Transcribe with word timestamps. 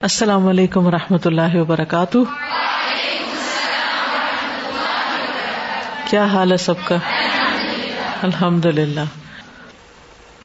السلام 0.00 0.48
علیکم 0.48 0.86
و 0.86 0.90
رحمۃ 0.90 1.18
اللہ 1.24 1.54
وبرکاتہ۔ 1.54 2.18
کیا 6.10 6.24
حال 6.24 6.52
ہے 6.52 6.56
سب 6.56 6.74
کا؟ 6.84 6.96
الحمد 8.22 8.66
للہ 8.66 9.00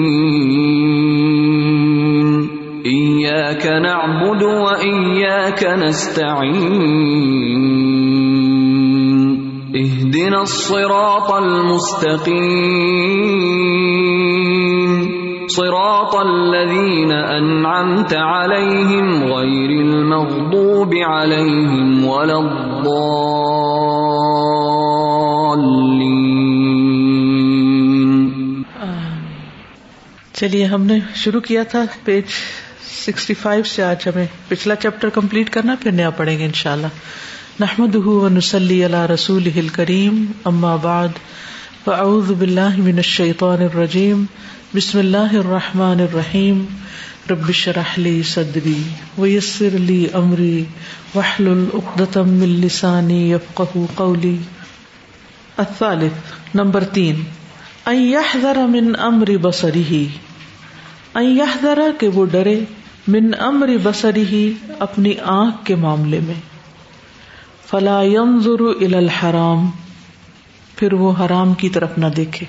ایاک 2.84 3.66
نعبد 3.66 4.42
و 4.42 4.64
ایاک 4.80 5.64
نستعین 5.82 6.48
اهدنا 9.74 10.40
الصراط 10.40 11.30
المستقیم 11.42 12.98
صراط 15.48 16.14
الذين 16.14 17.12
أنعمت 17.12 18.14
عليهم 18.14 19.24
غير 19.24 19.70
المغضوب 19.70 20.94
عليهم 20.94 22.04
ولا 22.04 22.38
الضالين. 22.38 22.67
چلیے، 30.32 30.64
ہم 30.64 30.82
نے 30.82 30.98
شروع 31.14 31.40
کیا 31.40 31.62
تھا 31.62 31.84
پیج 32.04 32.22
سکسٹی 33.06 33.34
فائیو 33.34 33.64
سے، 33.64 33.82
آج 33.82 33.96
ہمیں 34.06 34.26
پچھلا 34.48 34.74
چیپٹر 34.74 35.08
کمپلیٹ 35.08 35.50
کرنا، 35.50 35.74
پھر 35.80 35.92
نیا 35.92 36.10
پڑھیں 36.10 36.38
گے 36.38 36.44
انشاءاللہ۔ 36.44 36.86
نحمد 37.60 37.96
ونسلی 37.96 38.86
علی 38.86 39.14
رسول 39.14 39.68
کریم 39.72 40.32
اما 40.44 40.76
بعد، 40.76 41.08
فاعوذ 41.84 42.32
باللہ 42.32 42.76
من 42.76 42.96
الشیطان 42.96 43.62
الرجیم، 43.62 44.24
بسم 44.74 44.98
اللہ 44.98 45.32
الرحمٰن 45.32 46.00
الرحیم۔ 46.00 46.64
ربش 47.30 47.68
رحلی 47.68 48.22
صدری 48.22 48.82
ویسر 49.18 49.74
علی 49.74 50.06
عمری 50.12 50.64
وحل 51.14 51.48
العقدم 51.48 52.40
السانی 52.42 53.30
یفق 53.30 53.76
قولی 53.94 54.36
الثالث، 55.56 56.54
نمبر 56.54 56.84
تین 56.84 57.22
ذرا 58.42 58.66
من 58.66 58.92
امر 58.98 59.36
بسری 59.36 59.82
ہی 59.82 60.06
ذرا 61.62 61.88
کہ 62.00 62.08
وہ 62.08 62.24
ڈرے 62.24 62.60
من 63.08 63.30
امر 63.38 63.70
بسری 63.82 64.22
ہی 64.22 64.52
اپنی 64.78 65.14
آنکھ 65.24 65.64
کے 65.66 65.74
معاملے 65.74 66.20
میں. 66.26 66.34
فلا 67.66 68.02
ينظر 68.02 68.60
الى 68.60 68.96
الحرام، 68.96 69.70
پھر 70.76 70.92
وہ 70.92 71.12
حرام 71.20 71.54
کی 71.54 71.68
طرف 71.68 71.98
نہ 71.98 72.06
دیکھے. 72.06 72.46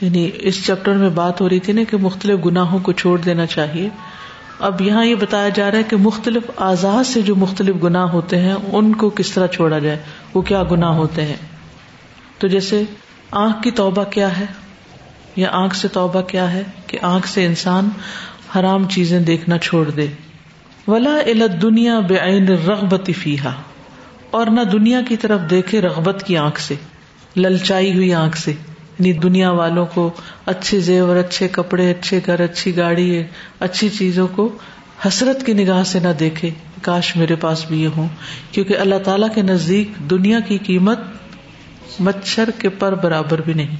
یعنی 0.00 0.30
اس 0.34 0.66
چیپٹر 0.66 0.94
میں 0.94 1.08
بات 1.08 1.40
ہو 1.40 1.48
رہی 1.48 1.60
تھی 1.60 1.72
نا 1.72 1.80
کہ 1.90 1.96
مختلف 1.96 2.46
گناہوں 2.46 2.78
کو 2.78 2.92
چھوڑ 2.92 3.20
دینا 3.20 3.46
چاہیے۔ 3.46 3.88
اب 4.58 4.80
یہاں 4.80 5.04
یہ 5.04 5.14
بتایا 5.14 5.48
جا 5.48 5.70
رہا 5.70 5.78
ہے 5.78 5.82
کہ 5.82 5.96
مختلف 5.96 6.42
آزاد 6.56 7.04
سے 7.04 7.20
جو 7.20 7.36
مختلف 7.36 7.74
گناہ 7.82 8.06
ہوتے 8.06 8.38
ہیں، 8.38 8.54
ان 8.72 8.94
کو 8.94 9.10
کس 9.10 9.32
طرح 9.32 9.46
چھوڑا 9.46 9.78
جائے؟ 9.78 9.98
وہ 10.34 10.42
کیا 10.42 10.62
گناہ 10.70 10.92
ہوتے 10.92 11.24
ہیں؟ 11.24 11.36
تو 12.38 12.48
جیسے 12.48 12.82
آنکھ 13.30 13.62
کی 13.62 13.70
توبہ 13.70 14.04
کیا 14.04 14.38
ہے؟ 14.38 14.46
یا 15.36 15.48
آنکھ 15.52 15.76
سے 15.76 15.88
توبہ 15.88 16.20
کیا 16.20 16.52
ہے 16.52 16.62
کہ 16.86 16.98
آنکھ 17.02 17.28
سے 17.28 17.46
انسان 17.46 17.88
حرام 18.56 18.88
چیزیں 18.88 19.20
دیکھنا 19.20 19.58
چھوڑ 19.58 19.90
دے؟ 19.90 20.06
ولا 20.88 21.16
علت 21.26 21.62
دنیا 21.62 22.00
بے 22.00 22.18
عین 22.18 22.48
رغبتی 22.48 23.12
فیحا 23.12 23.50
اور 24.30 24.46
نہ 24.46 24.60
دنیا 24.60 25.00
کی 25.08 25.16
طرف 25.16 25.40
دیکھے 25.50 25.80
رغبت 25.80 26.24
کی 26.26 26.36
آنکھ 26.36 26.60
سے، 26.60 26.74
للچائی 27.36 27.94
ہوئی 27.94 28.14
آنکھ 28.14 28.38
سے۔ 28.38 28.52
یعنی 28.98 29.12
دنیا 29.12 29.50
والوں 29.50 29.86
کو 29.94 30.10
اچھے 30.46 30.80
زیور، 30.80 31.16
اچھے 31.16 31.48
کپڑے، 31.48 31.90
اچھے 31.90 32.20
گھر، 32.26 32.40
اچھی 32.40 32.76
گاڑی، 32.76 33.22
اچھی 33.60 33.88
چیزوں 33.88 34.28
کو 34.28 34.58
حسرت 35.06 35.46
کی 35.46 35.52
نگاہ 35.52 35.82
سے 35.82 36.00
نہ 36.00 36.08
دیکھے۔ 36.20 36.50
کاش 36.82 37.16
میرے 37.16 37.34
پاس 37.36 37.64
بھی 37.66 37.82
یہ 37.82 37.88
ہوں۔ 37.96 38.08
کیونکہ 38.52 38.78
اللہ 38.78 38.94
تعالی 39.04 39.26
کے 39.34 39.42
نزدیک 39.42 40.10
دنیا 40.10 40.40
کی 40.40 40.58
قیمت 40.58 40.98
مچھر 42.00 42.50
کے 42.50 42.68
پر 42.68 42.94
برابر 42.94 43.40
بھی 43.40 43.52
نہیں۔ 43.52 43.76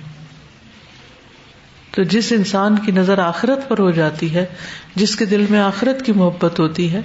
تو 1.91 2.03
جس 2.03 2.33
انسان 2.33 2.77
کی 2.77 2.93
نظر 2.93 3.19
آخرت 3.19 3.69
پر 3.69 3.79
ہو 3.79 3.91
جاتی 3.91 4.35
ہے، 4.35 4.45
جس 4.95 5.17
کے 5.17 5.25
دل 5.25 5.47
میں 5.51 5.61
آخرت 5.61 6.07
کی 6.07 6.13
محبت 6.13 6.61
ہوتی 6.61 6.93
ہے، 6.93 7.01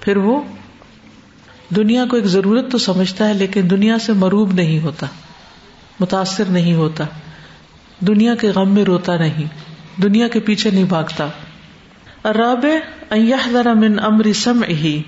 پھر 0.00 0.16
وہ 0.16 0.40
دنیا 1.76 2.04
کو 2.10 2.16
ایک 2.16 2.24
ضرورت 2.24 2.72
تو 2.72 2.78
سمجھتا 2.78 3.28
ہے، 3.28 3.34
لیکن 3.34 3.70
دنیا 3.70 3.98
سے 3.98 4.12
مروب 4.12 4.52
نہیں 4.52 4.80
ہوتا، 4.80 5.06
متاثر 6.00 6.44
نہیں 6.44 6.74
ہوتا۔ 6.74 7.04
دنیا 8.00 8.34
کے 8.34 8.48
غم 8.48 8.74
میں 8.74 8.84
روتا 8.84 9.16
نہیں، 9.16 9.46
دنیا 10.02 10.28
کے 10.28 10.40
پیچھے 10.40 10.70
نہیں 10.70 10.84
بھاگتا۔ 10.84 11.26
راب 12.24 12.66
ذرا 13.52 13.72
من 13.72 13.98
امر 14.02 14.32
سم 14.32 14.62
ہی 14.62 15.02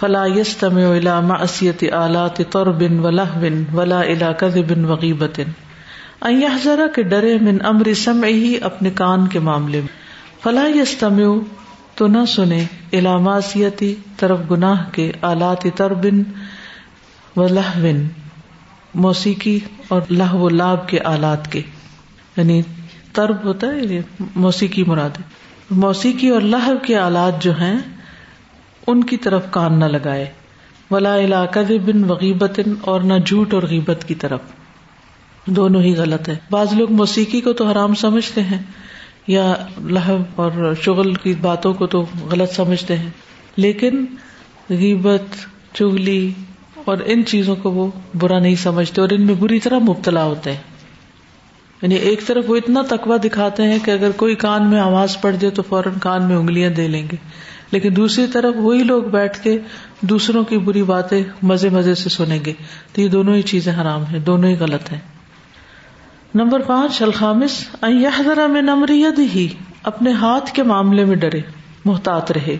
فلا 0.00 0.24
یس 0.26 0.56
تم 0.56 0.76
الا 0.76 1.20
معصیت 1.20 1.84
آلات 1.92 2.40
طور 2.50 2.66
بن 2.66 2.98
ولا 2.98 3.24
بن 3.40 3.62
ولا 3.74 4.00
الا 4.00 4.32
کد 4.32 4.56
بن 4.70 4.84
وغیبت 4.84 5.40
ذرا 6.64 6.86
کے 6.94 7.02
ڈرے 7.02 7.36
من 7.40 7.58
امر 7.64 7.92
سم 7.94 8.24
ہی 8.24 8.56
اپنے 8.60 8.90
کان 8.90 9.26
کے 9.28 9.38
معاملے 9.38 9.80
میں۔ 9.80 10.42
فلا 10.42 10.66
یس 10.74 10.96
تم 10.98 11.20
تو 11.94 12.06
نہ 12.06 12.24
سنے 12.24 12.64
الا 12.92 13.16
معصیتی 13.18 13.94
طرف 14.16 14.38
گناہ 14.50 14.84
کے 14.92 15.12
آلات 15.22 15.66
تر 15.76 15.94
بن 15.94 16.22
و 17.36 17.46
بن 17.82 18.06
موسیقی 18.94 19.58
اور 19.88 20.02
لہ 20.10 20.34
و 20.34 20.48
لاب 20.48 20.88
کے 20.88 20.98
آلات 21.04 21.52
کے۔ 21.52 21.62
یعنی 22.36 22.60
ترب 23.12 23.44
ہوتا 23.44 23.66
ہے 23.66 23.82
یعنی 23.82 24.00
موسیقی 24.36 24.84
مراد 24.84 25.18
موسیقی 25.70 26.28
اور 26.28 26.40
لہو 26.40 26.72
کے 26.82 26.96
آلات 26.98 27.42
جو 27.42 27.52
ہیں، 27.60 27.76
ان 28.86 29.04
کی 29.04 29.16
طرف 29.16 29.42
کان 29.50 29.78
نہ 29.78 29.84
لگائے۔ 29.84 30.26
ولا 30.90 31.16
علاق 31.18 31.56
بن 31.84 32.04
وغیبت 32.04 32.60
اور 32.80 33.00
نہ 33.00 33.14
جھوٹ 33.26 33.54
اور 33.54 33.62
غیبت 33.62 34.04
کی 34.08 34.14
طرف۔ 34.14 34.40
دونوں 35.46 35.82
ہی 35.82 35.94
غلط 35.96 36.28
ہے 36.28 36.36
بعض 36.50 36.72
لوگ 36.72 36.92
موسیقی 36.92 37.40
کو 37.40 37.52
تو 37.52 37.66
حرام 37.66 37.94
سمجھتے 37.94 38.42
ہیں، 38.42 38.58
یا 39.26 39.54
لہو 39.80 40.16
اور 40.34 40.74
شغل 40.82 41.14
کی 41.14 41.34
باتوں 41.40 41.72
کو 41.74 41.86
تو 41.86 42.04
غلط 42.30 42.52
سمجھتے 42.52 42.96
ہیں۔ 42.98 43.10
لیکن 43.56 44.04
غیبت 44.70 45.36
چگلی 45.74 46.32
اور 46.84 46.98
ان 47.06 47.24
چیزوں 47.24 47.56
کو 47.56 47.70
وہ 47.70 47.90
برا 48.14 48.38
نہیں 48.38 48.56
سمجھتے، 48.56 49.00
اور 49.00 49.10
ان 49.10 49.22
میں 49.22 49.34
بری 49.34 49.60
طرح 49.60 49.78
مبتلا 49.78 50.24
ہوتے 50.24 50.52
ہیں۔ 50.52 50.62
یعنی 51.84 51.94
ایک 51.94 52.26
طرف 52.26 52.44
وہ 52.48 52.56
اتنا 52.56 52.82
تقوا 52.88 53.16
دکھاتے 53.24 53.62
ہیں 53.62 53.78
کہ 53.84 53.90
اگر 53.90 54.10
کوئی 54.10 54.34
کان 54.34 54.70
میں 54.70 54.80
آواز 54.80 55.20
پڑ 55.20 55.30
جائے 55.30 55.50
تو 55.50 55.62
فوراً 55.62 55.92
کان 56.00 56.24
میں 56.24 56.36
انگلیاں 56.36 56.70
دے 56.70 56.88
لیں 56.88 57.06
گے۔ 57.12 57.16
لیکن 57.70 57.96
دوسری 57.96 58.26
طرف 58.26 58.54
وہی 58.56 58.82
لوگ 58.82 59.02
بیٹھ 59.02 59.42
کے 59.42 59.58
دوسروں 60.00 60.44
کی 60.44 60.58
بری 60.58 60.82
باتیں 60.82 61.22
مزے 61.42 61.68
مزے 61.68 61.94
سے 61.94 62.08
سنیں 62.08 62.38
گے۔ 62.46 62.52
تو 62.92 63.00
یہ 63.00 63.08
دونوں 63.08 63.34
ہی 63.34 63.42
چیزیں 63.42 63.72
حرام 63.80 64.04
ہیں، 64.04 64.18
دونوں 64.18 64.50
ہی 64.50 64.54
غلط 64.54 64.92
ہیں۔ 64.92 65.00
نمبر 66.34 66.60
پانچ 66.60 67.02
الخامس 67.02 67.68
ذرا 68.24 68.46
میں 68.46 68.62
نمریت 68.62 69.18
ہی 69.18 69.48
اپنے 69.82 70.12
ہاتھ 70.12 70.52
کے 70.52 70.62
معاملے 70.62 71.04
میں 71.04 71.16
ڈرے، 71.16 71.40
محتاط 71.84 72.32
رہے۔ 72.32 72.56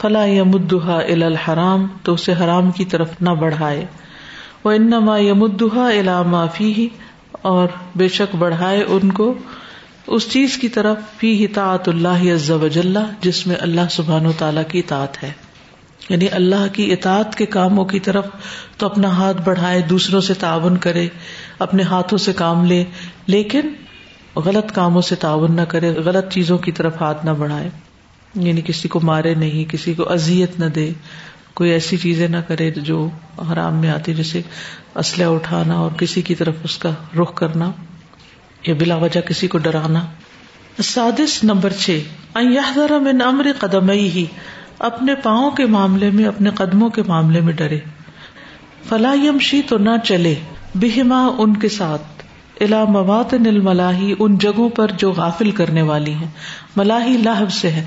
فلاں 0.00 0.28
یمدہ 0.28 0.90
ال 0.90 1.22
الحرام، 1.22 1.86
تو 2.02 2.14
اسے 2.14 2.32
حرام 2.32 2.70
کی 2.70 2.84
طرف 2.84 3.10
نہ 3.20 3.30
بڑھائے۔ 3.30 3.86
وہ 4.64 4.72
انما 4.72 5.18
یمدہ 5.18 5.78
الا 5.78 6.22
معافی 6.22 6.88
اور 7.44 7.68
بے 7.96 8.08
شک 8.08 8.36
بڑھائے 8.36 8.84
ان 8.88 9.12
کو، 9.12 9.34
اس 10.06 10.28
چیز 10.30 10.56
کی 10.56 10.68
طرف، 10.68 10.96
فی 11.18 11.44
اطاعت 11.44 11.88
اللہ 11.88 12.50
وجل 12.50 12.98
جس 13.20 13.46
میں 13.46 13.56
اللہ 13.60 13.80
سبحان 13.90 14.26
و 14.26 14.32
تعالیٰ 14.38 14.62
کی 14.68 14.78
اطاعت 14.78 15.22
ہے۔ 15.22 15.32
یعنی 16.08 16.26
اللہ 16.32 16.66
کی 16.72 16.92
اطاعت 16.92 17.34
کے 17.34 17.46
کاموں 17.46 17.84
کی 17.84 18.00
طرف 18.00 18.26
تو 18.76 18.86
اپنا 18.86 19.08
ہاتھ 19.08 19.36
بڑھائے، 19.44 19.80
دوسروں 19.80 20.20
سے 20.20 20.34
تعاون 20.34 20.76
کرے، 20.76 21.08
اپنے 21.58 21.82
ہاتھوں 21.82 22.18
سے 22.18 22.32
کام 22.32 22.64
لے، 22.64 22.84
لیکن 23.26 23.60
غلط 24.36 24.72
کاموں 24.72 25.02
سے 25.02 25.14
تعاون 25.14 25.56
نہ 25.56 25.62
کرے، 25.62 25.90
غلط 25.90 26.32
چیزوں 26.32 26.58
کی 26.58 26.72
طرف 26.72 27.02
ہاتھ 27.02 27.26
نہ 27.26 27.30
بڑھائے۔ 27.30 27.70
یعنی 28.34 28.60
کسی 28.64 28.88
کو 28.88 29.00
مارے 29.00 29.34
نہیں، 29.34 29.70
کسی 29.70 29.94
کو 29.94 30.12
اذیت 30.12 30.60
نہ 30.60 30.64
دے۔ 30.64 30.90
کوئی 31.54 31.70
ایسی 31.70 31.96
چیزیں 31.96 32.28
نہ 32.28 32.36
کرے 32.48 32.70
جو 32.70 33.08
حرام 33.52 33.74
میں 33.74 33.90
آتی، 33.90 34.14
جیسے 34.14 34.40
اسلحہ 34.94 35.28
اٹھانا 35.28 35.74
اور 35.74 35.90
کسی 35.90 36.22
کی 36.22 36.34
طرف 36.34 36.54
اس 36.64 36.78
کا 36.78 36.90
رخ 37.18 37.34
کرنا 37.34 37.70
یا 38.66 38.74
بلا 38.74 38.96
وجہ 38.96 39.20
کسی 39.20 39.48
کو 39.48 39.58
ڈرانا۔ 39.58 40.06
سادس 40.82 41.44
نمبر 41.44 41.72
چھ 41.72 41.98
ذرا 42.74 42.98
میں 42.98 43.12
نمر 43.12 43.46
قدم 43.58 43.90
ہی 43.90 44.26
اپنے 44.78 45.14
پاؤں 45.14 45.50
کے 45.50 45.66
معاملے 45.66 46.10
میں، 46.10 46.24
اپنے 46.24 46.50
قدموں 46.50 46.88
کے 46.88 47.02
معاملے 47.06 47.40
میں 47.40 47.52
ڈرے۔ 47.52 47.78
فلاحی 48.88 49.26
یمشی 49.26 49.62
تو 49.62 49.78
نہ 49.78 49.90
چلے، 50.04 50.34
بہما 50.74 51.28
ان 51.38 51.56
کے 51.56 51.68
ساتھ 51.68 52.02
الا 52.60 52.84
موات 52.84 53.34
نل 53.34 53.60
ملاحی 53.60 54.14
ان 54.18 54.38
جگہوں 54.38 54.68
پر 54.68 54.90
جو 54.90 55.12
غافل 55.12 55.50
کرنے 55.50 55.82
والی 55.82 56.12
ہیں۔ 56.12 56.28
ملاحی 56.76 57.16
لاہب 57.24 57.52
سے 57.52 57.70
ہے۔ 57.70 57.84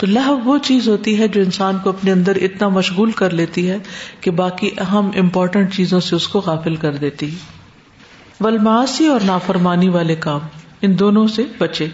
تو 0.00 0.06
لاہب 0.06 0.48
وہ 0.48 0.58
چیز 0.58 0.88
ہوتی 0.88 1.18
ہے 1.18 1.28
جو 1.28 1.40
انسان 1.40 1.78
کو 1.82 1.90
اپنے 1.90 2.12
اندر 2.12 2.36
اتنا 2.36 2.68
مشغول 2.68 3.10
کر 3.12 3.30
لیتی 3.30 3.70
ہے 3.70 3.78
کہ 4.20 4.30
باقی 4.30 4.70
اہم 4.78 5.10
امپورٹنٹ 5.16 5.74
چیزوں 5.74 6.00
سے 6.00 6.16
اس 6.16 6.28
کو 6.28 6.42
غافل 6.46 6.76
کر 6.76 6.92
دیتی 6.92 7.34
ولماسی 8.40 9.06
اور 9.06 9.20
نافرمانی 9.24 9.88
والے 9.88 10.14
کام، 10.14 10.40
ان 10.82 10.98
دونوں 10.98 11.28
سے 11.28 11.42
بچے۔ 11.58 11.86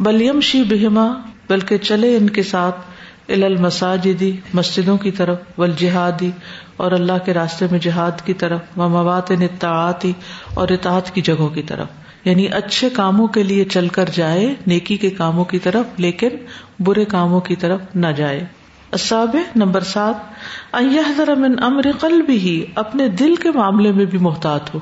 بلیم 0.00 0.40
شی 0.40 0.62
بہما، 0.62 1.06
بلکہ 1.48 1.78
چلے 1.78 2.16
ان 2.16 2.30
کے 2.30 2.42
ساتھ 2.42 2.80
المساجدی 3.30 4.36
مسجدوں 4.54 4.96
کی 4.96 5.10
طرف 5.10 5.38
ول 5.58 5.72
جہادی 5.78 6.30
اور 6.76 6.92
اللہ 6.92 7.24
کے 7.24 7.34
راستے 7.34 7.66
میں 7.70 7.78
جہاد 7.78 8.26
کی 8.26 8.34
طرف 8.34 8.60
و 8.76 8.88
مواد 8.88 9.30
نتعاتی 9.30 10.12
اور 10.54 10.68
اطاعت 10.68 11.14
کی 11.14 11.20
جگہوں 11.20 11.48
کی 11.48 11.62
طرف۔ 11.62 12.07
یعنی 12.28 12.46
اچھے 12.48 12.88
کاموں 12.90 13.26
کے 13.26 13.42
لیے 13.42 13.64
چل 13.64 13.88
کر 13.88 14.08
جائے، 14.14 14.54
نیکی 14.66 14.96
کے 14.96 15.10
کاموں 15.10 15.44
کی 15.44 15.58
طرف، 15.58 15.86
لیکن 15.96 16.28
برے 16.80 17.04
کاموں 17.04 17.40
کی 17.40 17.56
طرف 17.56 17.80
نہ 17.94 18.06
جائے۔ 18.16 18.44
اصاب 18.92 19.36
نمبر 19.56 19.80
سات 19.80 20.76
ذرا 21.16 21.34
من 21.34 21.54
امر 21.62 21.90
قلب 22.00 22.24
ہی 22.28 22.64
اپنے 22.74 23.08
دل 23.08 23.34
کے 23.34 23.50
معاملے 23.54 23.92
میں 23.92 24.04
بھی 24.04 24.18
محتاط 24.18 24.74
ہو۔ 24.74 24.80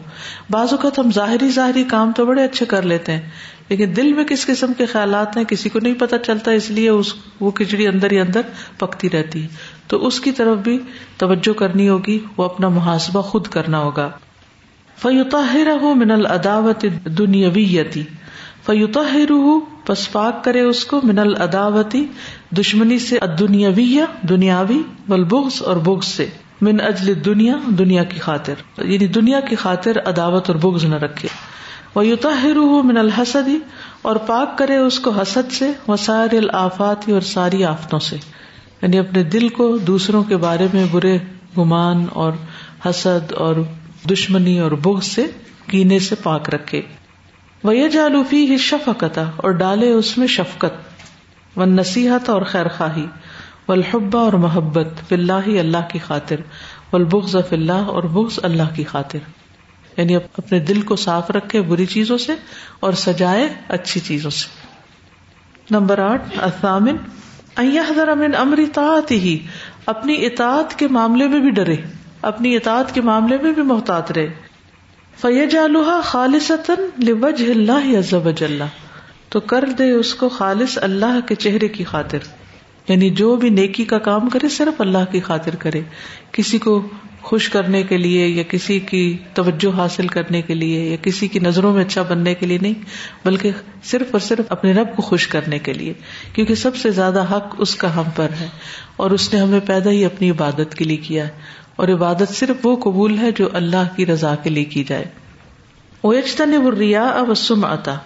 بعض 0.51 0.69
اوقات 0.71 0.99
ہم 0.99 1.11
ظاہری 1.15 1.51
ظاہری 1.51 1.85
کام 1.85 2.13
تو 2.17 2.27
بڑے 2.27 2.45
اچھے 2.45 2.67
کر 2.67 2.83
لیتے 2.83 3.13
ہیں، 3.13 3.21
لیکن 3.69 3.93
دل 3.97 4.13
میں 4.13 4.25
کس 4.25 4.47
قسم 4.47 4.73
کے 4.73 4.87
خیالات 4.87 5.37
ہیں، 5.37 5.45
کسی 5.45 5.69
کو 5.69 5.79
نہیں 5.83 5.95
پتا 5.95 6.19
چلتا، 6.19 6.51
اس 6.51 6.71
لیے 6.71 6.89
اس، 6.89 7.15
وہ 7.41 7.51
کھچڑی 7.51 7.87
اندر 7.87 8.11
ہی 8.11 8.21
اندر 8.21 8.41
پکتی 8.79 9.11
رہتی۔ 9.11 9.43
ہے 9.43 9.49
تو 9.87 10.07
اس 10.07 10.21
کی 10.21 10.33
طرف 10.33 10.59
بھی 10.59 10.79
توجہ 11.17 11.53
کرنی 11.53 11.89
ہوگی، 11.89 12.19
وہ 12.37 12.45
اپنا 12.45 12.69
محاسبہ 12.69 13.23
خود 13.23 13.47
کرنا 13.47 13.79
ہوگا۔ 13.79 14.11
فیوتا 15.03 15.95
من 15.95 16.11
العداوت 16.11 16.85
دنیاویتی 17.19 18.03
فیوتا 18.67 19.03
پس 19.87 20.13
پاک 20.13 20.45
کرے 20.45 20.61
اس 20.61 20.85
کو، 20.85 21.01
من 21.03 21.19
العداوتی 21.19 22.05
دشمنی 22.51 22.99
سے 22.99 23.19
دنیاوی 23.39 24.01
دنیاوی 24.29 24.83
بلبغس 25.09 25.63
اور 25.63 25.77
بغض 25.77 26.07
سے. 26.07 26.27
من 26.61 26.81
اجل 26.81 27.13
دنیا 27.25 27.55
دنیا 27.79 28.05
کی 28.05 28.19
خاطر. 28.19 28.55
یعنی 28.83 29.07
دنیا 29.07 29.41
کی 29.41 29.57
خاطر 29.57 29.99
عداوت 30.07 30.51
اور 30.51 30.59
بغض 30.59 30.85
نہ 30.85 30.95
رکھے. 30.95 31.29
وہ 31.95 32.83
من 32.83 32.97
الحسدی 32.97 33.59
اور 34.03 34.17
پاک 34.17 34.59
کرے 34.59 34.77
اس 34.77 34.99
کو 35.01 35.11
حسد 35.11 35.53
سے، 35.53 35.71
وسائر 35.89 36.37
الآفاتی 36.37 37.13
اور 37.13 37.21
ساری 37.21 37.65
آفتوں 37.65 37.99
سے. 37.99 38.17
یعنی 38.83 38.99
اپنے 38.99 39.23
دل 39.23 39.49
کو 39.49 39.77
دوسروں 39.79 40.23
کے 40.23 40.37
بارے 40.37 40.67
میں 40.73 40.85
برے 40.93 41.19
گمان 41.59 42.07
اور 42.13 42.33
حسد 42.87 43.33
اور 43.33 43.57
دشمنی 44.11 44.59
اور 44.59 44.71
بغ 44.71 45.01
سے 45.01 45.27
کینے 45.71 45.99
سے 45.99 46.15
پاک 46.15 46.55
رکھے۔ 46.55 46.83
وہ 47.65 47.89
جالوفی 47.93 48.47
ہی 48.47 48.59
شفقت 48.59 49.19
اور 49.19 49.51
ڈالے 49.51 49.91
اس 49.91 50.19
میں 50.19 50.27
شفقت۔ 50.27 50.97
و 51.59 51.65
نصیحت 51.65 52.29
اور 52.29 52.43
خیر 52.43 52.69
خواہی 52.69 53.07
و 53.69 53.73
الحبا 53.73 54.21
اور 54.21 54.33
محبت۔ 54.33 54.89
فلاح 55.09 55.43
اللہ 55.47 55.89
کی 55.93 55.99
خاطر۔ 55.99 56.37
و 56.93 56.97
البغض 56.97 57.37
فلاح 57.49 57.85
اور 57.85 58.03
بغض 58.03 58.39
اللہ 58.43 58.75
کی 58.75 58.85
خاطر۔ 58.85 59.19
یعنی 59.97 60.17
اپنے 60.17 60.59
دل 60.59 60.81
کو 60.81 60.97
صاف 60.97 61.31
رکھے 61.31 61.63
بری 61.63 61.87
چیزوں 61.87 62.19
سے 62.19 62.33
اور 62.81 62.93
سجائے 62.93 63.49
اچھی 63.69 64.01
چیزوں 64.01 64.31
سے۔ 64.31 64.49
نمبر 65.71 65.99
آٹھ 65.99 66.39
اسامن 66.43 66.97
امن 67.57 68.35
امر 68.39 68.59
اطاعت 68.59 69.11
ہی 69.11 69.39
اپنی 69.87 70.27
اطاعت 70.27 70.79
کے 70.79 70.89
معاملے 70.89 71.29
میں 71.29 71.41
بھی 71.41 71.51
ڈرے۔ 71.51 71.77
اپنی 72.27 72.57
اطاعت 72.57 72.95
کے 72.95 73.01
معاملے 73.01 73.37
میں 73.43 73.53
بھی 73.53 73.63
محتاط 73.63 74.13
رہے۔ 74.13 74.29
فیج 75.21 75.57
آلوہا 75.57 76.01
خالص 76.05 76.53
اللہ 77.39 77.99
عزب 77.99 78.29
اللہ 78.41 78.65
تو 79.29 79.41
کر 79.41 79.65
دے 79.79 79.91
اس 79.91 80.15
کو 80.15 80.29
خالص 80.29 80.79
اللہ 80.83 81.19
کے 81.29 81.35
چہرے 81.35 81.69
کی 81.69 81.85
خاطر۔ 81.85 82.19
یعنی 82.89 83.11
جو 83.11 83.37
بھی 83.37 83.49
نیکی 83.49 83.85
کا 83.85 83.99
کام 83.99 84.29
کرے، 84.29 84.49
صرف 84.49 84.81
اللہ 84.81 85.13
کی 85.13 85.21
خاطر 85.21 85.55
کرے۔ 85.55 85.81
کسی 86.33 86.59
کو 86.59 86.89
خوش 87.23 87.49
کرنے 87.49 87.83
کے 87.83 87.97
لیے 87.97 88.27
یا 88.27 88.43
کسی 88.43 88.81
کی 88.81 89.17
توجہ 89.35 89.77
حاصل 89.77 90.09
کرنے 90.09 90.43
کے 90.43 90.55
لیے 90.55 90.89
یا 90.89 90.97
کسی 91.03 91.29
کی 91.29 91.39
نظروں 91.39 91.75
میں 91.75 91.85
اچھا 91.85 92.03
بننے 92.03 92.35
کے 92.35 92.47
لیے 92.47 92.59
نہیں، 92.63 92.75
بلکہ 93.25 93.51
صرف 93.85 94.07
اور 94.13 94.21
صرف 94.21 94.45
اپنے 94.49 94.73
رب 94.73 94.97
کو 94.97 95.03
خوش 95.03 95.29
کرنے 95.29 95.59
کے 95.59 95.73
لیے۔ 95.73 95.93
کیونکہ 96.33 96.55
سب 96.55 96.77
سے 96.77 96.91
زیادہ 96.91 97.23
حق 97.33 97.55
اس 97.59 97.75
کا 97.75 97.97
ہم 97.97 98.11
پر 98.17 98.29
ہے 98.41 98.49
اور 98.97 99.11
اس 99.11 99.35
نے 99.35 99.41
ہمیں 99.41 99.61
پیدا 99.67 99.91
ہی 99.91 100.05
اپنی 100.05 100.31
عبادت 100.31 100.75
کے 100.75 100.85
لیے 100.85 100.97
کیا۔ 100.97 101.27
ہے 101.27 101.66
اور 101.77 101.89
عبادت 101.89 102.35
صرف 102.35 102.67
وہ 102.67 102.77
قبول 102.77 103.19
ہے 103.19 103.31
جو 103.31 103.49
اللہ 103.53 103.97
کی 103.97 104.07
رضا 104.07 104.35
کے 104.35 104.51
لیے 104.51 104.65
کی 104.65 104.85
جائے۔ 104.85 105.05
وہ 106.03 106.13
اجتن 106.13 106.55
وہ 106.55 106.71
ریا 106.71 107.03
ابسم 107.03 107.65
آتا 107.65 107.97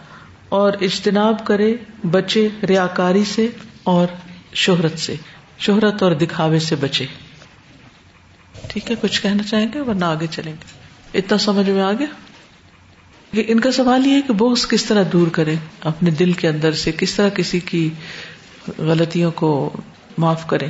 اور 0.49 0.73
اجتناب 0.81 1.45
کرے 1.45 1.77
بچے 2.11 2.49
ریا 2.69 2.87
کاری 2.87 3.25
سے 3.25 3.49
اور 3.83 4.07
شہرت 4.53 4.99
سے، 4.99 5.15
شہرت 5.59 6.03
اور 6.03 6.13
دکھاوے 6.13 6.59
سے 6.59 6.77
بچے۔ 6.77 7.07
ٹھیک 8.69 8.91
ہے، 8.91 8.97
کچھ 9.01 9.23
کہنا 9.23 9.43
چاہیں 9.43 9.67
گے 9.75 9.81
ورنہ 9.81 10.05
آگے 10.05 10.27
چلیں 10.31 10.53
گے۔ 10.53 10.81
اتنا 11.19 11.39
سمجھ 11.39 11.71
میں 11.71 11.83
آ 11.83 11.93
گیا 11.93 12.07
ان 13.33 13.61
کا 13.61 13.73
سوال 13.73 14.07
یہ 14.07 14.13
ہے 14.13 14.21
کہ 14.21 14.33
بوس 14.33 14.69
کس 14.69 14.85
طرح 14.85 15.05
دور 15.13 15.27
کرے 15.27 15.55
اپنے 15.81 16.11
دل 16.11 16.33
کے 16.33 16.49
اندر 16.49 16.73
سے، 16.73 16.93
کس 16.93 17.15
طرح 17.15 17.29
کسی 17.29 17.61
کی 17.61 17.91
غلطیوں 18.79 19.31
کو 19.31 19.71
معاف 20.19 20.47
کرے 20.47 20.67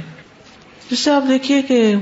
جس 0.91 0.99
سے 0.99 1.11
آپ 1.11 1.25
دیکھیے 1.29 1.62
کہ 1.62 1.94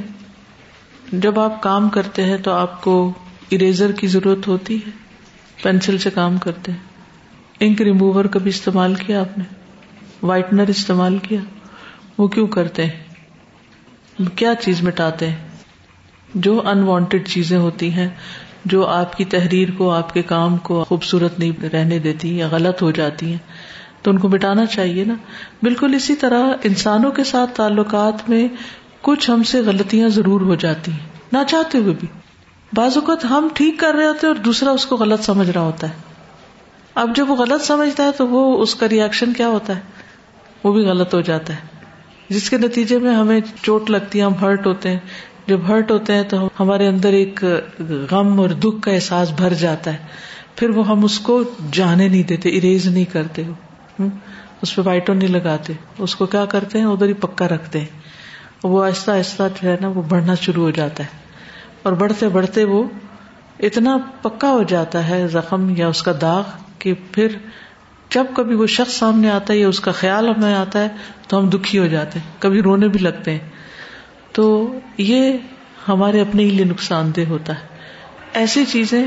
جب 1.12 1.40
آپ 1.40 1.62
کام 1.62 1.88
کرتے 1.88 2.24
ہیں 2.24 2.36
تو 2.36 2.50
آپ 2.50 2.82
کو 2.82 3.12
اریزر 3.50 3.92
کی 3.92 4.06
ضرورت 4.06 4.48
ہوتی 4.48 4.76
ہے 4.76 4.90
پینسل 5.62 5.98
سے 5.98 6.10
کام 6.10 6.38
کرتے 6.38 6.72
ہیں۔ 6.72 6.78
انک 7.60 7.82
ریموور 7.82 8.24
کا 8.24 8.38
بھی 8.38 8.48
استعمال 8.48 8.94
کیا 8.94 9.20
آپ 9.20 9.38
نے؟ 9.38 9.44
وائٹنر 10.22 10.64
استعمال 10.68 11.18
کیا؟ 11.18 11.40
وہ 12.18 12.28
کیوں 12.28 12.46
کرتے 12.46 12.86
ہیں؟ 12.86 13.04
کیا 14.36 14.54
چیز 14.60 14.82
مٹاتے 14.82 15.26
ہیں؟ 15.26 15.36
جو 16.34 16.62
انوانٹیڈ 16.64 17.28
چیزیں 17.28 17.58
ہوتی 17.58 17.92
ہیں، 17.92 18.08
جو 18.64 18.86
آپ 18.86 19.16
کی 19.16 19.24
تحریر 19.24 19.68
کو، 19.78 19.90
آپ 19.90 20.14
کے 20.14 20.22
کام 20.22 20.56
کو 20.56 20.84
خوبصورت 20.84 21.38
نہیں 21.38 21.64
رہنے 21.64 21.98
دیتی 21.98 22.38
یا 22.38 22.48
غلط 22.48 22.82
ہو 22.82 22.90
جاتی 22.90 23.30
ہیں۔ 23.30 23.38
تو 24.02 24.10
ان 24.10 24.18
کو 24.18 24.28
مٹانا 24.28 24.66
چاہیے 24.66 25.04
نا۔ 25.04 25.14
بالکل 25.62 25.94
اسی 25.94 26.16
طرح 26.16 26.46
انسانوں 26.62 27.10
کے 27.10 27.24
ساتھ 27.24 27.56
تعلقات 27.56 28.30
میں 28.30 28.48
کچھ 29.02 29.30
ہم 29.30 29.42
سے 29.42 29.60
غلطیاں 29.60 30.08
ضرور 30.08 30.40
ہو 30.40 30.54
جاتی 30.54 30.92
ہیں۔ 30.92 30.98
نہ 31.32 31.38
چاہتے 31.48 31.78
ہوئے 31.78 31.94
بھی۔ 32.00 32.08
بعض 32.72 32.96
اوقات 32.96 33.24
ہم 33.24 33.48
ٹھیک 33.54 33.78
کر 33.78 33.94
رہے 33.94 34.06
ہوتے 34.06 34.26
اور 34.26 34.34
دوسرا 34.34 34.70
اس 34.70 34.86
کو 34.86 34.96
غلط 34.96 35.20
سمجھ 35.20 35.50
رہا 35.50 35.60
ہوتا 35.60 35.88
ہے۔ 35.88 35.94
اب 36.94 37.16
جب 37.16 37.30
وہ 37.30 37.36
غلط 37.36 37.62
سمجھتا 37.62 38.04
ہے 38.04 38.12
تو 38.12 38.28
وہ 38.28 38.62
اس 38.62 38.74
کا 38.74 38.88
ریئیکشن 38.88 39.32
کیا 39.32 39.48
ہوتا 39.48 39.76
ہے؟ 39.76 39.80
وہ 40.64 40.72
بھی 40.72 40.82
غلط 40.82 41.14
ہو 41.14 41.20
جاتا 41.20 41.52
ہے۔ 41.52 41.58
جس 42.28 42.50
کے 42.50 42.58
نتیجے 42.58 42.98
میں 42.98 43.14
ہمیں 43.14 43.40
چوٹ 43.62 43.90
لگتی 43.90 44.18
ہے، 44.18 44.24
ہم 44.24 44.34
ہرٹ 44.40 44.66
ہوتے 44.66 44.90
ہیں۔ 44.90 44.98
جب 45.46 45.60
ہرٹ 45.68 45.90
ہوتے 45.90 46.14
ہیں 46.14 46.22
تو 46.22 46.48
ہمارے 46.60 46.86
اندر 46.86 47.12
ایک 47.12 47.44
غم 48.10 48.40
اور 48.40 48.48
دکھ 48.48 48.82
کا 48.82 48.90
احساس 48.90 49.30
بھر 49.30 49.54
جاتا 49.54 49.92
ہے۔ 49.92 49.98
پھر 50.56 50.70
وہ 50.70 50.88
ہم 50.88 51.04
اس 51.04 51.18
کو 51.20 51.42
جانے 51.72 52.08
نہیں 52.08 52.22
دیتے 52.22 52.48
اریز 52.48 52.86
نہیں 52.86 53.04
کرتے۔ 53.04 53.42
اس 54.62 54.76
پہ 54.76 54.82
وائٹو 54.84 55.14
نہیں 55.14 55.28
لگاتے۔ 55.28 55.72
اس 55.98 56.14
کو 56.14 56.26
کیا 56.26 56.44
کرتے 56.44 56.78
ہیں؟ 56.78 56.84
ادھر 56.84 57.08
ہی 57.08 57.12
پکا 57.12 57.48
رکھتے 57.48 57.80
ہیں۔ 57.80 58.07
وہ 58.64 58.84
آہستہ 58.84 59.10
آہستہ 59.10 59.42
جو 59.62 59.70
ہے 59.70 59.76
نا 59.80 59.88
وہ 59.88 60.02
بڑھنا 60.02 60.34
شروع 60.34 60.62
ہو 60.62 60.70
جاتا 60.70 61.02
ہے 61.02 61.08
اور 61.82 61.92
بڑھتے 61.92 62.28
بڑھتے 62.28 62.64
وہ 62.64 62.84
اتنا 63.60 63.96
پکا 64.22 64.50
ہو 64.50 64.62
جاتا 64.62 65.08
ہے 65.08 65.28
زخم 65.28 65.74
یا 65.76 65.88
اس 65.88 66.02
کا 66.02 66.12
داغ 66.20 66.42
کہ 66.78 66.94
پھر 67.12 67.28
جب 68.10 68.24
کبھی 68.36 68.54
وہ 68.54 68.66
شخص 68.66 68.92
سامنے 68.92 69.30
آتا 69.30 69.52
ہے 69.52 69.58
یا 69.58 69.68
اس 69.68 69.80
کا 69.80 69.92
خیال 69.92 70.28
ہمیں 70.28 70.54
آتا 70.54 70.78
ہے 70.78 70.88
تو 71.28 71.38
ہم 71.38 71.48
دکھی 71.48 71.78
ہو 71.78 71.86
جاتے 71.86 72.18
ہیں، 72.18 72.26
کبھی 72.38 72.62
رونے 72.62 72.88
بھی 72.88 73.00
لگتے 73.00 73.30
ہیں۔ 73.30 73.50
تو 74.32 74.72
یہ 74.98 75.32
ہمارے 75.88 76.20
اپنے 76.20 76.42
ہی 76.42 76.50
لیے 76.50 76.64
نقصان 76.64 77.10
دہ 77.16 77.20
ہوتا 77.28 77.52
ہے۔ 77.52 77.66
ایسی 78.32 78.64
چیزیں 78.64 79.04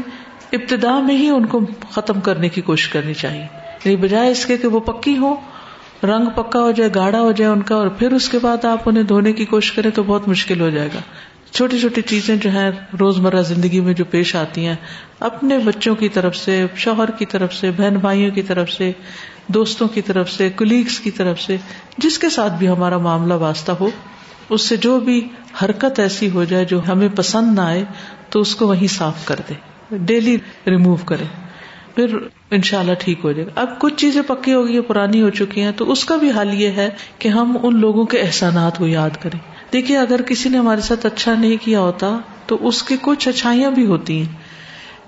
ابتدا 0.52 1.00
میں 1.00 1.18
ہی 1.18 1.30
ان 1.30 1.46
کو 1.46 1.60
ختم 1.90 2.22
کرنے 2.22 2.50
کی 2.50 2.62
کوشش 2.62 2.90
کرنی 2.90 3.14
چاہیے۔ 3.14 3.48
یعنی 3.86 3.96
بجائے 3.96 4.32
اس 4.32 4.46
کے 4.46 4.58
کہ 4.58 4.68
وہ 4.68 4.80
پکی 4.80 5.18
ہو 5.18 5.36
رنگ 6.04 6.26
پکا 6.36 6.60
ہو 6.60 6.72
جائے 6.72 6.90
گاڑا 6.96 7.20
ہو 7.20 7.32
جائے 7.32 7.52
ان 7.52 7.62
کا، 7.62 7.76
اور 7.76 7.88
پھر 7.88 8.12
اس 8.12 8.30
کے 8.30 8.40
بعد 8.42 8.66
آپ 8.66 8.90
انہیں 8.90 9.04
دھونے 9.04 9.34
کی 9.34 9.46
کوشش 9.46 9.72
کریں 9.72 9.92
تو 9.92 10.04
بہت 10.04 10.28
مشکل 10.28 10.62
ہو 10.62 10.70
جائے 10.70 10.90
گا۔ 10.94 11.00
چھوٹی 11.52 11.80
چھوٹی 11.80 12.02
چیزیں 12.02 12.36
جو 12.36 12.50
ہیں 12.50 12.72
روز 13.00 13.18
مرہ 13.18 13.42
زندگی 13.42 13.80
میں 13.80 13.94
جو 13.94 14.06
پیش 14.06 14.36
آتی 14.36 14.66
ہیں، 14.66 14.76
اپنے 15.20 15.58
بچوں 15.58 15.96
کی 15.96 16.10
طرف 16.10 16.36
سے، 16.36 16.66
شوہر 16.76 17.12
کی 17.12 17.26
طرف 17.26 17.54
سے، 17.54 17.72
بہن 17.72 17.96
بھائیوں 17.96 18.32
کی 18.32 18.42
طرف 18.42 18.72
سے، 18.72 18.92
دوستوں 19.48 19.88
کی 19.88 20.02
طرف 20.02 20.32
سے 20.32 20.50
کلیگس 20.50 21.00
کی 21.00 21.12
طرف 21.12 21.42
سے، 21.42 21.58
جس 21.98 22.20
کے 22.20 22.30
ساتھ 22.30 22.54
بھی 22.54 22.68
ہمارا 22.68 22.98
معاملہ 22.98 23.34
واسطہ 23.34 23.72
ہو، 23.72 23.90
اس 24.50 24.62
سے 24.62 24.78
جو 24.78 25.00
بھی 25.00 25.28
حرکت 25.64 26.00
ایسی 26.00 26.30
ہو 26.30 26.44
جائے 26.44 26.66
جو 26.66 26.88
ہمیں 26.88 27.10
پسند 27.16 27.56
نہ 27.56 27.62
آئے، 27.62 27.84
تو 28.30 28.42
اس 28.42 28.56
کو 28.56 28.68
وہی 28.68 28.88
صاف 28.88 29.26
کر 29.26 29.36
دے۔ 29.50 29.54
ڈیلی 29.98 30.38
ریمو 30.68 30.96
کرے۔ 30.96 31.51
پھر 31.96 32.16
ان 32.52 32.62
شاء 32.62 32.80
اللہ 32.80 32.92
ٹھیک 33.00 33.20
ہو 33.24 33.32
جائے 33.32 33.48
گا۔ 33.48 33.62
اب 33.62 33.80
کچھ 33.80 33.96
چیزیں 33.96 34.22
پکی 34.28 34.54
ہو 34.54 34.68
گئی 34.68 34.82
پرانی 34.82 35.22
ہو 35.22 35.30
چکی 35.30 35.62
ہیں، 35.62 35.72
تو 35.72 35.92
اس 35.92 36.06
کا 36.06 36.16
بھی 36.16 36.32
حل 36.32 36.54
یہ 36.54 36.68
ہے 36.68 36.90
کہ 37.20 37.30
ہم 37.30 37.58
ان 37.64 37.80
لوگوں 37.80 38.06
کے 38.06 38.20
احسانات 38.20 38.78
کو 38.78 38.88
یاد 38.88 39.10
کریں۔ 39.22 39.40
دیکھیے، 39.74 39.98
اگر 39.98 40.22
کسی 40.22 40.50
نے 40.50 40.58
ہمارے 40.58 40.82
ساتھ 40.82 41.06
اچھا 41.06 41.36
نہیں 41.36 41.58
کیا 41.66 41.80
ہوتا، 41.80 42.20
تو 42.46 42.68
اس 42.68 42.84
کی 42.84 42.98
کچھ 43.02 43.28
اچھائیاں 43.28 43.72
بھی 43.72 43.86
ہوتی 43.86 44.18
ہیں۔ 44.18 44.34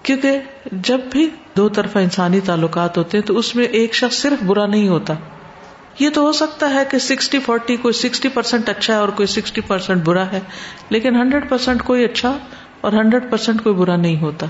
کیونکہ 0.04 0.40
جب 0.72 1.00
بھی 1.12 1.30
دو 1.58 1.70
طرفہ 1.70 2.00
انسانی 2.00 2.40
تعلقات 2.40 2.98
ہوتے 2.98 3.18
ہیں، 3.18 3.26
تو 3.26 3.38
اس 3.38 3.56
میں 3.56 3.66
ایک 3.66 3.96
شخص 3.96 4.16
صرف 4.16 4.44
برا 4.44 4.66
نہیں 4.66 4.88
ہوتا۔ 4.88 5.14
یہ 6.00 6.10
تو 6.10 6.22
ہو 6.22 6.32
سکتا 6.32 6.70
ہے 6.70 6.84
کہ 6.92 6.98
سکسٹی 6.98 7.40
فورٹی 7.40 7.76
کوئی 7.76 7.94
سکسٹی 7.94 8.30
پرسینٹ 8.30 8.70
اچھا 8.70 8.94
ہے 8.94 9.00
اور 9.00 9.10
کوئی 9.10 9.28
سکسٹی 9.28 9.62
پرسینٹ 9.62 10.04
برا 10.04 10.32
ہے، 10.32 10.40
لیکن 10.90 11.16
ہنڈریڈ 11.16 11.50
پرسینٹ 11.50 11.84
کوئی 11.84 12.04
اچھا 12.04 12.38
اور 12.82 12.92
ہنڈریڈ 12.94 13.32
پرسینٹ 13.32 13.64
کوئی 13.64 13.76
برا 13.76 13.96
نہیں 13.96 14.22
ہوتا۔ 14.22 14.46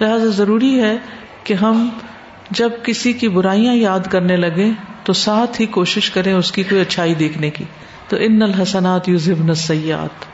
لہٰذا 0.00 0.26
ضروری 0.26 0.80
ہے 0.80 0.98
کہ 1.44 1.54
ہم 1.54 1.88
جب 2.50 2.70
کسی 2.82 3.12
کی 3.12 3.28
برائیاں 3.28 3.74
یاد 3.74 4.00
کرنے 4.10 4.36
لگے 4.36 4.70
تو 5.04 5.12
ساتھ 5.12 5.60
ہی 5.60 5.66
کوشش 5.66 6.10
کریں 6.10 6.32
اس 6.34 6.52
کی 6.52 6.62
کوئی 6.62 6.80
اچھائی 6.80 7.14
دیکھنے 7.14 7.50
کی۔ 7.50 7.64
تو 8.08 8.16
ان 8.20 8.42
الحسنات 8.42 9.08
یو 9.08 9.18
ضبن 9.18 9.54
سیاحت 9.54 10.24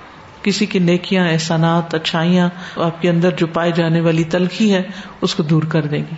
کسی 0.44 0.66
کی 0.66 0.78
نیکیاں 0.78 1.28
احسانات 1.28 1.94
اچھائیاں 1.94 2.48
آپ 2.76 3.02
کے 3.02 3.10
اندر 3.10 3.30
جو 3.30 3.46
پائے 3.46 3.72
جانے 3.72 4.00
والی 4.00 4.24
تلخی 4.24 4.74
ہے 4.74 4.82
اس 5.20 5.34
کو 5.34 5.42
دور 5.42 5.62
کر 5.62 5.82
دیں 5.82 6.02
گی۔ 6.10 6.14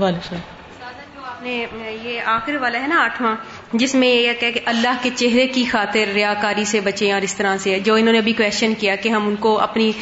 وعلیکم 0.00 1.46
یہ 2.02 2.20
آخر 2.22 2.56
والا 2.60 2.80
ہے 2.80 2.86
نا 2.86 3.04
آٹھواں 3.04 3.36
جس 3.72 3.94
میں 3.94 4.08
یہ 4.08 4.32
کہ 4.40 4.50
اللہ 4.64 4.96
کے 5.02 5.10
چہرے 5.16 5.46
کی 5.46 5.64
خاطر 5.64 6.04
ریا 6.14 6.34
کاری 6.40 6.64
سے 6.64 6.80
بچیں 6.80 7.12
اور 7.12 7.22
اس 7.22 7.34
طرح 7.34 7.56
سے 7.56 7.78
جو 7.84 7.94
انہوں 7.94 8.12
نے 8.12 8.18
ابھی 8.18 8.32
کوشچن 8.32 8.74
کیا 8.74 8.96
کہ 8.96 9.08
ہم 9.08 9.28
ان 9.28 9.36
کو 9.36 9.58
اپنی 9.58 9.92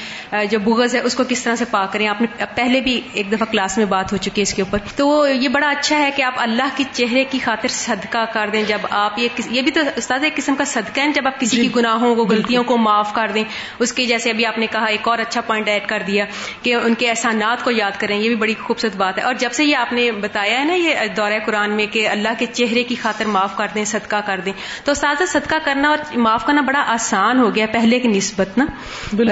جو 0.50 0.59
بغض 0.59 0.95
ہے 0.95 1.00
اس 1.00 1.15
کو 1.15 1.23
کس 1.29 1.43
طرح 1.43 1.57
سے 1.57 1.65
پا 1.71 1.87
کریں۔ 1.87 2.09
آپ 2.09 2.21
نے 2.21 2.45
پہلے 2.55 2.81
بھی 2.81 3.00
ایک 3.12 3.33
دفعہ 3.33 3.47
کلاس 3.50 3.79
میں 3.79 3.87
بات 3.87 4.12
ہو 4.12 4.17
چکی 4.17 4.31
ہے 4.37 4.43
اس 4.43 4.55
کے 4.55 4.62
اوپر۔ 4.62 4.79
تو 4.97 5.29
یہ 5.29 5.49
بڑا 5.49 5.69
اچھا 5.69 5.99
ہے 5.99 6.11
کہ 6.17 6.23
آپ 6.23 6.35
اللہ 6.37 6.69
کے 6.77 6.85
چہرے 6.93 7.25
کی 7.25 7.39
خاطر 7.39 7.69
صدقہ 7.69 8.25
کر 8.33 8.50
دیں 8.53 8.62
جب 8.62 8.79
آپ 8.91 9.19
یہ 9.19 9.29
یہ 9.50 9.62
بھی 9.62 9.71
تو 9.71 9.81
استاد 9.97 10.19
ایک 10.23 10.37
قسم 10.37 10.55
کا 10.55 10.65
صدقہ 10.65 11.00
ہے 11.00 11.12
جب 11.15 11.27
آپ 11.27 11.41
کسی 11.41 11.57
جی۔ 11.57 11.62
کی 11.62 11.69
گناہوں 11.77 12.15
کو 12.15 12.25
غلطیوں 12.25 12.65
کو 12.65 12.77
معاف 12.77 13.15
کر 13.15 13.31
دیں۔ 13.35 13.45
اس 13.79 13.93
کی 13.93 14.07
جیسے 14.07 14.31
ابھی 14.31 14.47
آپ 14.47 14.59
نے 14.59 14.67
کہا 14.67 14.85
ایک 14.85 15.09
اور 15.09 15.19
اچھا 15.19 15.41
پوائنٹ 15.41 15.69
ایڈ 15.69 15.83
کر 15.87 16.03
دیا 16.07 16.25
کہ 16.62 16.75
ان 16.75 16.95
کے 16.95 17.11
احسانات 17.11 17.65
کو 17.65 17.71
یاد 17.71 18.00
کریں 18.00 18.19
یہ 18.19 18.29
بھی 18.29 18.37
بڑی 18.37 18.55
خوبصورت 18.62 18.97
بات 18.97 19.19
ہے۔ 19.19 19.23
اور 19.23 19.35
جب 19.35 19.53
سے 19.53 19.65
یہ 19.65 19.77
آپ 19.77 19.93
نے 19.93 20.12
بتایا 20.12 20.59
ہے 20.59 20.65
نا 20.65 20.75
یہ 20.75 20.95
دورہ 21.17 21.39
قرآن 21.47 21.71
میں 21.71 21.87
کہ 21.87 22.09
اللہ 22.09 22.29
کے 22.39 22.47
چہرے 22.53 22.85
کی 22.85 22.95
خاطر 22.95 23.25
معاف 23.25 23.57
کر 23.61 23.67
دیں 23.75 23.85
صدقہ 23.85 24.17
کر 24.26 24.40
دیں۔ 24.45 24.52
تو 24.85 24.95
ساتھ 24.95 25.23
صدقہ 25.29 25.55
کرنا 25.64 25.88
اور 25.88 25.99
معاف 26.17 26.47
کرنا 26.47 26.61
بڑا 26.61 26.85
آسان 26.87 27.38
ہو 27.38 27.55
گیا 27.55 27.67
پہلے 27.73 28.00
کی 28.00 28.09
نسبت 28.09 28.59
نا۔ 28.59 28.67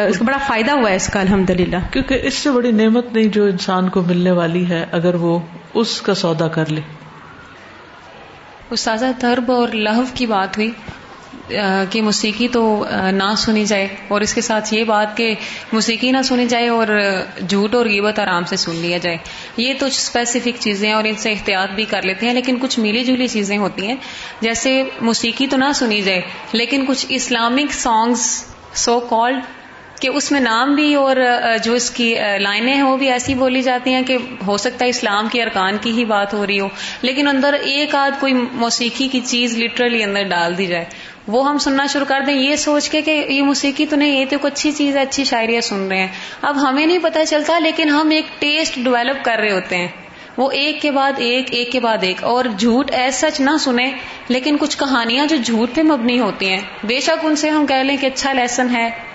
اس 0.04 0.18
کو 0.18 0.24
بڑا 0.24 0.38
فائدہ 0.46 0.70
ہوا 0.70 0.90
ہے 0.90 0.96
اس 0.96 1.06
کا 1.06 1.20
الحمد 1.20 1.50
للہ 1.50 1.76
کیونکہ 1.90 2.20
اس 2.22 2.34
سے 2.34 2.50
بڑی 2.50 2.72
نعمت 2.72 3.12
نہیں 3.12 3.24
جو 3.24 3.44
انسان 3.44 3.88
کو 3.88 4.02
ملنے 4.02 4.30
والی 4.30 4.68
ہے 4.68 4.84
اگر 4.92 5.14
وہ 5.14 5.38
اس 5.74 6.00
کا 6.02 6.14
سودا 6.14 6.48
کر 6.48 6.70
لے۔ 6.70 6.80
استاذہ 8.70 9.06
درب 9.22 9.52
اور 9.52 9.68
لہو 9.68 10.02
کی 10.14 10.26
بات 10.26 10.58
ہوئی۔ 10.58 10.70
کہ 11.90 12.02
موسیقی 12.02 12.48
تو 12.48 12.84
نہ 13.12 13.34
سنی 13.36 13.64
جائے۔ 13.64 13.88
اور 14.08 14.20
اس 14.20 14.34
کے 14.34 14.40
ساتھ 14.40 14.74
یہ 14.74 14.84
بات 14.84 15.16
کہ 15.16 15.34
موسیقی 15.72 16.10
نہ 16.10 16.22
سنی 16.24 16.46
جائے 16.46 16.68
اور 16.68 16.86
جھوٹ 17.48 17.74
اور 17.74 17.86
غیبت 17.86 18.18
آرام 18.18 18.44
سے 18.44 18.56
سن 18.56 18.74
لیا 18.74 18.98
جائے۔ 18.98 19.16
یہ 19.56 19.74
تو 19.78 19.86
اسپیسیفک 19.86 20.60
چیزیں 20.60 20.92
اور 20.92 21.04
ان 21.04 21.14
سے 21.14 21.30
احتیاط 21.30 21.70
بھی 21.70 21.84
کر 21.84 22.02
لیتے 22.02 22.26
ہیں، 22.26 22.34
لیکن 22.34 22.58
کچھ 22.60 22.78
ملی 22.80 23.04
جلی 23.04 23.26
چیزیں 23.26 23.58
ہوتی 23.58 23.86
ہیں۔ 23.86 23.96
جیسے 24.40 24.82
موسیقی 25.00 25.46
تو 25.46 25.56
نہ 25.56 25.72
سنی 25.74 26.00
جائے، 26.00 26.20
لیکن 26.52 26.84
کچھ 26.88 27.06
اسلامک 27.08 27.72
سانگس 27.72 28.44
سو 28.74 29.00
کالڈ 29.00 29.42
کہ 30.00 30.08
اس 30.08 30.32
میں 30.32 30.40
نام 30.40 30.74
بھی 30.74 30.94
اور 30.94 31.16
جو 31.64 31.72
اس 31.74 31.90
کی 31.90 32.14
لائنیں 32.38 32.74
ہیں، 32.74 32.82
وہ 32.82 32.96
بھی 32.96 33.10
ایسی 33.10 33.34
بولی 33.34 33.62
جاتی 33.62 33.92
ہیں 33.94 34.02
کہ 34.02 34.16
ہو 34.46 34.56
سکتا 34.56 34.84
ہے 34.84 34.90
اسلام 34.90 35.28
کے 35.32 35.42
ارکان 35.42 35.76
کی 35.80 35.90
ہی 35.90 36.04
بات 36.04 36.34
ہو 36.34 36.46
رہی 36.46 36.60
ہو، 36.60 36.68
لیکن 37.02 37.28
اندر 37.28 37.52
ایک 37.52 37.94
آدھ 37.94 38.20
کوئی 38.20 38.32
موسیقی 38.52 39.08
کی 39.08 39.20
چیز 39.20 39.58
لٹرلی 39.58 40.02
اندر 40.02 40.22
ڈال 40.22 40.58
دی 40.58 40.66
جائے۔ 40.66 40.84
وہ 41.28 41.48
ہم 41.48 41.58
سننا 41.58 41.86
شروع 41.86 42.06
کر 42.06 42.20
دیں، 42.26 42.34
یہ 42.34 42.56
سوچ 42.56 42.90
کے 42.90 43.02
کہ 43.02 43.26
یہ 43.28 43.42
موسیقی 43.42 43.86
تو 43.86 43.96
نہیں، 43.96 44.20
یہ 44.20 44.24
تو 44.30 44.38
کوئی 44.38 44.52
اچھی 44.52 44.72
چیز 44.72 44.96
ہے 44.96 45.02
اچھی 45.02 45.24
شاعریاں 45.24 45.60
سن 45.60 45.88
رہے 45.88 46.00
ہیں۔ 46.00 46.08
اب 46.42 46.68
ہمیں 46.68 46.86
نہیں 46.86 46.98
پتہ 47.02 47.18
چلتا، 47.28 47.58
لیکن 47.58 47.88
ہم 47.88 48.10
ایک 48.10 48.24
ٹیسٹ 48.38 48.74
ڈیولپ 48.74 49.24
کر 49.24 49.36
رہے 49.38 49.50
ہوتے 49.50 49.76
ہیں۔ 49.76 49.88
وہ 50.36 50.50
ایک 50.50 50.82
کے 50.82 50.90
بعد 50.90 51.12
ایک 51.16 51.46
ایک 51.50 51.72
کے 51.72 51.80
بعد 51.80 51.98
ایک۔ 52.00 52.24
اور 52.24 52.44
جھوٹ 52.58 52.90
ایز 52.90 53.14
سچ 53.14 53.40
نہ 53.40 53.50
سنیں، 53.60 53.92
لیکن 54.28 54.56
کچھ 54.60 54.78
کہانیاں 54.78 55.26
جو 55.26 55.36
جھوٹ 55.36 55.74
پہ 55.74 55.82
مبنی 55.82 56.20
ہوتی 56.20 56.48
ہیں۔ 56.48 56.60
بے 56.84 57.00
شک 57.00 57.24
ان 57.24 57.36
سے 57.36 57.48
ہم 57.48 57.66
کہہ 57.66 57.76
لیں 57.76 57.96
کہ 57.96 58.06
اچھا 58.06 58.32
لیسن 58.32 58.76
ہے۔ 58.76 59.07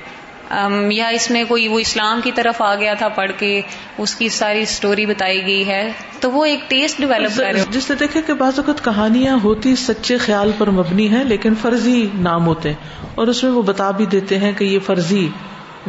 یا 0.92 1.08
اس 1.08 1.30
میں 1.32 1.44
کوئی 1.48 1.68
وہ 1.68 1.80
اسلام 1.80 2.22
کی 2.24 2.32
طرف 2.32 2.62
آ 2.62 2.74
گیا 2.76 2.94
تھا، 2.94 3.08
پڑھ 3.10 3.32
کے 3.38 3.62
اس 3.98 4.16
کی 4.16 4.30
ساری 4.30 4.62
اسٹوری 4.62 5.06
بتائی 5.06 5.42
گئی 5.46 5.68
ہے، 5.68 5.82
تو 6.20 6.32
وہ 6.32 6.46
ایک 6.46 6.70
ٹیسٹ 6.70 7.00
ڈیولپ 7.00 7.38
کر 7.38 7.58
جس 7.72 7.90
نے 7.90 7.96
دیکھے 7.96 8.22
کہ 8.22 8.34
بعض 8.34 8.60
اوقات 8.60 8.84
کہانیاں 8.84 9.38
ہوتی 9.44 9.76
سچے 9.76 10.18
خیال 10.18 10.52
پر 10.58 10.70
مبنی 10.72 11.08
ہیں، 11.10 11.24
لیکن 11.24 11.56
فرضی 11.62 12.06
نام 12.20 12.48
ہوتے 12.48 12.70
ہیں، 12.70 13.08
اور 13.16 13.28
اس 13.28 13.44
میں 13.44 13.52
وہ 13.52 13.62
بتا 13.62 13.90
بھی 13.92 14.06
دیتے 14.06 14.38
ہیں 14.38 14.52
کہ 14.52 14.64
یہ 14.64 14.80
فرضی 14.80 15.28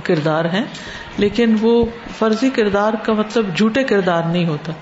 کردار 0.04 0.44
ہے 0.44 0.62
لیکن 1.18 1.56
وہ 1.60 1.84
فرضی 2.18 2.50
کردار 2.50 2.94
کا 3.02 3.12
مطلب 3.12 3.56
جھوٹے 3.56 3.82
کردار 3.84 4.22
نہیں 4.22 4.46
ہوتا۔ 4.46 4.72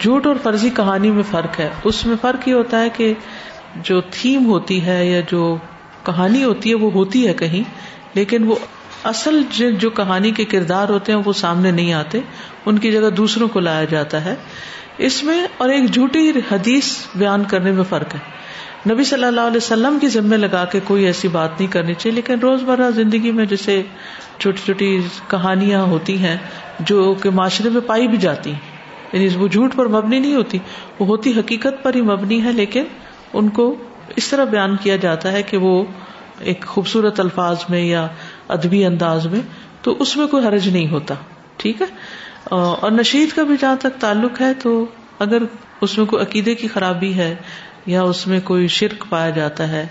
جھوٹ 0.00 0.26
اور 0.26 0.36
فرضی 0.42 0.70
کہانی 0.70 1.10
میں 1.10 1.22
فرق 1.30 1.58
ہے۔ 1.60 1.68
اس 1.84 2.04
میں 2.06 2.16
فرق 2.20 2.48
یہ 2.48 2.54
ہوتا 2.54 2.80
ہے 2.80 2.88
کہ 2.88 3.12
جو 3.84 4.00
تھیم 4.10 4.46
ہوتی 4.46 4.84
ہے 4.86 5.04
یا 5.06 5.20
جو 5.30 5.56
کہانی 6.02 6.42
ہوتی 6.44 6.70
ہے، 6.70 6.74
وہ 6.74 6.90
ہوتی 6.92 7.26
ہے 7.28 7.34
کہیں، 7.34 7.62
لیکن 8.14 8.44
وہ 8.46 8.54
اصل 9.04 9.42
جو 9.78 9.90
کہانی 9.90 10.30
کے 10.30 10.44
کردار 10.44 10.88
ہوتے 10.88 11.12
ہیں 11.12 11.20
وہ 11.24 11.32
سامنے 11.32 11.70
نہیں 11.70 11.92
آتے، 11.92 12.20
ان 12.66 12.78
کی 12.78 12.92
جگہ 12.92 13.10
دوسروں 13.10 13.48
کو 13.48 13.60
لایا 13.60 13.84
جاتا 13.84 14.24
ہے۔ 14.24 14.34
اس 14.98 15.24
میں 15.24 15.46
اور 15.56 15.68
ایک 15.68 15.90
جھوٹی 15.90 16.32
حدیث 16.52 16.96
بیان 17.14 17.44
کرنے 17.44 17.70
میں 17.70 17.84
فرق 17.84 18.14
ہے۔ 18.14 18.44
نبی 18.90 19.04
صلی 19.04 19.24
اللہ 19.24 19.40
علیہ 19.40 19.56
وسلم 19.56 19.98
کی 19.98 20.08
ذمے 20.08 20.36
لگا 20.36 20.64
کے 20.64 20.80
کوئی 20.84 21.04
ایسی 21.04 21.28
بات 21.28 21.60
نہیں 21.60 21.72
کرنی 21.72 21.94
چاہیے، 21.94 22.14
لیکن 22.14 22.38
روز 22.38 22.62
مرہ 22.62 22.90
زندگی 22.90 23.32
میں 23.32 23.46
جیسے 23.46 23.82
چھوٹی 24.38 24.58
چھوٹی 24.64 25.00
کہانیاں 25.28 25.82
ہوتی 25.82 26.18
ہیں 26.18 26.36
جو 26.80 27.14
کہ 27.22 27.30
معاشرے 27.30 27.68
میں 27.68 27.80
پائی 27.80 28.08
بھی 28.08 28.16
جاتی 28.16 28.52
ہیں۔ 28.52 28.74
یعنی 29.12 29.28
وہ 29.36 29.48
جھوٹ 29.48 29.74
پر 29.76 29.88
مبنی 29.88 30.18
نہیں 30.18 30.34
ہوتی، 30.34 30.58
وہ 30.98 31.06
ہوتی 31.06 31.30
حقیقت 31.30 31.82
پر 31.82 31.94
ہی 31.94 32.00
مبنی 32.00 32.44
ہے، 32.44 32.52
لیکن 32.52 32.84
ان 33.32 33.48
کو 33.48 33.76
اس 34.16 34.28
طرح 34.28 34.44
بیان 34.44 34.76
کیا 34.76 34.96
جاتا 34.96 35.32
ہے 35.32 35.42
کہ 35.42 35.56
وہ 35.56 35.84
ایک 36.38 36.66
خوبصورت 36.66 37.20
الفاظ 37.20 37.56
میں 37.68 37.80
یا 37.80 38.06
ادبی 38.48 38.84
انداز 38.84 39.26
میں، 39.26 39.40
تو 39.82 39.96
اس 39.98 40.16
میں 40.16 40.26
کوئی 40.26 40.46
حرج 40.46 40.68
نہیں 40.68 40.88
ہوتا، 40.88 41.14
ٹھیک 41.56 41.82
ہے؟ 41.82 41.86
اور 42.44 42.90
نشید 42.90 43.36
کا 43.36 43.42
بھی 43.42 43.54
جہاں 43.60 43.76
تک 43.76 44.00
تعلق 44.00 44.40
ہے، 44.40 44.54
تو 44.54 44.86
اگر 45.18 45.42
اس 45.80 45.98
میں 45.98 46.06
کوئی 46.06 46.22
عقیدے 46.22 46.54
کی 46.54 46.68
خرابی 46.68 47.14
ہے، 47.14 47.34
یا 47.86 48.02
اس 48.02 48.26
میں 48.26 48.40
کوئی 48.44 48.68
شرک 48.68 49.04
پایا 49.08 49.30
جاتا 49.30 49.68
ہے، 49.68 49.86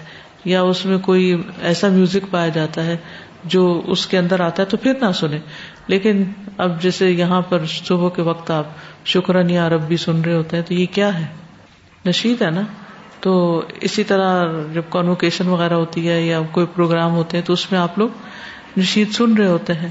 یا 0.46 0.62
اس 0.62 0.86
میں 0.86 0.98
کوئی 0.98 1.42
ایسا 1.62 1.90
میوزک 1.90 2.32
پایا 2.32 2.50
جاتا 2.50 2.86
ہے 2.86 2.98
جو 3.44 3.82
اس 3.88 4.08
کے 4.08 4.18
اندر 4.18 4.40
آتا 4.40 4.64
ہے، 4.64 4.68
تو 4.68 4.78
پھر 4.78 4.94
نہ 5.02 5.12
سنیں۔ 5.12 5.40
لیکن 5.88 6.24
اب 6.58 6.82
جیسے 6.82 7.12
یہاں 7.12 7.42
پر 7.42 7.66
صبح 7.66 8.10
کے 8.10 8.22
وقت 8.22 8.52
آپ 8.52 8.66
شکرن 9.06 9.50
یا 9.50 9.68
عرب 9.68 9.82
بھی 9.82 9.98
سن 9.98 10.22
رہے 10.22 10.36
ہوتے 10.36 10.58
ہیں، 10.58 10.64
تو 10.64 10.74
یہ 10.74 10.86
کیا 10.92 11.20
ہے؟ 11.20 11.26
نشید 12.06 12.42
ہے 12.42 12.50
نا؟ 12.50 12.62
تو 13.24 13.62
اسی 13.82 14.04
طرح 14.04 14.46
جب 14.74 14.82
کانوکیشن 14.90 15.48
وغیرہ 15.48 15.74
ہوتی 15.74 16.10
ہے 16.10 16.22
یا 16.22 16.42
کوئی 16.52 16.66
پروگرام 16.66 17.12
ہوتے 17.12 17.38
ہیں 17.38 17.46
تو 17.46 17.54
اس 17.54 17.72
میں 17.72 17.80
آپ 17.80 17.98
لوگ 17.98 18.10
نشید 18.78 19.12
سن 19.12 19.34
رہے 19.38 19.48
ہوتے 19.48 19.74
ہیں۔ 19.74 19.90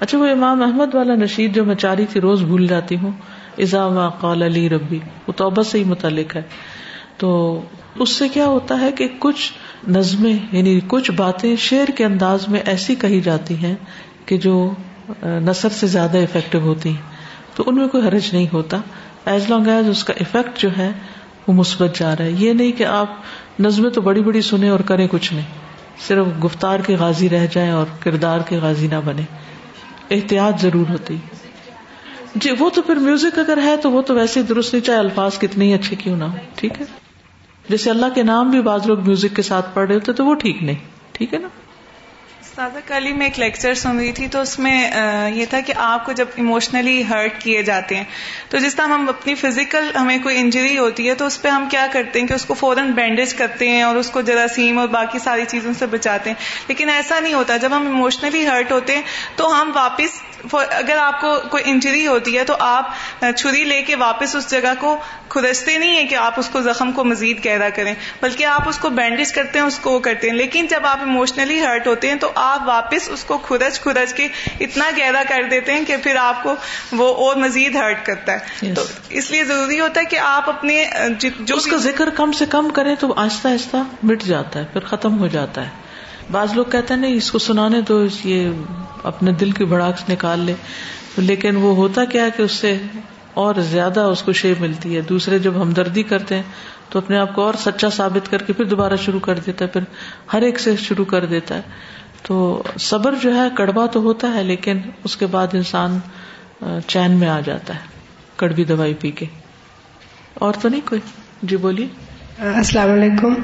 اچھا 0.00 0.18
وہ 0.18 0.26
امام 0.26 0.62
احمد 0.62 0.94
والا 0.94 1.14
نشید 1.14 1.54
جو 1.54 1.64
میں 1.64 1.74
چاری 1.74 2.06
تھی 2.06 2.20
روز 2.20 2.42
بھول 2.42 2.66
جاتی 2.66 2.96
ہوں۔ 2.96 3.10
ازا 3.58 4.08
قال 4.08 4.42
علی 4.42 4.68
ربی، 4.68 4.98
وہ 5.28 5.32
توبہ 5.32 5.62
سے 5.62 5.78
ہی 5.78 5.84
متعلق 5.84 6.36
ہے۔ 6.36 6.42
تو 7.16 7.60
اس 7.94 8.10
سے 8.10 8.28
کیا 8.28 8.46
ہوتا 8.46 8.80
ہے 8.80 8.92
کہ 8.92 9.08
کچھ 9.18 9.52
نظمیں 9.88 10.38
یعنی 10.52 10.80
کچھ 10.86 11.10
باتیں 11.10 11.56
شعر 11.56 11.90
کے 11.90 12.04
انداز 12.04 12.48
میں 12.48 12.60
ایسی 12.64 12.94
کہی 12.94 13.20
جاتی 13.20 13.56
ہیں 13.56 13.74
کہ 14.26 14.38
جو 14.38 14.70
نثر 15.22 15.68
سے 15.68 15.86
زیادہ 15.86 16.18
افیکٹو 16.18 16.58
ہوتی 16.58 16.88
ہیں۔ 16.88 17.02
تو 17.56 17.64
ان 17.66 17.74
میں 17.74 17.88
کوئی 17.88 18.08
حرج 18.08 18.28
نہیں 18.32 18.46
ہوتا۔ 18.52 18.76
ایز 19.26 19.50
لانگ 19.50 19.66
ایز 19.66 19.88
اس 19.88 20.04
کا 20.04 20.12
افیکٹ 20.20 20.58
جو 20.58 20.68
ہے 20.78 20.92
وہ 21.48 21.52
مثبت 21.52 21.98
جا 21.98 22.16
رہا 22.16 22.24
ہے۔ 22.24 22.30
یہ 22.30 22.52
نہیں 22.52 22.72
کہ 22.72 22.84
آپ 22.84 23.10
نظمیں 23.60 23.90
تو 23.90 24.00
بڑی 24.00 24.20
بڑی 24.20 24.40
سنیں 24.40 24.70
اور 24.70 24.80
کریں 24.80 25.08
کچھ 25.10 25.32
نہیں۔ 25.32 25.44
صرف 26.06 26.26
گفتار 26.44 26.80
کے 26.80 26.96
غازی 26.96 27.28
رہ 27.28 27.46
جائیں 27.52 27.70
اور 27.70 27.86
کردار 28.00 28.40
کے 28.40 28.56
غازی 28.56 28.86
نہ 28.86 29.00
بنے 29.04 29.22
احتیاط 30.10 30.60
ضرور 30.60 30.90
ہوتی۔ 30.90 31.16
جی 32.34 32.50
وہ 32.58 32.70
تو 32.70 32.82
پھر 32.82 32.94
میوزک 32.94 33.38
اگر 33.38 33.58
ہے 33.64 33.76
تو 33.76 33.90
وہ 33.90 34.02
تو 34.02 34.14
ویسے 34.14 34.42
درست 34.42 34.74
نہیں، 34.74 34.84
چاہے 34.84 34.98
الفاظ 34.98 35.38
کتنے 35.38 35.64
ہی 35.64 35.74
اچھے 35.74 35.96
کیوں 35.96 36.16
نہ 36.16 36.24
ہو 36.24 36.36
ٹھیک 36.54 36.80
ہے؟ 36.80 36.86
جیسے 37.68 37.90
اللہ 37.90 38.06
کے 38.14 38.22
نام 38.22 38.50
بھی 38.50 38.62
بعض 38.62 38.86
لوگ 38.86 39.00
میوزک 39.00 39.36
کے 39.36 39.42
ساتھ 39.42 39.66
پڑھ 39.74 39.86
رہے 39.86 39.94
ہوتے 39.94 40.12
تو 40.12 40.24
وہ 40.26 40.34
ٹھیک 40.34 40.62
نہیں۔ 40.62 40.76
ٹھیک 41.12 41.34
ہے 41.34 41.38
نا؟ 41.38 41.48
سادہ 42.56 42.78
کل 42.86 43.06
ہی 43.06 43.12
میں 43.12 43.26
ایک 43.26 43.38
لیکچر 43.38 43.74
سن 43.74 43.96
رہی 43.98 44.10
تھی 44.12 44.26
تو 44.28 44.40
اس 44.40 44.58
میں 44.58 44.90
یہ 45.34 45.44
تھا 45.50 45.60
کہ 45.60 45.72
آپ 45.76 46.04
کو 46.06 46.12
جب 46.12 46.26
ایموشنلی 46.36 47.02
ہرٹ 47.08 47.40
کیے 47.40 47.62
جاتے 47.62 47.96
ہیں، 47.96 48.04
تو 48.48 48.58
جس 48.58 48.74
طرح 48.74 48.86
ہم 48.86 49.08
اپنی 49.08 49.34
فزیکل 49.34 49.90
ہمیں 49.96 50.18
کوئی 50.22 50.38
انجری 50.40 50.76
ہوتی 50.78 51.08
ہے 51.08 51.14
تو 51.14 51.26
اس 51.26 51.40
پہ 51.42 51.48
ہم 51.48 51.66
کیا 51.70 51.86
کرتے 51.92 52.20
ہیں 52.20 52.26
کہ 52.26 52.34
اس 52.34 52.44
کو 52.44 52.54
فوراً 52.54 52.90
بینڈیج 52.92 53.34
کرتے 53.34 53.68
ہیں 53.68 53.82
اور 53.82 53.96
اس 53.96 54.10
کو 54.10 54.20
جراثیم 54.20 54.78
اور 54.78 54.88
باقی 54.88 55.18
ساری 55.18 55.44
چیزوں 55.48 55.72
سے 55.78 55.86
بچاتے 55.86 56.30
ہیں. 56.30 56.36
لیکن 56.68 56.90
ایسا 56.90 57.18
نہیں 57.20 57.34
ہوتا، 57.34 57.56
جب 57.56 57.76
ہم 57.76 57.86
ایموشنلی 57.86 58.46
ہرٹ 58.46 58.72
ہوتے 58.72 58.94
ہیں 58.94 59.02
تو 59.36 59.50
ہم 59.52 59.70
واپس 59.74 60.22
اگر 60.52 60.96
آپ 60.96 61.20
کو 61.20 61.28
کوئی 61.50 61.62
انجری 61.66 62.06
ہوتی 62.06 62.36
ہے 62.38 62.44
تو 62.44 62.54
آپ 62.60 62.90
چھری 63.36 63.62
لے 63.64 63.80
کے 63.82 63.94
واپس 63.96 64.34
اس 64.36 64.50
جگہ 64.50 64.72
کو 64.80 64.96
کھدستے 65.28 65.76
نہیں 65.78 65.96
ہیں 65.96 66.06
کہ 66.08 66.14
آپ 66.14 66.38
اس 66.38 66.48
کو 66.48 66.60
زخم 66.62 66.90
کو 66.92 67.04
مزید 67.04 67.44
گہرا 67.44 67.68
کریں، 67.68 67.94
بلکہ 68.22 68.44
آپ 68.46 68.68
اس 68.68 68.78
کو 68.78 68.88
بینڈیج 68.90 69.32
کرتے 69.32 69.58
ہیں، 69.58 69.66
اس 69.66 69.78
کو 69.78 69.92
وہ 69.92 69.98
کرتے 70.00 70.28
ہیں. 70.28 70.34
لیکن 70.36 70.66
جب 70.70 70.86
آپ 70.86 70.98
ایموشنلی 71.00 71.60
ہرٹ 71.60 71.86
ہوتے 71.86 72.08
ہیں 72.08 72.14
تو 72.14 72.30
آپ 72.44 72.68
واپس 72.68 73.08
اس 73.08 73.24
کو 73.24 73.38
خرچ 73.38 73.80
خرچ 73.80 74.14
کے 74.14 74.28
اتنا 74.60 74.90
گہرا 74.98 75.22
کر 75.28 75.42
دیتے 75.50 75.72
ہیں 75.72 75.84
کہ 75.84 75.96
پھر 75.96 76.16
آپ 76.16 76.42
کو 76.42 76.54
وہ 76.92 77.14
اور 77.14 77.36
مزید 77.36 77.76
ہرٹ 77.76 78.06
کرتا 78.06 78.32
ہے۔ 78.32 78.38
Yes. 78.64 78.74
تو 78.74 78.82
اس 79.08 79.30
لیے 79.30 79.44
ضروری 79.44 79.80
ہوتا 79.80 80.00
ہے 80.00 80.04
کہ 80.04 80.18
آپ 80.18 80.48
اپنے 80.48 80.84
جو 81.18 81.28
جو 81.40 81.56
اس 81.56 81.66
کا 81.66 81.76
ذکر 81.76 82.10
کم 82.10 82.32
سے 82.32 82.44
کم 82.46 82.68
کریں 82.68 82.94
تو 83.00 83.14
آہستہ 83.16 83.48
آہستہ 83.48 83.76
مٹ 84.02 84.22
جاتا 84.22 84.60
ہے 84.60 84.64
پھر 84.72 84.80
ختم 84.80 85.18
ہو 85.18 85.26
جاتا 85.26 85.64
ہے۔ 85.64 85.70
بعض 86.32 86.52
لوگ 86.54 86.64
کہتے 86.64 86.94
ہیں 86.94 87.00
نہیں 87.00 87.14
اس 87.14 87.30
کو 87.30 87.38
سنانے 87.38 87.82
تو 87.82 88.04
یہ 88.24 88.50
اپنے 89.02 89.32
دل 89.32 89.50
کی 89.50 89.64
بھڑاک 89.64 90.10
نکال 90.10 90.38
لے۔ 90.38 90.54
لیکن 91.16 91.56
وہ 91.56 91.76
ہوتا 91.76 92.04
کیا 92.04 92.28
کہ 92.28 92.42
اس 92.42 92.52
سے 92.52 92.78
اور 93.34 93.54
زیادہ 93.54 94.00
اس 94.00 94.22
کو 94.22 94.32
شے 94.32 94.54
ملتی 94.60 94.96
ہے۔ 94.96 95.00
دوسرے 95.00 95.38
جب 95.38 95.62
ہمدردی 95.62 96.02
کرتے 96.02 96.34
ہیں 96.34 96.42
تو 96.88 96.98
اپنے 96.98 97.18
آپ 97.18 97.34
کو 97.34 97.42
اور 97.42 97.54
سچا 97.54 97.90
ثابت 97.90 98.30
کر 98.30 98.42
کے 98.42 98.52
پھر 98.52 98.64
دوبارہ 98.64 98.96
شروع 98.96 99.20
کر 99.20 99.38
دیتا 99.38 99.64
ہے 99.64 99.70
پھر 99.70 99.80
ہر 100.32 100.42
ایک 100.42 100.60
سے 100.60 100.76
شروع 100.76 101.04
کر 101.04 101.24
دیتا 101.24 101.54
ہے۔ 101.54 101.60
تو 102.26 102.62
صبر 102.78 103.14
جو 103.22 103.36
ہے، 103.36 103.48
کڑوا 103.56 103.86
تو 103.86 104.00
ہوتا 104.00 104.34
ہے، 104.34 104.42
لیکن 104.42 104.78
اس 105.04 105.16
کے 105.16 105.26
بعد 105.26 105.46
انسان 105.52 105.98
چین 106.86 107.12
میں 107.12 107.28
آ 107.28 107.40
جاتا 107.44 107.74
ہے، 107.74 107.80
کڑوی 108.36 108.64
دوائی 108.64 108.94
پی 108.94 109.10
کے۔ 109.10 109.26
اور 110.34 110.54
تو 110.60 110.68
نہیں 110.68 110.80
کوئی؟ 110.84 111.00
جی 111.42 111.56
بولیے۔ 111.56 111.86
السلام 112.38 112.90
علیکم۔ 112.92 113.34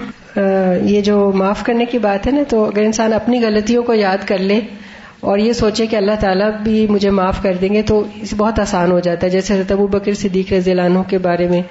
یہ 0.82 1.00
جو 1.00 1.32
معاف 1.34 1.64
کرنے 1.64 1.84
کی 1.84 1.98
بات 1.98 2.26
ہے 2.26 2.32
نا، 2.32 2.42
تو 2.48 2.64
اگر 2.64 2.82
انسان 2.82 3.12
اپنی 3.12 3.44
غلطیوں 3.44 3.82
کو 3.82 3.94
یاد 3.94 4.18
کر 4.26 4.38
لے 4.38 4.60
اور 5.20 5.38
یہ 5.38 5.52
سوچے 5.52 5.86
کہ 5.86 5.96
اللہ 5.96 6.12
تعالیٰ 6.20 6.50
بھی 6.62 6.86
مجھے 6.86 7.10
معاف 7.10 7.42
کر 7.42 7.54
دیں 7.60 7.74
گے، 7.74 7.82
تو 7.82 8.04
بہت 8.36 8.60
آسان 8.60 8.92
ہو 8.92 9.00
جاتا 9.00 9.26
ہے۔ 9.26 9.30
جیسے 9.30 9.54
حضرت 9.54 9.72
ابو 9.72 9.86
بکر 9.86 10.14
صدیق 10.14 10.52
رضی 10.52 10.70
اللہ 10.70 10.82
عنہ 10.82 10.98
کے 11.08 11.18
بارے 11.18 11.48
میں 11.48 11.62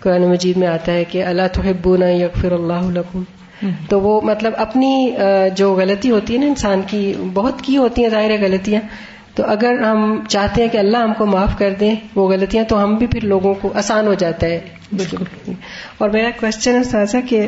قرآن 0.00 0.22
مجید 0.22 0.56
میں 0.56 0.68
آتا 0.68 0.92
ہے 0.92 1.04
کہ 1.04 1.24
اللہ 1.24 1.42
تو 1.52 1.96
نہ 1.96 2.04
یغفر 2.04 2.52
اللہ 2.52 2.90
لکم۔ 2.90 3.22
تو 3.88 4.00
وہ 4.00 4.20
مطلب 4.20 4.52
اپنی 4.56 5.14
جو 5.56 5.74
غلطی 5.74 6.10
ہوتی 6.10 6.34
ہے 6.34 6.38
نا 6.38 6.46
انسان 6.46 6.80
کی 6.86 7.12
بہت 7.34 7.62
کی 7.62 7.76
ہوتی 7.76 8.02
ہیں 8.02 8.10
ظاہر 8.10 8.30
غلطیاں۔ 8.40 8.80
تو 9.34 9.42
اگر 9.46 9.78
ہم 9.78 10.20
چاہتے 10.28 10.62
ہیں 10.62 10.68
کہ 10.68 10.78
اللہ 10.78 10.96
ہم 10.96 11.12
کو 11.14 11.26
معاف 11.26 11.58
کر 11.58 11.74
دیں 11.80 11.94
وہ 12.14 12.28
غلطیاں 12.28 12.64
تو 12.64 12.84
ہم 12.84 12.94
بھی 12.94 13.06
پھر 13.06 13.24
لوگوں 13.24 13.54
کو 13.54 13.72
آسان 13.74 14.06
ہو 14.06 14.14
جاتا 14.14 14.46
ہے۔ 14.46 14.60
بالکل۔ 14.92 15.52
اور 15.98 16.10
میرا 16.10 16.30
کوشچن 16.40 16.74
ہے 16.74 16.84
سازا 16.84 17.20
کہ 17.28 17.46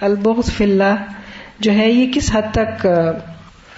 البغض 0.00 0.52
فی 0.52 0.64
اللہ 0.64 0.94
جو 1.60 1.72
ہے 1.72 1.90
یہ 1.90 2.12
کس 2.12 2.30
حد 2.34 2.54
تک 2.54 2.86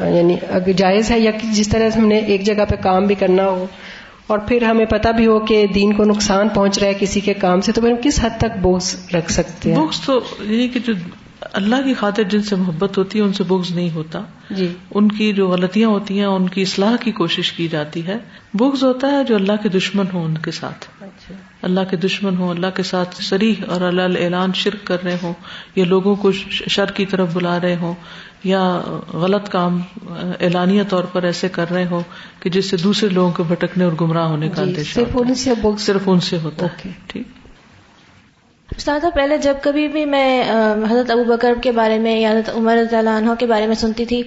یعنی 0.00 0.72
جائز 0.72 1.10
ہے؟ 1.10 1.18
یا 1.20 1.30
جس 1.52 1.68
طرح 1.68 1.90
سے 1.90 2.00
ہم 2.00 2.06
نے 2.06 2.16
ایک 2.18 2.42
جگہ 2.42 2.64
پہ 2.68 2.76
کام 2.76 3.04
بھی 3.06 3.14
کرنا 3.14 3.46
ہو 3.46 3.66
اور 4.26 4.38
پھر 4.38 4.62
ہمیں 4.62 4.84
پتا 4.84 5.10
بھی 5.10 5.26
ہو 5.26 5.38
کہ 5.38 5.66
دین 5.74 5.92
کو 5.92 6.04
نقصان 6.04 6.48
پہنچ 6.48 6.78
رہا 6.78 6.88
ہے 6.88 6.94
کسی 6.98 7.20
کے 7.20 7.34
کام 7.34 7.60
سے 7.60 7.72
تو 7.72 7.80
پھر 7.80 7.90
ہم 7.90 7.96
کس 8.02 8.24
حد 8.24 8.38
تک 8.38 8.58
بوگز 8.62 8.96
رکھ 9.14 9.32
سکتے 9.32 9.74
ہیں؟ 9.74 9.80
بغض 9.80 10.00
تو 10.00 10.20
یعنی 10.40 10.68
کہ 10.68 10.80
جو 10.80 10.92
اللہ 11.52 11.76
کی 11.84 11.94
خاطر 11.94 12.22
جن 12.22 12.42
سے 12.42 12.56
محبت 12.56 12.98
ہوتی 12.98 13.18
ہے 13.18 13.24
ان 13.24 13.32
سے 13.32 13.44
بغض 13.44 13.70
نہیں 13.70 13.90
ہوتا۔ 13.90 14.20
جی۔ 14.50 14.72
ان 14.94 15.08
کی 15.12 15.32
جو 15.32 15.48
غلطیاں 15.48 15.88
ہوتی 15.88 16.18
ہیں 16.18 16.26
ان 16.26 16.48
کی 16.48 16.62
اصلاح 16.62 16.96
کی 17.00 17.12
کوشش 17.12 17.52
کی 17.52 17.68
جاتی 17.68 18.06
ہے۔ 18.06 18.16
بغض 18.54 18.84
ہوتا 18.84 19.10
ہے 19.10 19.24
جو 19.24 19.34
اللہ 19.34 19.52
کے 19.62 19.68
دشمن 19.68 20.04
ہوں 20.12 20.24
ان 20.24 20.38
کے 20.38 20.50
ساتھ۔ 20.50 20.86
اچھا۔ 21.00 21.34
اللہ 21.62 21.80
کے 21.90 21.96
دشمن 21.96 22.36
ہوں 22.36 22.48
اللہ 22.50 22.66
کے 22.74 22.82
ساتھ 22.82 23.22
سریح 23.22 23.54
اور 23.68 23.80
اللہ 23.80 24.02
اعلان 24.02 24.50
شرک 24.54 24.86
کر 24.86 25.04
رہے 25.04 25.16
ہوں 25.22 25.32
یا 25.76 25.84
لوگوں 25.84 26.14
کو 26.14 26.32
شر 26.50 26.90
کی 26.90 27.06
طرف 27.06 27.34
بلا 27.34 27.60
رہے 27.60 27.76
ہوں 27.76 27.94
یا 28.44 28.80
غلط 29.12 29.48
کام 29.48 29.80
اعلانیہ 30.40 30.82
طور 30.88 31.04
پر 31.04 31.22
ایسے 31.22 31.48
کر 31.48 31.70
رہے 31.70 31.86
ہوں 31.86 32.00
کہ 32.40 32.50
جس 32.50 32.70
سے 32.70 32.76
دوسرے 32.76 33.08
لوگوں 33.08 33.32
کے 33.32 33.42
بھٹکنے 33.42 33.84
اور 33.84 33.92
گمراہ 34.00 34.26
ہونے 34.26 34.48
کا 34.48 34.64
جی 34.64 34.70
اندیشہ 34.70 34.94
صرف۔ 34.94 35.08
ان 35.14 35.34
سے 35.34 35.54
بغض۔ 35.62 35.80
صرف 35.80 36.00
ان 36.06 36.20
سے 36.20 36.38
ہوتا 36.38 36.66
ہے۔ 36.66 36.90
ٹھیک۔ 37.06 37.28
استاد 38.78 39.00
پہلے 39.14 39.36
جب 39.38 39.54
کبھی 39.62 39.88
بھی 39.88 40.04
میں 40.04 40.42
حضرت 40.90 41.10
ابو 41.10 41.24
بکر 41.24 41.54
کے 41.62 41.70
بارے 41.72 41.98
میں 41.98 42.20
یا 42.20 42.30
حضرت 42.30 42.48
عمر 42.56 42.76
رضی 42.76 42.96
اللہ 42.96 43.10
عنہ 43.10 43.30
کے 43.38 43.46
بارے 43.46 43.66
میں 43.66 43.74
سنتی 43.74 44.04
تھی 44.04 44.22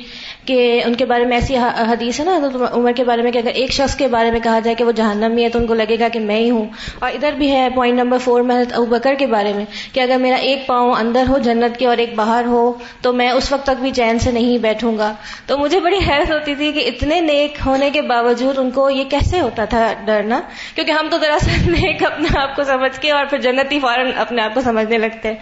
کہ 0.45 0.81
ان 0.85 0.95
کے 0.95 1.05
بارے 1.05 1.25
میں 1.25 1.37
ایسی 1.37 1.57
حدیث 1.57 2.19
ہے 2.19 2.25
نا، 2.25 2.35
حضرت 2.37 2.73
عمر 2.73 2.91
کے 2.91 3.03
بارے 3.03 3.21
میں 3.21 3.31
کہ 3.31 3.37
اگر 3.37 3.51
ایک 3.53 3.71
شخص 3.71 3.95
کے 3.95 4.07
بارے 4.07 4.31
میں 4.31 4.39
کہا 4.39 4.59
جائے 4.59 4.75
کہ 4.75 4.83
وہ 4.83 4.91
جہنم 4.91 5.35
میں 5.35 5.43
ہے 5.43 5.49
تو 5.49 5.59
ان 5.59 5.67
کو 5.67 5.73
لگے 5.73 5.99
گا 5.99 6.07
کہ 6.07 6.19
میں 6.19 6.35
ہی 6.35 6.49
ہوں۔ 6.49 6.65
اور 6.99 7.11
ادھر 7.13 7.31
بھی 7.31 7.51
ہے 7.51 7.67
پوائنٹ 7.75 7.99
نمبر 7.99 8.17
فور 8.17 8.41
میں 8.41 8.55
حضرت 8.55 8.73
ابو 8.73 8.85
بکر 8.85 9.13
کے 9.13 9.27
بارے 9.27 9.53
میں 9.53 9.65
کہ 9.93 9.99
اگر 9.99 10.17
میرا 10.17 10.35
ایک 10.35 10.67
پاؤں 10.67 10.93
اندر 10.93 11.23
ہو 11.29 11.37
جنت 11.37 11.77
کے 11.79 11.87
اور 11.87 11.97
ایک 11.97 12.15
باہر 12.15 12.45
ہو 12.45 12.73
تو 13.01 13.13
میں 13.13 13.29
اس 13.29 13.51
وقت 13.51 13.63
تک 13.63 13.81
بھی 13.81 13.91
چین 13.91 14.19
سے 14.19 14.31
نہیں 14.31 14.57
بیٹھوں 14.57 14.97
گا۔ 14.97 15.13
تو 15.45 15.57
مجھے 15.57 15.79
بڑی 15.79 15.97
حیرت 16.07 16.31
ہوتی 16.31 16.55
تھی 16.55 16.71
کہ 16.71 16.87
اتنے 16.87 17.21
نیک 17.21 17.57
ہونے 17.65 17.89
کے 17.89 18.01
باوجود 18.01 18.59
ان 18.59 18.71
کو 18.71 18.89
یہ 18.89 19.03
کیسے 19.09 19.39
ہوتا 19.39 19.65
تھا 19.65 19.93
ڈرنا؟ 20.05 20.41
کیونکہ 20.75 20.91
ہم 20.91 21.07
تو 21.11 21.17
دراصل 21.17 21.71
نیک 21.71 22.03
اپنے 22.03 22.37
آپ 22.39 22.55
کو 22.55 22.63
سمجھ 22.63 22.99
کے 22.99 23.11
اور 23.11 23.25
پھر 23.25 23.37
جنتی 23.37 23.79
فوراً 23.79 24.11
اپنے 24.15 24.40
آپ 24.41 24.53
کو 24.53 24.61
سمجھنے 24.61 24.97
لگتے 24.97 25.33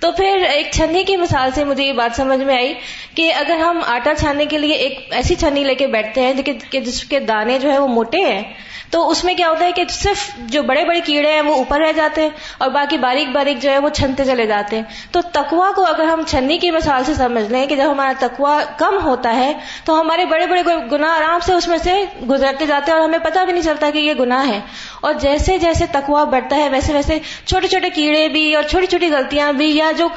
تو 0.00 0.10
پھر 0.12 0.44
ایک 0.52 0.66
چھنی 0.72 1.02
کی 1.04 1.16
مثال 1.16 1.50
سے 1.54 1.64
مجھے 1.64 1.84
یہ 1.84 1.92
بات 1.92 2.16
سمجھ 2.16 2.40
میں 2.40 2.56
آئی 2.56 2.74
کہ 3.14 3.32
اگر 3.34 3.58
ہم 3.58 3.80
آٹا 3.86 4.14
چھاننے 4.14 4.46
کے 4.46 4.58
لیے 4.58 4.74
ایک 4.74 4.98
ایسی 5.10 5.34
چھنی 5.34 5.64
لے 5.64 5.74
کے 5.74 5.86
بیٹھتے 5.86 6.20
ہیں 6.20 6.32
جس 6.72 7.04
کے 7.04 7.20
دانے 7.20 7.58
جو 7.58 7.72
ہے 7.72 7.78
وہ 7.78 7.88
موٹے 7.88 8.20
ہیں، 8.20 8.42
تو 8.90 9.08
اس 9.10 9.22
میں 9.24 9.34
کیا 9.34 9.48
ہوتا 9.48 9.64
ہے 9.64 9.72
کہ 9.72 9.84
صرف 9.90 10.28
جو 10.46 10.62
بڑے 10.62 10.84
بڑے 10.84 11.00
کیڑے 11.00 11.32
ہیں 11.32 11.40
وہ 11.40 11.54
اوپر 11.54 11.80
رہ 11.80 11.92
جاتے 11.92 12.22
ہیں 12.22 12.28
اور 12.58 12.70
باقی 12.70 12.98
باریک 12.98 13.28
باریک 13.28 13.62
جو 13.62 13.70
ہے 13.70 13.78
وہ 13.78 13.88
چھنتے 13.88 14.24
چلے 14.24 14.46
جاتے 14.46 14.76
ہیں۔ 14.76 14.82
تو 15.12 15.20
تکوا 15.32 15.70
کو 15.76 15.86
اگر 15.86 16.04
ہم 16.04 16.22
چھنی 16.26 16.58
کی 16.58 16.70
مثال 16.70 17.04
سے 17.04 17.14
سمجھ 17.14 17.50
لیں 17.52 17.66
کہ 17.66 17.76
جب 17.76 17.90
ہمارا 17.90 18.12
تکوا 18.18 18.58
کم 18.78 18.98
ہوتا 19.04 19.34
ہے، 19.36 19.52
تو 19.84 20.00
ہمارے 20.00 20.24
بڑے 20.24 20.46
بڑے 20.46 20.62
گناہ 20.92 21.16
آرام 21.16 21.40
سے 21.46 21.52
اس 21.52 21.68
میں 21.68 21.78
سے 21.78 22.04
گزرتے 22.30 22.66
جاتے 22.66 22.92
ہیں 22.92 22.98
اور 22.98 23.08
ہمیں 23.08 23.18
پتہ 23.18 23.44
بھی 23.44 23.52
نہیں 23.52 23.62
چلتا 23.62 23.90
کہ 23.90 23.98
یہ 23.98 24.14
گناہ 24.20 24.48
ہے۔ 24.48 24.60
اور 25.06 25.14
جیسے 25.14 25.56
جیسے 25.58 25.86
تقوا 25.92 26.22
بڑھتا 26.24 26.56
ہے، 26.56 26.68
ویسے 26.68 26.92
ویسے 26.92 27.18
چھوٹے 27.44 27.68
چھوٹے 27.68 27.90
کیڑے 27.90 28.26
بھی 28.28 28.54
اور 28.54 28.62
چھوٹی 28.62 28.86
چھوٹی 28.86 29.10
غلطیاں 29.10 29.52
بھی 29.52 29.70
یا 29.76 29.90
جو 29.98 30.08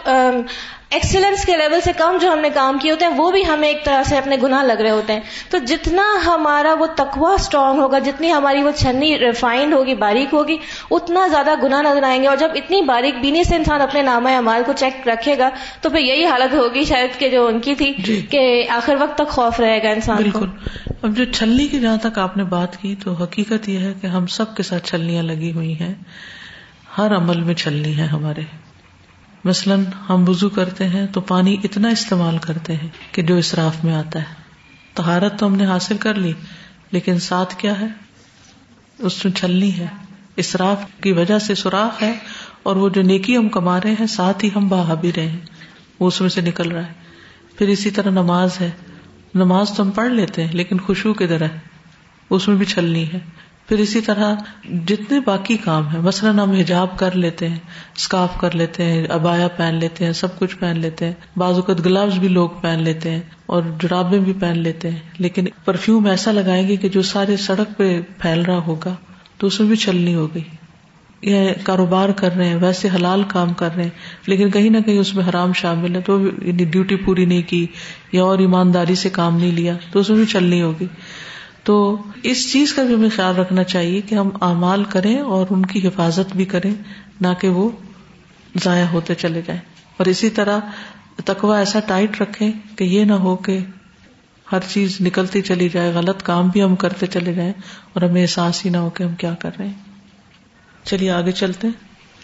ایکسلنس 0.89 1.45
کے 1.45 1.57
لیول 1.57 1.81
سے 1.81 1.91
کم 1.97 2.17
جو 2.21 2.33
ہم 2.33 2.39
نے 2.39 2.49
کام 2.49 2.77
کیے 2.77 2.91
ہوتے 2.91 3.05
ہیں 3.05 3.13
وہ 3.17 3.31
بھی 3.31 3.47
ہمیں 3.47 3.67
ایک 3.67 3.85
طرح 3.85 4.03
سے 4.03 4.17
اپنے 4.17 4.35
گناہ 4.43 4.63
لگ 4.63 4.73
رہے 4.73 4.89
ہوتے 4.89 5.13
ہیں۔ 5.13 5.19
تو 5.49 5.57
جتنا 5.57 6.03
ہمارا 6.25 6.73
وہ 6.73 6.85
تکوا 6.95 7.33
اسٹرانگ 7.33 7.79
ہوگا 7.79 7.99
جتنی 7.99 8.31
ہماری 8.33 8.63
وہ 8.63 8.71
چھنی 8.71 9.19
ریفائنڈ 9.19 9.73
ہوگی 9.73 9.95
باریک 9.95 10.33
ہوگی 10.33 10.57
اتنا 10.91 11.27
زیادہ 11.27 11.51
گناہ 11.63 11.81
نظر 11.81 12.03
آئیں 12.03 12.23
گے۔ 12.23 12.27
اور 12.27 12.37
جب 12.37 12.49
اتنی 12.55 12.81
باریک 12.81 13.15
بینی 13.21 13.43
سے 13.43 13.55
انسان 13.55 13.81
اپنے 13.81 14.01
نامہ 14.01 14.29
امال 14.29 14.61
کو 14.65 14.73
چیک 14.73 15.07
رکھے 15.07 15.37
گا 15.37 15.49
تو 15.81 15.89
پھر 15.89 15.99
یہی 15.99 16.25
حالت 16.25 16.53
ہوگی 16.53 16.83
شاید 16.83 17.19
کہ 17.19 17.29
جو 17.29 17.47
ان 17.47 17.59
کی 17.59 17.75
تھی 17.75 17.93
جی۔ 17.97 18.21
کہ 18.29 18.65
آخر 18.69 18.95
وقت 18.99 19.15
تک 19.15 19.27
خوف 19.27 19.59
رہے 19.59 19.83
گا 19.83 19.89
انسان 19.89 20.31
کو۔ 20.31 20.39
بالکل۔ 20.39 20.89
اب 21.03 21.17
جو 21.17 21.25
چھلنی 21.25 21.67
کی 21.67 21.79
جہاں 21.79 21.97
تک 21.97 22.19
آپ 22.19 22.37
نے 22.37 22.43
بات 22.43 22.77
کی 22.77 22.95
تو 23.03 23.13
حقیقت 23.13 23.69
یہ 23.69 23.79
ہے 23.79 23.93
کہ 24.01 24.07
ہم 24.07 24.27
سب 24.27 24.55
کے 24.55 24.63
ساتھ 24.63 24.87
چھلنیاں 24.87 25.23
لگی 25.23 25.51
ہوئی 25.51 25.79
ہیں۔ 25.79 25.93
ہر 26.97 27.15
عمل 27.15 27.41
میں 27.41 27.53
چھلنی 27.53 27.97
ہے 27.97 28.03
ہمارے۔ 28.03 28.68
مثلاً 29.43 29.83
ہم 30.09 30.29
وضو 30.29 30.49
کرتے 30.49 30.87
ہیں 30.87 31.07
تو 31.07 31.21
پانی 31.21 31.57
اتنا 31.63 31.89
استعمال 31.89 32.37
کرتے 32.37 32.75
ہیں 32.75 32.87
کہ 33.11 33.21
جو 33.21 33.35
اسراف 33.35 33.83
میں 33.83 33.95
آتا 33.95 34.19
ہے۔ 34.19 34.33
تہارت 34.93 35.39
تو 35.39 35.45
ہم 35.45 35.55
نے 35.55 35.65
حاصل 35.65 35.97
کر 35.97 36.13
لی، 36.13 36.33
لیکن 36.91 37.19
ساتھ 37.19 37.55
کیا 37.55 37.79
ہے؟ 37.79 37.87
اس 38.97 39.25
میں 39.25 39.33
چھلنی 39.33 39.77
ہے۔ 39.77 39.87
اسراف 40.35 40.81
کی 41.01 41.11
وجہ 41.11 41.39
سے 41.39 41.55
سوراخ 41.55 42.03
ہے 42.03 42.13
اور 42.63 42.75
وہ 42.75 42.89
جو 42.89 43.01
نیکی 43.01 43.37
ہم 43.37 43.49
کما 43.49 43.81
رہے 43.81 43.91
ہیں، 43.91 44.07
ساتھ 44.07 44.45
ہی 44.45 44.49
ہم 44.55 44.67
بہا 44.67 44.93
بھی 44.93 45.11
رہے 45.15 45.27
ہیں۔ 45.27 45.39
وہ 45.99 46.07
اس 46.07 46.21
میں 46.21 46.29
سے 46.29 46.41
نکل 46.41 46.71
رہا 46.71 46.87
ہے۔ 46.87 46.93
پھر 47.57 47.67
اسی 47.67 47.91
طرح 47.91 48.09
نماز 48.09 48.61
ہے۔ 48.61 48.71
نماز 49.35 49.71
تو 49.77 49.83
ہم 49.83 49.91
پڑھ 49.91 50.11
لیتے 50.11 50.45
ہیں، 50.45 50.53
لیکن 50.53 50.79
خوشبو 50.79 51.13
کی 51.13 51.27
طرح 51.27 51.47
اس 52.29 52.47
میں 52.47 52.55
بھی 52.55 52.65
چھلنی 52.65 53.13
ہے۔ 53.13 53.19
پھر 53.69 53.79
اسی 53.79 54.01
طرح 54.01 54.35
جتنے 54.87 55.19
باقی 55.25 55.57
کام 55.57 55.87
ہیں، 55.87 56.01
مثلاً 56.01 56.39
ہم 56.39 56.51
حجاب 56.51 56.99
کر 56.99 57.15
لیتے 57.15 57.49
ہیں، 57.49 57.59
اسکارف 57.95 58.39
کر 58.39 58.55
لیتے 58.55 58.83
ہیں، 58.83 59.05
ابایا 59.09 59.47
پہن 59.47 59.75
لیتے 59.75 60.05
ہیں، 60.05 60.13
سب 60.13 60.39
کچھ 60.39 60.57
پہن 60.57 60.79
لیتے 60.79 61.05
ہیں۔ 61.05 61.13
بعض 61.37 61.55
اوقات 61.55 61.85
گلوز 61.85 62.17
بھی 62.17 62.27
لوگ 62.27 62.49
پہن 62.61 62.79
لیتے 62.79 63.11
ہیں 63.11 63.21
اور 63.45 63.63
جرابے 63.81 64.19
بھی 64.19 64.33
پہن 64.33 64.59
لیتے 64.59 64.89
ہیں۔ 64.89 64.99
لیکن 65.17 65.45
پرفیوم 65.65 66.05
ایسا 66.05 66.31
لگائیں 66.31 66.67
گے 66.67 66.75
کہ 66.75 66.89
جو 66.89 67.01
سارے 67.01 67.37
سڑک 67.37 67.77
پہ 67.77 68.01
پھیل 68.17 68.41
رہا 68.41 68.57
ہوگا 68.57 68.95
تو 69.37 69.47
اس 69.47 69.59
میں 69.59 69.67
بھی 69.67 69.75
چلنی 69.75 70.15
ہو 70.15 70.27
گئی۔ 70.35 70.43
یا 71.21 71.53
کاروبار 71.63 72.09
کر 72.09 72.31
رہے 72.37 72.45
ہیں، 72.45 72.55
ویسے 72.55 72.89
حلال 72.95 73.23
کام 73.27 73.53
کر 73.53 73.69
رہے 73.75 73.83
ہیں، 73.83 73.89
لیکن 74.27 74.51
کہیں 74.51 74.69
نہ 74.69 74.77
کہیں 74.85 74.99
اس 74.99 75.15
میں 75.15 75.29
حرام 75.29 75.53
شامل 75.53 75.95
ہے 75.95 76.01
تو 76.01 76.19
یعنی 76.21 76.65
ڈیوٹی 76.65 76.95
پوری 76.95 77.25
نہیں 77.25 77.41
کی 77.47 77.67
یا 78.11 78.23
اور 78.23 78.39
ایمانداری 78.39 78.95
سے 78.95 79.09
کام 79.09 79.37
نہیں 79.37 79.51
لیا 79.51 79.73
تو 79.91 79.99
اس 79.99 80.09
میں 80.09 80.17
بھی 80.17 80.25
چلنی 80.25 80.61
ہوگی۔ 80.61 80.85
تو 81.63 81.97
اس 82.23 82.51
چیز 82.51 82.73
کا 82.73 82.83
بھی 82.83 82.95
ہمیں 82.95 83.09
خیال 83.15 83.35
رکھنا 83.35 83.63
چاہیے 83.63 84.01
کہ 84.01 84.15
ہم 84.15 84.29
اعمال 84.41 84.83
کریں 84.83 85.19
اور 85.19 85.45
ان 85.49 85.65
کی 85.65 85.87
حفاظت 85.87 86.35
بھی 86.35 86.45
کریں، 86.45 86.73
نہ 87.21 87.27
کہ 87.41 87.49
وہ 87.49 87.69
ضائع 88.63 88.85
ہوتے 88.85 89.15
چلے 89.15 89.41
جائیں۔ 89.47 89.61
اور 89.97 90.05
اسی 90.05 90.29
طرح 90.29 90.59
تکوا 91.25 91.59
ایسا 91.59 91.79
ٹائٹ 91.79 92.21
رکھے 92.21 92.51
کہ 92.75 92.83
یہ 92.83 93.03
نہ 93.03 93.13
ہو 93.13 93.35
کہ 93.35 93.59
ہر 94.51 94.59
چیز 94.69 94.97
نکلتی 95.01 95.41
چلی 95.41 95.69
جائے، 95.69 95.91
غلط 95.91 96.23
کام 96.23 96.47
بھی 96.47 96.63
ہم 96.63 96.75
کرتے 96.75 97.05
چلے 97.05 97.33
جائیں 97.33 97.53
اور 97.93 98.01
ہمیں 98.01 98.21
احساس 98.21 98.65
ہی 98.65 98.69
نہ 98.69 98.77
ہو 98.77 98.89
کہ 98.89 99.03
ہم 99.03 99.15
کیا 99.15 99.33
کر 99.39 99.49
رہے 99.59 99.67
ہیں۔ 99.67 99.73
چلیے 100.83 101.11
آگے 101.11 101.31
چلتے 101.31 101.67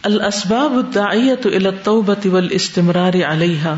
الاسباب 0.01 0.73
الداعیت 0.73 1.45
الى 1.45 1.65
التوبة 1.65 2.29
والاستمرار 2.31 3.13
علیہا۔ 3.27 3.75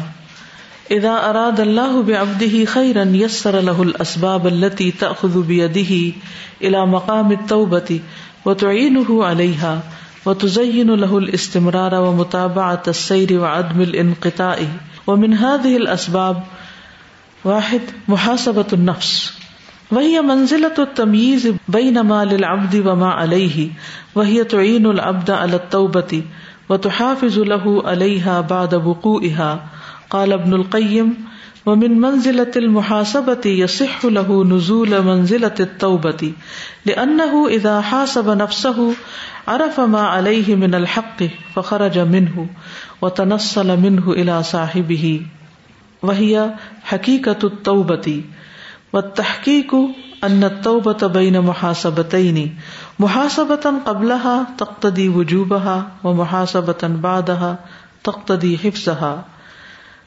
اذا 0.91 1.13
اراد 1.29 1.59
الله 1.59 2.03
بعبده 2.03 2.65
خيرا 2.65 3.03
يسر 3.03 3.61
له 3.61 3.83
الاسباب 3.83 4.47
التي 4.47 4.91
تاخذ 4.91 5.43
بيده 5.43 6.13
الى 6.61 6.85
مقام 6.85 7.31
التوبه 7.31 7.99
وتعينه 8.45 9.25
عليها 9.25 9.81
وتزين 10.25 10.91
له 10.95 11.17
الاستمرار 11.17 11.95
ومتابعه 11.95 12.83
السير 12.87 13.39
وعدم 13.39 13.81
الانقطاع 13.81 14.57
ومن 15.07 15.33
هذه 15.33 15.77
الاسباب 15.77 16.43
واحد 17.45 17.91
محاسبت 18.07 18.73
النفس 18.73 19.13
وہی 19.91 20.19
منزلت 20.19 20.79
التمیز 20.79 21.45
بین 21.67 21.93
ما 21.93 22.23
للعبد 22.23 22.75
وما 22.85 23.11
علیہ 23.23 23.67
وہی 24.15 24.43
تعین 24.43 24.85
العبد 24.85 25.29
على 25.29 25.53
التوبة 25.53 26.21
وتحافظ 26.69 27.37
له 27.37 27.81
عليها 27.85 28.41
بعد 28.41 28.73
وقوعها 28.73 29.76
قال 30.09 30.33
ابن 30.33 30.53
القيم 30.53 31.27
ومن 31.65 31.99
منزلة 31.99 32.51
المحاسبة 32.55 33.45
يصح 33.45 34.05
له 34.05 34.43
نزول 34.43 35.01
منزلة 35.01 35.55
التوبة 35.59 36.33
لأنه 36.85 37.47
إذا 37.47 37.81
حاسب 37.81 38.29
نفسه 38.29 38.95
عرف 39.47 39.79
ما 39.79 40.01
عليه 40.01 40.55
من 40.55 40.75
الحق 40.75 41.23
فخرج 41.55 41.99
منه 41.99 42.47
وتنصل 43.01 43.79
منه 43.79 44.11
إلى 44.11 44.43
صاحبه. 44.43 45.21
وهي 46.01 46.53
حقيقة 46.83 47.37
التوبة 47.43 48.23
والتحقيق 48.93 49.75
أن 50.23 50.43
التوبة 50.43 51.07
بين 51.07 51.41
محاسبتين 51.41 52.57
محاسبة 52.99 53.73
قبلها 53.85 54.47
تقتضي 54.57 55.09
وجوبها 55.09 55.91
ومحاسبة 56.03 56.81
بعدها 56.83 57.59
تقتضي 58.03 58.57
حفظها. 58.57 59.25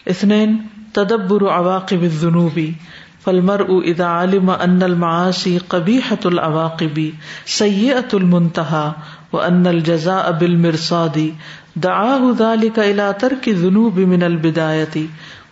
اثنين 0.09 0.67
تدبر 0.95 1.49
عواقب 1.49 2.05
الذنوب، 2.05 2.73
فالمرء 3.21 3.81
اذا 3.81 4.05
علم 4.05 4.51
ان 4.51 4.83
المعاصي 4.83 5.59
قبيحة 5.59 6.19
العواقب 6.27 7.13
سيئة 7.45 8.09
المنتهى 8.15 8.93
وان 9.33 9.67
الجزاء 9.67 10.33
بالمرصاد، 10.33 11.35
دعاه 11.77 12.35
ذلك 12.39 12.79
الى 12.79 13.15
ترك 13.19 13.49
الذنوب 13.49 13.99
من 13.99 14.23
البداية 14.23 15.07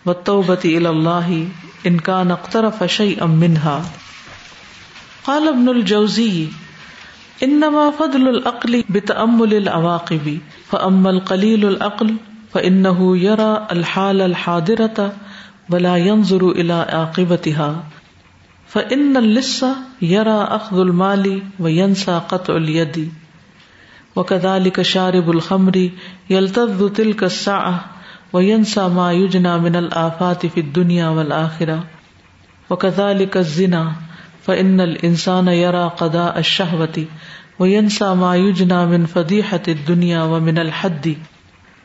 والتوبة 0.05 0.59
الى 0.65 0.89
الله 0.89 1.47
ان 1.87 1.99
كان 1.99 2.31
اقترف 2.31 2.83
شيئا 2.83 3.25
منها 3.25 3.85
قال 5.23 5.47
ابن 5.47 5.69
الجوزي 5.69 6.47
انما 7.43 7.91
فضل 7.91 8.27
العقل 8.27 8.83
بتأمل 8.89 9.53
العواقب، 9.53 10.39
فاما 10.71 11.09
القليل 11.09 11.65
العقل 11.65 12.15
فانه 12.53 13.17
يرى 13.17 13.67
الحال 13.71 14.21
الحاضرة 14.21 15.13
ولا 15.69 15.97
ينظر 15.97 16.51
الى 16.51 16.73
عاقبتها. 16.73 17.83
فان 18.67 19.17
اللص 19.17 19.65
يرى 20.01 20.43
اخذ 20.43 20.79
المال 20.79 21.41
وينسى 21.59 22.11
قطع 22.11 22.55
اليد. 22.57 23.11
وكذلك 24.15 24.81
شارب 24.81 25.31
الخمر 25.31 25.89
يلتذ 26.29 26.89
تلك 26.89 27.23
الساعة 27.23 27.85
وينسى 28.33 28.87
ما 28.87 29.13
يجنى 29.13 29.57
من 29.57 29.75
الآفات 29.75 30.45
في 30.45 30.59
الدنيا 30.59 31.09
والآخرة. 31.09 31.83
وكذلك 32.69 33.37
الزنا 33.37 33.91
فإن 34.41 34.81
الإنسان 34.81 35.47
يرى 35.47 35.91
قضاء 35.97 36.39
الشهوة 36.39 37.05
وينسى 37.59 38.13
ما 38.15 38.35
يجنى 38.35 38.85
من 38.85 39.05
فضيحة 39.05 39.61
الدنيا 39.67 40.23
ومن 40.23 40.57
الحد. 40.57 41.17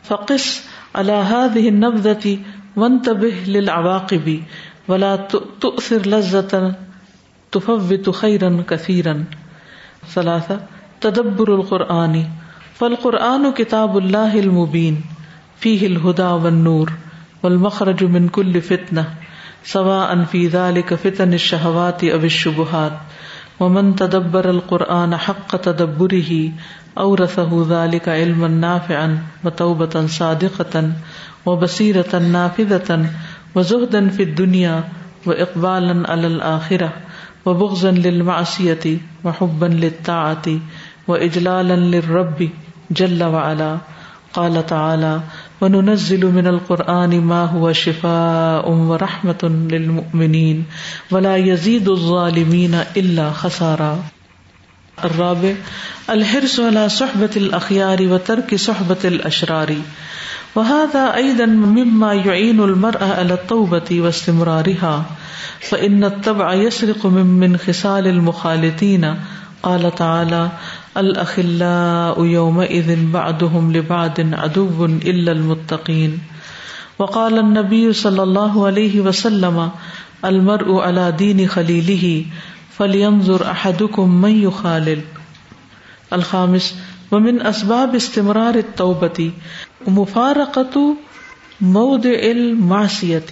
فقس 0.04 0.68
على 0.94 1.12
هذه 1.12 1.68
النبذة 1.68 2.38
وانتبه 2.76 3.34
للعواقب 3.46 4.42
ولا 4.88 5.16
تؤثر 5.60 6.06
لذة 6.06 6.74
تفوت 7.52 8.10
خيرا 8.10 8.64
كثيرا. 8.68 9.24
ثلاثة، 10.08 10.60
تدبر 11.00 11.54
القرآن. 11.54 12.24
فالقرآن 12.74 13.52
كتاب 13.52 13.98
الله 13.98 14.38
المبين، 14.38 15.04
فيه 15.56 15.86
الهدى 15.86 16.22
والنور 16.22 16.92
والمخرج 17.42 18.04
من 18.04 18.28
كل 18.28 18.60
فتنة، 18.60 19.14
سواء 19.64 20.24
في 20.24 20.46
ذلك 20.46 20.94
فتن 20.94 21.34
الشهوات 21.34 22.04
أو 22.04 22.18
الشبهات. 22.18 22.92
ومن 23.60 23.96
تدبر 23.96 24.50
القرآن 24.50 25.16
حق 25.16 25.56
تدبره 25.56 26.52
أورثه 26.98 27.66
ذلك 27.68 28.08
علما 28.08 28.48
نافعا 28.48 29.18
وتوبة 29.44 30.06
صادقة 30.06 30.92
وبصيرة 31.46 32.18
نافذة 32.18 33.06
وزهدا 33.54 34.08
في 34.08 34.22
الدنيا 34.22 34.84
وإقبالا 35.26 36.10
على 36.10 36.26
الآخرة 36.26 36.92
وبغضا 37.46 37.90
للمعصية 37.90 38.98
وحبا 39.24 39.66
للطاعة 39.66 40.46
وإجلالا 41.08 41.76
للرب 41.76 42.48
جل 42.90 43.24
وعلا. 43.24 43.78
قال 44.34 44.66
تعالى 44.66 45.20
وننزل 45.60 46.26
من 46.26 46.46
القرآن 46.46 47.20
ما 47.20 47.44
هو 47.44 47.72
شفاء 47.72 48.70
ورحمة 48.70 49.42
للمؤمنين 49.70 50.64
ولا 51.10 51.36
يزيد 51.36 51.88
الظالمين 51.88 52.74
إلا 52.96 53.30
خسارا. 53.30 54.13
الرابع 55.04 55.54
الحرص 56.10 56.60
على 56.60 56.88
صحبة 56.88 57.30
الأخيار 57.36 58.02
وترك 58.02 58.54
صحبة 58.54 58.96
الأشرار. 59.04 59.74
وهذا 60.54 61.14
أيضا 61.14 61.46
مما 61.46 62.14
يعين 62.14 62.60
المرأة 62.60 63.04
على 63.04 63.34
التوبة 63.34 64.00
واستمرارها. 64.00 65.04
فإن 65.60 66.04
التبع 66.04 66.54
يسرق 66.54 67.06
من, 67.06 67.26
من 67.26 67.56
خصال 67.56 68.06
المخالطين. 68.06 69.14
قال 69.62 69.94
تعالى 69.94 70.48
الأخلاء 70.96 72.24
يومئذ 72.24 73.10
بعدهم 73.10 73.72
لبعد 73.72 74.34
عدو 74.34 74.84
إلا 74.84 75.32
المتقين. 75.32 76.18
وقال 76.98 77.38
النبي 77.38 77.92
صلى 77.92 78.22
الله 78.22 78.66
عليه 78.66 79.00
وسلم 79.00 79.70
المرء 80.24 80.80
على 80.80 81.12
دين 81.12 81.48
خليله. 81.48 82.24
فلينظر 82.78 83.50
أحدكم 83.50 84.10
من 84.20 84.42
يخالل 84.42 85.00
الخامس، 86.12 86.78
ومن 87.12 87.42
اسباب 87.42 87.94
استمرار 87.94 88.54
التوبة، 88.54 89.30
مفارقة 89.86 90.96
موضع 91.60 92.10
المعصية. 92.10 93.30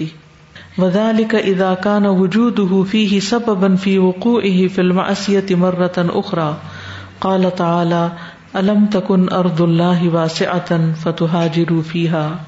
وذلك 0.78 1.35
إذا 1.35 1.74
كان 1.74 2.07
وجوده 2.07 2.83
فيه 2.83 3.20
سببا 3.20 3.76
في 3.76 3.98
وقوعه 3.98 4.66
في 4.66 4.81
المعصية 4.81 5.46
مرة 5.50 5.92
أخرى. 5.98 6.57
قال 7.20 7.55
تعالى 7.55 8.12
ألم 8.57 8.87
تكن 8.87 9.33
أرض 9.33 9.62
الله 9.62 10.09
واسعة 10.09 10.92
فتهاجروا 10.94 11.83
فيها؟ 11.83 12.40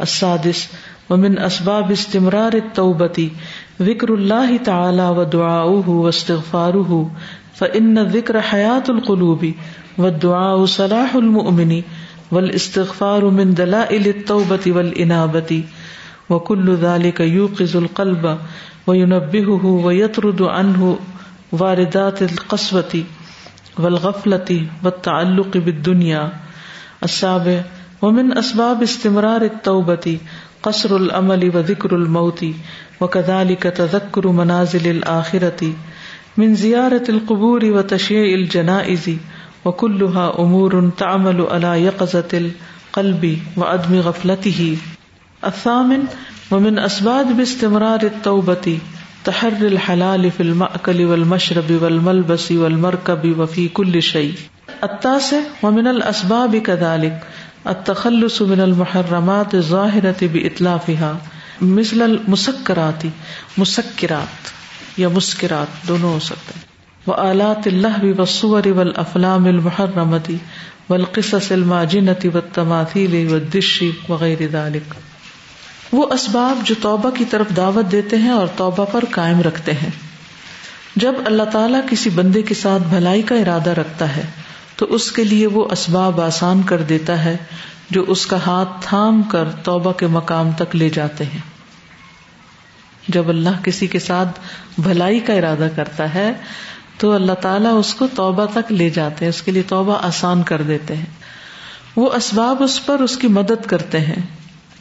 السادس، 0.00 0.68
ومن 1.10 1.38
أسباب 1.38 1.90
استمرار 1.90 2.54
التوبة 2.54 3.30
ذكر 3.80 4.14
الله 4.14 4.56
تعالى 4.56 5.08
ودعاؤه 5.08 5.88
واستغفاره 5.90 7.10
فإن 7.54 7.98
الذكر 7.98 8.40
حياة 8.40 8.82
القلوب 8.88 9.52
والدعاء 9.98 10.64
صلاح 10.64 11.14
المؤمن 11.14 11.82
والاستغفار 12.32 13.30
من 13.30 13.54
دلائل 13.54 14.08
التوبة 14.08 14.60
والإنابة 14.66 15.64
وكل 16.30 16.74
ذلك 16.74 17.20
يوقظ 17.20 17.76
القلب 17.76 18.38
وينبهه 18.86 19.66
ويطرد 19.66 20.42
عنه 20.42 20.98
واردات 21.52 22.22
القسوة 22.22 23.04
والغفلة 23.78 24.66
والتعلق 24.84 25.56
بالدنيا 25.56 26.32
السابع، 27.04 27.62
ومن 28.02 28.38
أسباب 28.38 28.82
استمرار 28.82 29.42
التوبة 29.42 30.18
قصر 30.62 30.96
العمل 30.96 31.56
وذكر 31.56 31.96
الموت 31.96 32.44
وكذلك 33.00 33.62
تذكر 33.62 34.28
منازل 34.28 34.90
الآخرة 34.90 35.72
من 36.36 36.54
زيارة 36.54 37.02
القبور 37.08 37.64
و 37.64 37.80
تشیع 37.80 38.20
وتشييع 38.22 38.34
الجنائز 38.34 39.10
وكلها 39.64 40.38
أمور 40.38 40.90
تعمل 40.98 41.40
علا 41.40 41.68
على 41.68 41.82
يقظة 41.82 42.28
القلب 42.34 43.38
وعدم 43.56 44.00
غفلته 44.00 44.76
الثامن، 45.44 46.04
ومن 46.50 46.78
أسباب 46.78 47.36
باستمرار 47.36 48.02
التوبة 48.02 48.78
تحر 49.24 49.48
الحلال 49.48 50.30
في 50.30 50.42
المأكل 50.42 51.04
والمشرب 51.04 51.82
والملبس 51.82 52.52
والمركب 52.52 53.38
وفي 53.38 53.68
كل 53.68 54.02
شيء 54.02 54.34
التاسع، 54.84 55.40
ومن 55.62 55.86
الأسباب 55.86 56.56
كذلك 56.56 57.26
التخلص 57.64 58.40
من 58.40 58.60
المحرمات 58.60 59.54
الظاهرة 59.54 60.26
بإطلافها 60.32 61.12
مثل 61.60 62.02
المسكرات 62.02 63.06
مسكرات 63.58 64.50
یا 64.96 65.08
مسکرات، 65.08 65.88
دونوں 65.88 66.12
ہو 66.14 66.18
سکتے 66.18 66.52
ہیں۔ 66.56 66.62
وہ 67.06 67.14
آلات 67.14 67.66
اللہ 67.66 68.20
و 68.34 68.86
المحرمتی 69.26 70.36
والقصص 70.90 71.52
الماجنتی 71.52 72.28
و 72.28 72.40
تماثیل 72.40 73.34
و 73.34 73.38
دشی 73.38 73.90
وغیرہ 74.08 74.46
ذالک 74.52 74.94
وہ 75.92 76.06
اسباب 76.12 76.66
جو 76.66 76.74
توبہ 76.82 77.10
کی 77.10 77.24
طرف 77.24 77.46
دعوت 77.56 77.92
دیتے 77.92 78.16
ہیں 78.16 78.30
اور 78.30 78.46
توبہ 78.56 78.84
پر 78.92 79.04
قائم 79.10 79.40
رکھتے 79.40 79.72
ہیں۔ 79.72 79.90
جب 80.96 81.12
اللہ 81.24 81.42
تعالیٰ 81.42 81.80
کسی 81.90 82.10
بندے 82.10 82.42
کے 82.42 82.54
ساتھ 82.54 82.82
بھلائی 82.82 83.22
کا 83.22 83.34
ارادہ 83.34 83.70
رکھتا 83.70 84.16
ہے 84.16 84.22
تو 84.82 84.94
اس 84.94 85.12
کے 85.12 85.24
لیے 85.24 85.46
وہ 85.46 85.68
اسباب 85.70 86.20
آسان 86.20 86.62
کر 86.62 86.78
دیتا 86.78 87.24
ہے 87.24 87.36
جو 87.90 88.04
اس 88.08 88.26
کا 88.26 88.38
ہاتھ 88.46 88.68
تھام 88.80 89.22
کر 89.22 89.48
توبہ 89.50 89.92
کے 89.92 90.06
مقام 90.06 90.50
تک 90.56 90.76
لے 90.76 90.88
جاتے 90.88 91.24
ہیں۔ 91.24 91.38
جب 93.08 93.28
اللہ 93.28 93.48
کسی 93.64 93.86
کے 93.86 93.98
ساتھ 93.98 94.40
بھلائی 94.80 95.20
کا 95.20 95.32
ارادہ 95.32 95.68
کرتا 95.76 96.14
ہے، 96.14 96.32
تو 96.98 97.12
اللہ 97.12 97.32
تعالیٰ 97.32 97.78
اس 97.78 97.94
کو 97.94 98.06
توبہ 98.06 98.46
تک 98.54 98.72
لے 98.72 98.90
جاتے 98.90 99.24
ہیں، 99.24 99.30
اس 99.30 99.42
کے 99.42 99.50
لیے 99.50 99.62
توبہ 99.62 99.98
آسان 100.02 100.42
کر 100.42 100.62
دیتے 100.62 100.96
ہیں۔ 100.96 101.06
وہ 101.96 102.12
اسباب 102.12 102.62
اس 102.62 102.86
پر 102.86 102.98
اس 102.98 103.16
کی 103.16 103.28
مدد 103.28 103.66
کرتے 103.66 104.00
ہیں۔ 104.00 104.22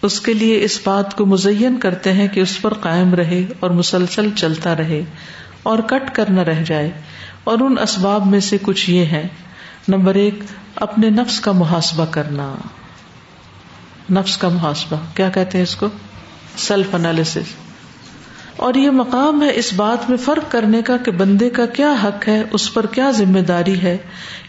اس 0.02 0.22
کے 0.22 0.34
لیے 0.34 0.64
اس 0.64 0.80
بات 0.84 1.18
کو 1.18 1.26
مزین 1.26 1.80
کرتے 1.80 2.14
ہیں 2.14 2.28
کہ 2.28 2.40
اس 2.40 2.62
پر 2.62 2.74
قائم 2.74 3.16
رہے 3.16 3.46
اور 3.60 3.70
مسلسل 3.70 4.30
چلتا 4.36 4.76
رہے 4.76 5.02
اور 5.64 5.80
کٹ 5.80 6.16
کر 6.16 6.30
نہ 6.30 6.42
رہ 6.42 6.64
جائے۔ 6.64 6.92
اور 7.44 7.60
ان 7.60 7.76
اسباب 7.82 8.26
میں 8.26 8.40
سے 8.40 8.58
کچھ 8.62 8.90
یہ 8.90 9.06
ہے 9.06 9.28
نمبر 9.88 10.16
ایک، 10.16 10.40
اپنے 10.76 11.10
نفس 11.10 11.40
کا 11.40 11.52
محاسبہ 11.52 12.06
کرنا۔ 12.12 12.56
نفس 14.12 14.38
کا 14.38 14.50
محاسبہ، 14.50 14.98
کیا 15.16 15.30
کہتے 15.30 15.58
ہیں 15.58 15.64
اس 15.64 15.76
کو؟ 15.76 15.88
سیلف 16.58 16.96
انالیس 16.96 17.38
اور 18.56 18.74
یہ 18.74 18.90
مقام 18.90 19.42
ہے 19.42 19.56
اس 19.56 19.74
بات 19.74 20.10
میں 20.10 20.18
فرق 20.18 20.52
کرنے 20.52 20.82
کا 20.82 20.98
کہ 20.98 21.12
بندے 21.12 21.50
کا 21.50 21.66
کیا 21.66 21.94
حق 22.04 22.28
ہے، 22.28 22.44
اس 22.52 22.74
پر 22.74 22.86
کیا 22.86 23.12
ذمہ 23.12 23.40
داری 23.40 23.82
ہے۔ 23.82 23.98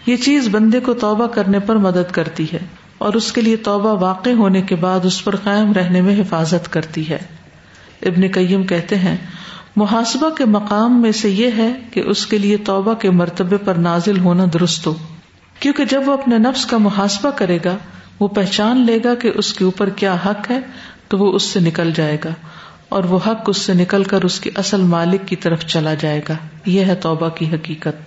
یہ 0.07 0.17
چیز 0.17 0.49
بندے 0.51 0.81
کو 0.81 0.95
توبہ 0.95 1.27
کرنے 1.27 1.59
پر 1.59 1.77
مدد 1.77 2.13
کرتی 2.13 2.47
ہے 2.53 2.59
اور 2.99 3.13
اس 3.13 3.33
کے 3.33 3.41
لیے 3.41 3.57
توبہ 3.57 4.03
واقع 4.03 4.31
ہونے 4.31 4.63
کے 4.63 4.75
بعد 4.75 5.01
اس 5.05 5.25
پر 5.25 5.37
قائم 5.37 5.73
رہنے 5.73 6.01
میں 6.01 6.21
حفاظت 6.21 6.73
کرتی 6.73 7.09
ہے۔ 7.09 7.19
ابن 8.03 8.21
قیم 8.33 8.67
کہتے 8.67 8.99
ہیں، 8.99 9.17
محاسبہ 9.77 10.31
کے 10.31 10.45
مقام 10.45 11.03
میں 11.03 11.13
سے 11.13 11.29
یہ 11.29 11.51
ہے 11.57 11.81
کہ 11.91 12.01
اس 12.01 12.27
کے 12.27 12.39
لیے 12.39 12.57
توبہ 12.57 12.95
کے 12.95 13.11
مرتبے 13.11 13.57
پر 13.57 13.75
نازل 13.75 14.19
ہونا 14.19 14.45
درست 14.53 14.87
ہو۔ 14.87 14.95
کیونکہ 15.63 15.85
جب 15.85 16.03
وہ 16.07 16.13
اپنے 16.13 16.39
نفس 16.39 16.67
کا 16.67 16.77
محاسبہ 16.77 17.31
کرے 17.31 17.59
گا، 17.65 17.77
وہ 18.21 18.29
پہچان 18.29 18.87
لے 18.87 18.99
گا 19.05 19.15
کہ 19.15 19.33
اس 19.35 19.55
کے 19.55 19.65
اوپر 19.65 19.89
کیا 19.89 20.17
حق 20.27 20.51
ہے، 20.51 20.61
تو 21.09 21.19
وہ 21.19 21.33
اس 21.33 21.43
سے 21.43 21.61
نکل 21.61 21.91
جائے 21.95 22.17
گا 22.25 22.31
اور 22.89 23.05
وہ 23.05 23.19
حق 23.27 23.41
اس 23.47 23.57
سے 23.57 23.75
نکل 23.75 24.05
کر 24.05 24.23
اس 24.23 24.41
کی 24.41 24.51
اصل 24.55 24.81
مالک 24.83 25.29
کی 25.29 25.37
طرف 25.37 25.67
چلا 25.67 25.95
جائے 25.95 26.21
گا۔ 26.29 26.35
یہ 26.67 26.85
ہے 26.85 26.95
توبہ 26.95 27.29
کی 27.29 27.47
حقیقت۔ 27.53 28.03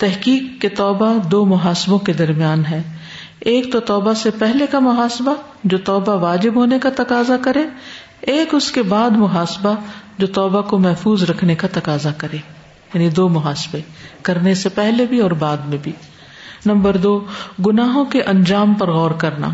تحقیق 0.00 0.62
کے 0.62 0.68
توبہ 0.68 1.28
دو 1.28 1.44
محاسبوں 1.44 1.98
کے 1.98 2.12
درمیان 2.12 2.66
ہے۔ 2.70 2.82
ایک 3.40 3.72
تو 3.72 3.80
توبہ 3.80 4.12
سے 4.12 4.30
پہلے 4.30 4.66
کا 4.70 4.78
محاسبہ، 4.78 5.34
جو 5.64 5.78
توبہ 5.78 6.14
واجب 6.14 6.54
ہونے 6.56 6.78
کا 6.78 6.88
تقاضا 6.96 7.36
کرے۔ 7.36 7.62
ایک 8.20 8.54
اس 8.54 8.70
کے 8.70 8.82
بعد 8.82 9.10
محاسبہ، 9.10 9.74
جو 10.18 10.26
توبہ 10.26 10.62
کو 10.62 10.78
محفوظ 10.78 11.22
رکھنے 11.22 11.54
کا 11.54 11.68
تقاضا 11.72 12.10
کرے۔ 12.18 12.36
یعنی 12.94 13.08
دو 13.08 13.28
محاسبے، 13.28 13.80
کرنے 14.22 14.54
سے 14.54 14.68
پہلے 14.68 15.06
بھی 15.06 15.20
اور 15.20 15.30
بعد 15.30 15.56
میں 15.56 15.78
بھی۔ 15.82 15.92
نمبر 16.66 16.96
دو، 16.96 17.18
گناہوں 17.66 18.04
کے 18.04 18.22
انجام 18.22 18.74
پر 18.74 18.90
غور 18.90 19.10
کرنا۔ 19.10 19.48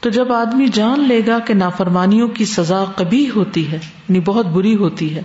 تو 0.00 0.10
جب 0.10 0.32
آدمی 0.32 0.66
جان 0.66 1.00
لے 1.00 1.20
گا 1.26 1.38
کہ 1.38 1.54
نافرمانیوں 1.54 2.28
کی 2.28 2.44
سزا 2.44 2.84
کبھی 2.96 3.28
ہوتی 3.30 3.70
ہے 3.72 3.76
یعنی 3.76 4.20
بہت 4.20 4.46
بری 4.46 4.74
ہوتی 4.76 5.14
ہے، 5.14 5.22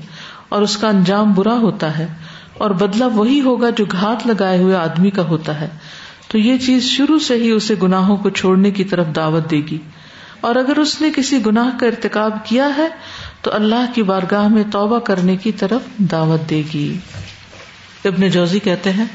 اور 0.50 0.62
اس 0.62 0.78
کا 0.78 0.88
انجام 0.88 1.34
برا 1.34 1.54
ہوتا 1.54 1.98
ہے، 1.98 2.08
اور 2.54 2.72
بدلا 2.72 3.08
وہی 3.08 3.39
ہوگا 3.41 3.70
جو 3.70 3.86
گھات 3.91 4.28
لگائے 4.28 4.58
ہوئے 4.58 4.76
آدمی 4.76 5.10
کا 5.10 5.22
ہوتا 5.22 5.60
ہے، 5.62 5.68
تو 6.28 6.38
یہ 6.38 6.58
چیز 6.58 6.84
شروع 6.84 7.20
سے 7.20 7.36
ہی 7.36 7.52
اسے 7.52 7.76
گناہوں 7.84 8.18
کو 8.18 8.30
چھوڑنے 8.30 8.72
کی 8.72 8.84
طرف 8.84 9.08
دعوت 9.15 9.50
دے 9.52 9.62
گی۔ 9.72 9.78
اور 10.41 10.56
اگر 10.56 10.80
اس 10.80 11.00
نے 11.02 11.10
کسی 11.15 11.39
گناہ 11.46 11.70
کا 11.80 11.86
ارتکاب 11.86 12.34
کیا 12.46 12.70
ہے، 12.78 12.88
تو 13.41 13.52
اللہ 13.54 13.86
کی 13.94 14.04
بارگاہ 14.04 14.48
میں 14.48 14.63
توبہ 14.72 15.00
کرنے 15.00 15.36
کی 15.38 15.52
طرف 15.52 15.82
دعوت 16.12 16.50
دے 16.50 16.62
گی۔ 16.74 16.88
ابن 18.06 18.28
جوزی 18.30 18.60
کہتے 18.60 18.91
ہیں 18.91 19.06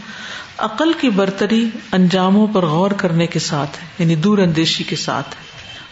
عقل 0.60 0.92
کی 0.92 1.10
برتری 1.10 1.70
انجاموں 1.92 2.46
پر 2.46 2.64
غور 2.64 2.90
کرنے 2.90 3.26
کے 3.26 3.38
ساتھ 3.38 3.70
ہے 3.70 3.86
یعنی 3.98 4.14
دور 4.14 4.38
اندیشی 4.38 4.84
کے 4.84 4.96
ساتھ 4.96 5.28
ہے۔ 5.28 5.42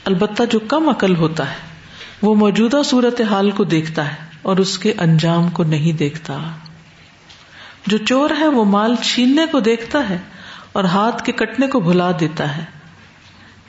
البتہ 0.05 0.43
جو 0.51 0.59
کم 0.59 0.89
عقل 0.89 1.17
ہوتا 1.17 1.51
ہے، 1.51 1.57
وہ 2.23 2.35
موجودہ 2.35 2.81
صورت 2.85 3.21
حال 3.21 3.51
کو 3.51 3.65
دیکھتا 3.65 4.09
ہے 4.09 4.17
اور 4.43 4.57
اس 4.57 4.79
کے 4.79 4.93
انجام 4.99 5.49
کو 5.49 5.63
نہیں 5.63 5.93
دیکھتا۔ 5.93 6.39
جو 7.87 7.99
چور 7.99 8.31
ہے، 8.41 8.47
وہ 8.47 8.65
مال 8.65 8.95
چھیننے 9.03 9.47
کو 9.53 9.61
دیکھتا 9.61 10.09
ہے 10.09 10.19
اور 10.73 10.85
ہاتھ 10.85 11.25
کے 11.25 11.33
کٹنے 11.33 11.67
کو 11.67 11.81
بھلا 11.81 12.11
دیتا 12.21 12.57
ہے۔ 12.57 12.65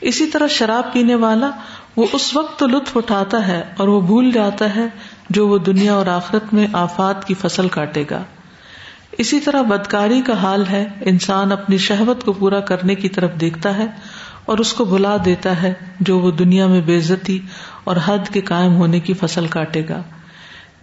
اسی 0.02 0.26
طرح 0.26 0.48
شراب 0.48 0.94
پینے 0.94 1.16
والا، 1.16 1.50
وہ 1.98 2.08
اس 2.14 2.36
وقت 2.36 2.60
تو 2.60 2.68
لطف 2.68 2.98
اٹھاتا 2.98 3.48
ہے 3.48 3.64
اور 3.78 3.88
وہ 3.88 4.02
بھول 4.02 4.32
جاتا 4.32 4.76
ہے 4.76 4.86
جو 5.30 5.48
وہ 5.48 5.58
دنیا 5.58 5.94
اور 5.94 6.06
آخرت 6.06 6.54
میں 6.54 6.68
آفات 6.74 7.28
کی 7.28 7.34
فصل 7.34 7.68
کاٹے 7.68 8.04
گا۔ 8.12 8.24
اسی 9.20 9.40
طرح 9.40 9.62
بدکاری 9.62 10.22
کا 10.22 10.34
حال 10.34 10.64
ہے، 10.72 10.86
انسان 11.02 11.52
اپنی 11.52 11.78
شہوت 11.78 12.24
کو 12.24 12.34
پورا 12.34 12.60
کرنے 12.60 12.96
کی 12.96 13.10
طرف 13.10 13.32
دیکھتا 13.42 13.78
ہے 13.78 13.86
اور 14.46 14.58
اس 14.58 14.74
کو 14.74 14.86
بلا 14.86 15.18
دیتا 15.26 15.62
ہے 15.62 15.74
جو 16.00 16.20
وہ 16.20 16.32
دنیا 16.32 16.68
میں 16.68 16.82
بےزتی 16.82 17.40
اور 17.84 17.96
حد 18.06 18.34
کے 18.34 18.42
قائم 18.42 18.76
ہونے 18.76 19.00
کی 19.00 19.14
فصل 19.14 19.48
کاٹے 19.48 19.84
گا۔ 19.90 20.02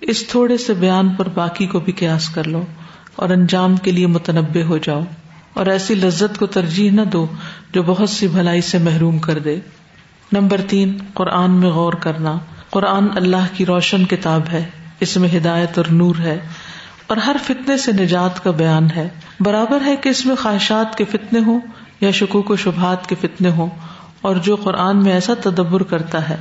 اس 0.00 0.26
تھوڑے 0.26 0.56
سے 0.56 0.74
بیان 0.74 1.08
پر 1.08 1.28
باقی 1.28 1.66
کو 1.66 1.80
بھی 1.80 1.92
قیاس 1.92 2.28
کر 2.28 2.46
لو 2.46 2.64
اور 3.16 3.30
انجام 3.30 3.76
کے 3.76 3.92
لیے 3.92 4.06
متنوع 4.06 4.62
ہو 4.62 4.78
جاؤ 4.78 5.00
اور 5.54 5.66
ایسی 5.66 5.94
لذت 5.94 6.38
کو 6.38 6.46
ترجیح 6.46 6.90
نہ 6.90 7.02
دو 7.02 7.26
جو 7.72 7.82
بہت 7.82 8.10
سی 8.10 8.28
بھلائی 8.28 8.60
سے 8.60 8.78
محروم 8.78 9.18
کر 9.18 9.38
دے۔ 9.38 9.60
نمبر 10.32 10.60
تین، 10.68 10.98
قرآن 11.14 11.50
میں 11.50 11.68
غور 11.68 11.92
کرنا۔ 11.92 12.38
قرآن 12.70 13.06
اللہ 13.16 13.46
کی 13.56 13.66
روشن 13.66 14.04
کتاب 14.04 14.42
ہے، 14.52 14.64
اس 15.00 15.16
میں 15.16 15.28
ہدایت 15.36 15.78
اور 15.78 15.86
نور 15.90 16.14
ہے۔ 16.18 16.38
اور 17.06 17.16
ہر 17.16 17.36
فتنے 17.44 17.76
سے 17.76 17.92
نجات 17.92 18.42
کا 18.44 18.50
بیان 18.50 18.90
ہے۔ 18.90 19.08
برابر 19.40 19.84
ہے 19.86 19.96
کہ 19.96 20.08
اس 20.08 20.24
میں 20.26 20.36
خواہشات 20.36 20.96
کے 20.98 21.04
فتنے 21.04 21.40
ہوں 21.46 21.60
یا 22.00 22.10
شکوک 22.10 22.50
و 22.50 22.56
شبہات 22.56 23.08
کے 23.08 23.14
فتنے 23.20 23.50
ہوں، 23.50 23.68
اور 24.20 24.36
جو 24.36 24.56
قرآن 24.56 25.02
میں 25.02 25.12
ایسا 25.12 25.34
تدبر 25.40 25.82
کرتا 25.82 26.28
ہے، 26.28 26.36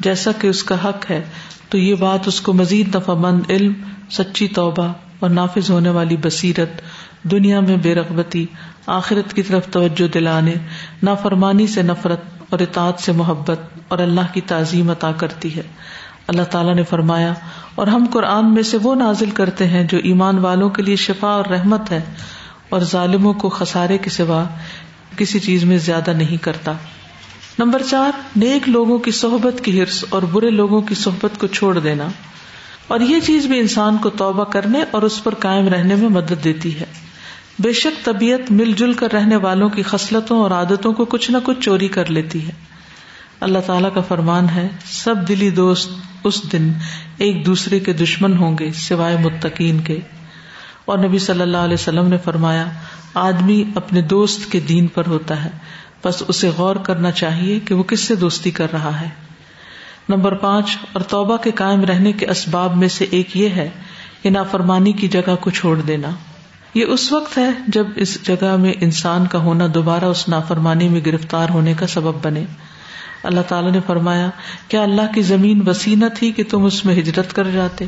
جیسا 0.00 0.30
کہ 0.32 0.46
اس 0.46 0.62
کا 0.62 0.74
حق 0.84 1.10
ہے، 1.10 1.22
تو 1.68 1.78
یہ 1.78 1.94
بات 1.94 2.28
اس 2.28 2.40
کو 2.40 2.52
مزید 2.52 2.94
نفع 2.96 3.14
مند 3.14 3.50
علم، 3.50 3.72
سچی 4.10 4.46
توبہ 4.48 4.92
اور 5.20 5.30
نافذ 5.30 5.70
ہونے 5.70 5.90
والی 5.90 6.16
بصیرت، 6.16 6.80
دنیا 7.30 7.60
میں 7.60 7.76
بے 7.76 7.94
رغبتی، 7.94 8.44
آخرت 8.86 9.34
کی 9.34 9.42
طرف 9.42 9.66
توجہ 9.70 10.08
دلانے، 10.08 10.54
نافرمانی 11.02 11.66
سے 11.66 11.82
نفرت 11.82 12.24
اور 12.50 12.58
اطاعت 12.58 13.00
سے 13.00 13.12
محبت 13.12 13.60
اور 13.88 13.98
اللہ 13.98 14.32
کی 14.32 14.40
تعظیم 14.40 14.90
عطا 14.90 15.12
کرتی 15.12 15.56
ہے۔ 15.56 15.62
اللہ 16.28 16.42
تعالیٰ 16.42 16.74
نے 16.74 16.82
فرمایا، 16.82 17.32
اور 17.74 17.86
ہم 17.86 18.06
قرآن 18.12 18.54
میں 18.54 18.62
سے 18.62 18.78
وہ 18.82 18.94
نازل 18.94 19.30
کرتے 19.30 19.66
ہیں 19.66 19.84
جو 19.84 19.98
ایمان 19.98 20.38
والوں 20.38 20.70
کے 20.70 20.82
لیے 20.82 20.96
شفا 20.96 21.28
اور 21.28 21.44
رحمت 21.44 21.90
ہے، 21.90 22.00
اور 22.68 22.80
ظالموں 22.80 23.32
کو 23.34 23.48
خسارے 23.48 23.98
کے 23.98 24.10
سوا 24.10 24.44
کسی 25.16 25.40
چیز 25.40 25.64
میں 25.64 25.78
زیادہ 25.78 26.10
نہیں 26.10 26.36
کرتا۔ 26.36 26.72
نمبر 27.58 27.82
چار، 27.90 28.10
نیک 28.36 28.68
لوگوں 28.68 28.98
کی 28.98 29.10
صحبت 29.10 29.64
کی 29.64 29.80
ہرس 29.80 30.04
اور 30.08 30.22
برے 30.22 30.50
لوگوں 30.50 30.80
کی 30.80 30.94
صحبت 30.94 31.38
کو 31.38 31.46
چھوڑ 31.46 31.78
دینا۔ 31.78 32.06
اور 32.88 33.00
یہ 33.00 33.20
چیز 33.20 33.46
بھی 33.46 33.58
انسان 33.58 33.96
کو 33.96 34.10
توبہ 34.10 34.44
کرنے 34.44 34.84
اور 34.90 35.02
اس 35.02 35.24
پر 35.24 35.34
قائم 35.34 35.68
رہنے 35.68 35.94
میں 35.94 36.08
مدد 36.08 36.44
دیتی 36.44 36.80
ہے۔ 36.80 36.84
بے 37.58 37.72
شک 37.72 38.04
طبیعت 38.04 38.50
مل 38.50 38.72
جل 38.72 38.92
کر 38.92 39.12
رہنے 39.12 39.36
والوں 39.36 39.68
کی 39.68 39.82
خصلتوں 39.82 40.38
اور 40.38 40.50
عادتوں 40.50 40.92
کو 40.92 41.04
کچھ 41.04 41.30
نہ 41.30 41.36
کچھ 41.44 41.60
چوری 41.60 41.88
کر 41.88 42.10
لیتی 42.10 42.46
ہے۔ 42.46 42.52
اللہ 43.40 43.58
تعالیٰ 43.66 43.94
کا 43.94 44.00
فرمان 44.00 44.48
ہے، 44.48 44.68
سب 44.84 45.14
دلی 45.28 45.50
دوست 45.50 45.90
اس 46.24 46.52
دن 46.52 46.72
ایک 47.16 47.46
دوسرے 47.46 47.80
کے 47.80 47.92
دشمن 47.92 48.36
ہوں 48.36 48.58
گے 48.58 48.72
سوائے 48.72 49.16
متقین 49.16 49.80
کے۔ 49.80 50.00
اور 50.84 50.98
نبی 50.98 51.18
صلی 51.18 51.40
اللہ 51.40 51.56
علیہ 51.56 51.74
وسلم 51.74 52.08
نے 52.08 52.16
فرمایا، 52.18 52.66
آدمی 53.14 53.64
اپنے 53.74 54.00
دوست 54.02 54.52
کے 54.52 54.60
دین 54.60 54.86
پر 54.86 55.06
ہوتا 55.06 55.44
ہے، 55.44 55.50
بس 56.04 56.22
اسے 56.28 56.48
غور 56.48 56.76
کرنا 56.76 57.10
چاہیے 57.10 57.60
کہ 57.60 57.74
وہ 57.74 57.82
کس 57.82 58.00
سے 58.00 58.14
دوستی 58.14 58.50
کر 58.50 58.66
رہا 58.72 59.00
ہے۔ 59.00 59.08
نمبر 60.08 60.34
پانچ، 60.34 60.76
اور 60.92 61.02
توبہ 61.02 61.36
کے 61.36 61.50
قائم 61.50 61.84
رہنے 61.84 62.12
کے 62.12 62.26
اسباب 62.26 62.76
میں 62.76 62.88
سے 62.88 63.06
ایک 63.10 63.36
یہ 63.36 63.48
ہے 63.48 63.70
کہ 64.22 64.30
نافرمانی 64.30 64.92
کی 64.92 65.08
جگہ 65.08 65.34
کو 65.40 65.50
چھوڑ 65.50 65.80
دینا۔ 65.80 66.10
یہ 66.74 66.84
اس 66.84 67.12
وقت 67.12 67.38
ہے 67.38 67.50
جب 67.68 67.86
اس 67.96 68.22
جگہ 68.22 68.56
میں 68.56 68.72
انسان 68.80 69.26
کا 69.26 69.38
ہونا 69.38 69.66
دوبارہ 69.74 70.04
اس 70.04 70.28
نافرمانی 70.28 70.88
میں 70.88 71.00
گرفتار 71.06 71.48
ہونے 71.50 71.74
کا 71.74 71.86
سبب 71.86 72.14
بنے۔ 72.22 72.44
اللہ 73.22 73.40
تعالیٰ 73.48 73.72
نے 73.72 73.80
فرمایا، 73.86 74.28
کیا 74.68 74.82
اللہ 74.82 75.12
کی 75.14 75.22
زمین 75.22 75.62
وسیع 75.68 75.96
تھی 76.16 76.30
کہ 76.32 76.42
تم 76.50 76.64
اس 76.64 76.84
میں 76.84 76.94
ہجرت 76.94 77.32
کر 77.32 77.50
جاتے؟ 77.50 77.84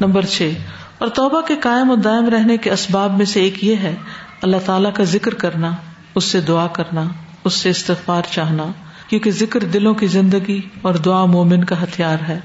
نمبر 0.00 0.26
چھ، 0.26 0.52
اور 0.98 1.08
توبہ 1.08 1.40
کے 1.40 1.54
قائم 1.60 1.90
و 1.90 1.94
دائم 1.94 2.28
رہنے 2.28 2.56
کے 2.56 2.70
اسباب 2.70 3.16
میں 3.16 3.26
سے 3.26 3.40
ایک 3.40 3.62
یہ 3.64 3.76
ہے، 3.76 3.94
اللہ 4.42 4.56
تعالیٰ 4.66 4.92
کا 4.94 5.04
ذکر 5.04 5.34
کرنا، 5.34 5.70
اس 6.14 6.24
سے 6.24 6.40
دعا 6.40 6.66
کرنا، 6.66 7.04
اس 7.44 7.54
سے 7.54 7.70
استغفار 7.70 8.22
چاہنا، 8.30 8.64
کیونکہ 9.08 9.30
ذکر 9.30 9.64
دلوں 9.64 9.94
کی 9.94 10.06
زندگی 10.06 10.60
اور 10.82 10.94
دعا 10.94 11.24
مومن 11.24 11.64
کا 11.64 11.82
ہتھیار 11.82 12.28
ہے، 12.28 12.38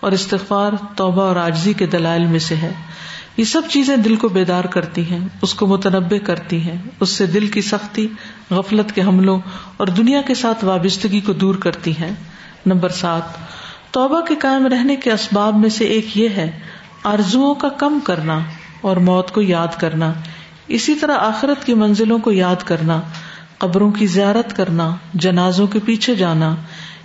اور 0.00 0.12
استغفار، 0.12 0.72
توبہ 0.96 1.22
اور 1.22 1.36
آجزی 1.36 1.72
کے 1.72 1.86
دلائل 1.86 2.24
میں 2.26 2.38
سے 2.38 2.54
ہے۔ 2.54 2.72
یہ 3.40 3.44
سب 3.44 3.62
چیزیں 3.70 3.96
دل 3.96 4.16
کو 4.16 4.28
بیدار 4.28 4.64
کرتی 4.64 5.10
ہیں، 5.10 5.18
اس 5.42 5.54
کو 5.54 5.66
متنوع 5.66 6.18
کرتی 6.24 6.60
ہیں، 6.60 6.76
اس 7.00 7.10
سے 7.10 7.26
دل 7.26 7.46
کی 7.46 7.60
سختی، 7.60 8.08
غفلت 8.50 8.94
کے 8.94 9.02
حملوں 9.02 9.40
اور 9.76 9.86
دنیا 9.86 10.20
کے 10.22 10.34
ساتھ 10.34 10.64
وابستگی 10.64 11.20
کو 11.20 11.32
دور 11.32 11.54
کرتی 11.54 11.90
ہیں۔ 11.90 12.10
نمبر 12.66 12.88
سات، 12.88 13.22
توبہ 13.90 14.20
کے 14.20 14.34
قائم 14.34 14.66
رہنے 14.66 14.96
کے 14.96 15.12
اسباب 15.12 15.56
میں 15.56 15.68
سے 15.68 15.84
ایک 15.84 16.16
یہ 16.16 16.28
ہے 16.28 16.50
آرزو 17.04 17.54
کا 17.54 17.68
کم 17.68 17.98
کرنا 18.04 18.38
اور 18.80 18.96
موت 18.96 19.30
کو 19.30 19.40
یاد 19.40 19.80
کرنا۔ 19.80 20.12
اسی 20.68 20.94
طرح 20.94 21.16
آخرت 21.18 21.64
کی 21.64 21.74
منزلوں 21.74 22.18
کو 22.18 22.32
یاد 22.32 22.62
کرنا، 22.64 23.00
قبروں 23.58 23.90
کی 23.90 24.06
زیارت 24.06 24.56
کرنا، 24.56 24.96
جنازوں 25.14 25.66
کے 25.66 25.78
پیچھے 25.84 26.14
جانا، 26.14 26.56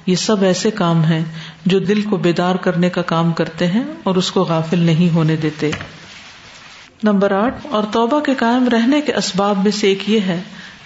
یہ 0.05 0.15
سب 0.15 0.43
ایسے 0.43 0.71
کام 0.71 1.03
ہیں 1.03 1.23
جو 1.65 1.79
دل 1.79 2.01
کو 2.01 2.17
بیدار 2.17 2.55
کرنے 2.55 2.89
کا 2.89 3.01
کام 3.01 3.31
کرتے 3.31 3.67
ہیں 3.67 3.83
اور 4.03 4.15
اس 4.15 4.31
کو 4.31 4.43
غافل 4.43 4.79
نہیں 4.79 5.13
ہونے 5.15 5.35
دیتے۔ 5.35 5.71
نمبر 7.05 7.31
آٹھ، 7.31 7.67
اور 7.71 7.83
توبہ 7.91 8.19
کے 8.19 8.33
قائم 8.35 8.67
رہنے 8.67 9.01
کے 9.01 9.13
اسباب 9.13 9.63
میں 9.63 9.71
سے 9.71 9.87
ایک 9.87 10.09
یہ 10.09 10.19
ہے، 10.19 10.41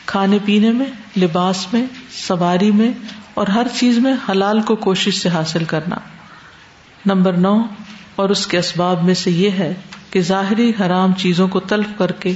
کھانے 0.05 0.38
پینے 0.45 0.71
میں، 0.71 1.19
لباس 1.19 1.73
میں، 1.73 1.86
سواری 2.12 2.71
میں، 2.71 2.91
اور 3.34 3.47
ہر 3.47 3.67
چیز 3.79 3.97
میں 3.97 4.13
حلال 4.29 4.62
کو 4.62 4.75
کوشش 4.75 5.17
سے 5.17 5.29
حاصل 5.29 5.63
کرنا۔ 5.63 5.95
نمبر 7.05 7.34
نو، 7.34 7.62
اور 8.15 8.29
اس 8.29 8.47
کے 8.47 8.58
اسباب 8.58 9.03
میں 9.03 9.13
سے 9.13 9.32
یہ 9.32 9.49
ہے 9.49 9.73
کہ 10.10 10.21
ظاہری 10.21 10.71
حرام 10.79 11.13
چیزوں 11.13 11.47
کو 11.47 11.60
تلف 11.60 11.88
کر 11.97 12.12
کے 12.12 12.34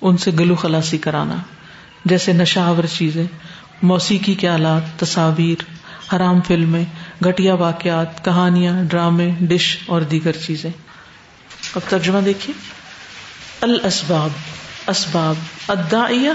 ان 0.00 0.16
سے 0.16 0.30
گلو 0.38 0.54
خلاسی 0.54 0.98
کرانا۔ 0.98 1.36
جیسے 2.04 2.32
نشاور 2.32 2.86
چیزیں، 2.86 3.24
موسیقی 3.82 4.34
کے 4.34 4.48
آلات، 4.48 5.00
تصاویر، 5.00 5.62
حرام 6.16 6.40
فلمیں 6.40 6.84
گٹیا 7.26 7.54
واقعات، 7.54 8.24
کہانیاں، 8.24 8.84
ڈرامے، 8.84 9.30
ڈش 9.40 9.78
اور 9.86 10.00
دیگر 10.00 10.32
چیزیں۔ 10.32 10.70
اب 11.74 11.80
ترجمہ 11.88 12.20
دیکھیے۔ 12.20 12.77
الاسباب، 13.60 14.30
اسباب 14.86 15.34
ادائیہ 15.68 16.30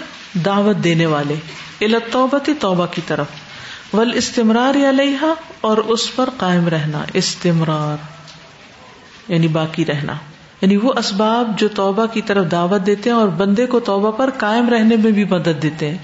دعوت 0.46 0.84
دینے 0.84 1.06
والے 1.06 1.36
التوبتی 1.82 2.54
توبہ 2.54 2.86
کی 2.86 3.02
طرف 3.08 3.28
ول 3.94 4.12
استمرار 4.14 4.90
علیہ 4.90 5.34
اور 5.62 5.78
اس 5.78 6.16
پر 6.16 6.30
قائم 6.38 6.68
رہنا، 6.68 7.04
استمرار 7.14 7.98
یعنی 9.28 9.48
باقی 9.48 9.86
رہنا۔ 9.86 10.14
یعنی 10.62 10.78
وہ 10.78 10.94
اسباب 10.98 11.60
جو 11.60 11.68
توبہ 11.68 12.06
کی 12.06 12.22
طرف 12.22 12.52
دعوت 12.52 12.86
دیتے 12.86 13.10
ہیں 13.10 13.18
اور 13.18 13.28
بندے 13.28 13.66
کو 13.66 13.80
توبہ 13.80 14.12
پر 14.12 14.30
قائم 14.38 14.70
رہنے 14.70 14.96
میں 14.96 15.12
بھی 15.12 15.24
مدد 15.26 15.62
دیتے 15.62 15.92
ہیں۔ 15.92 15.98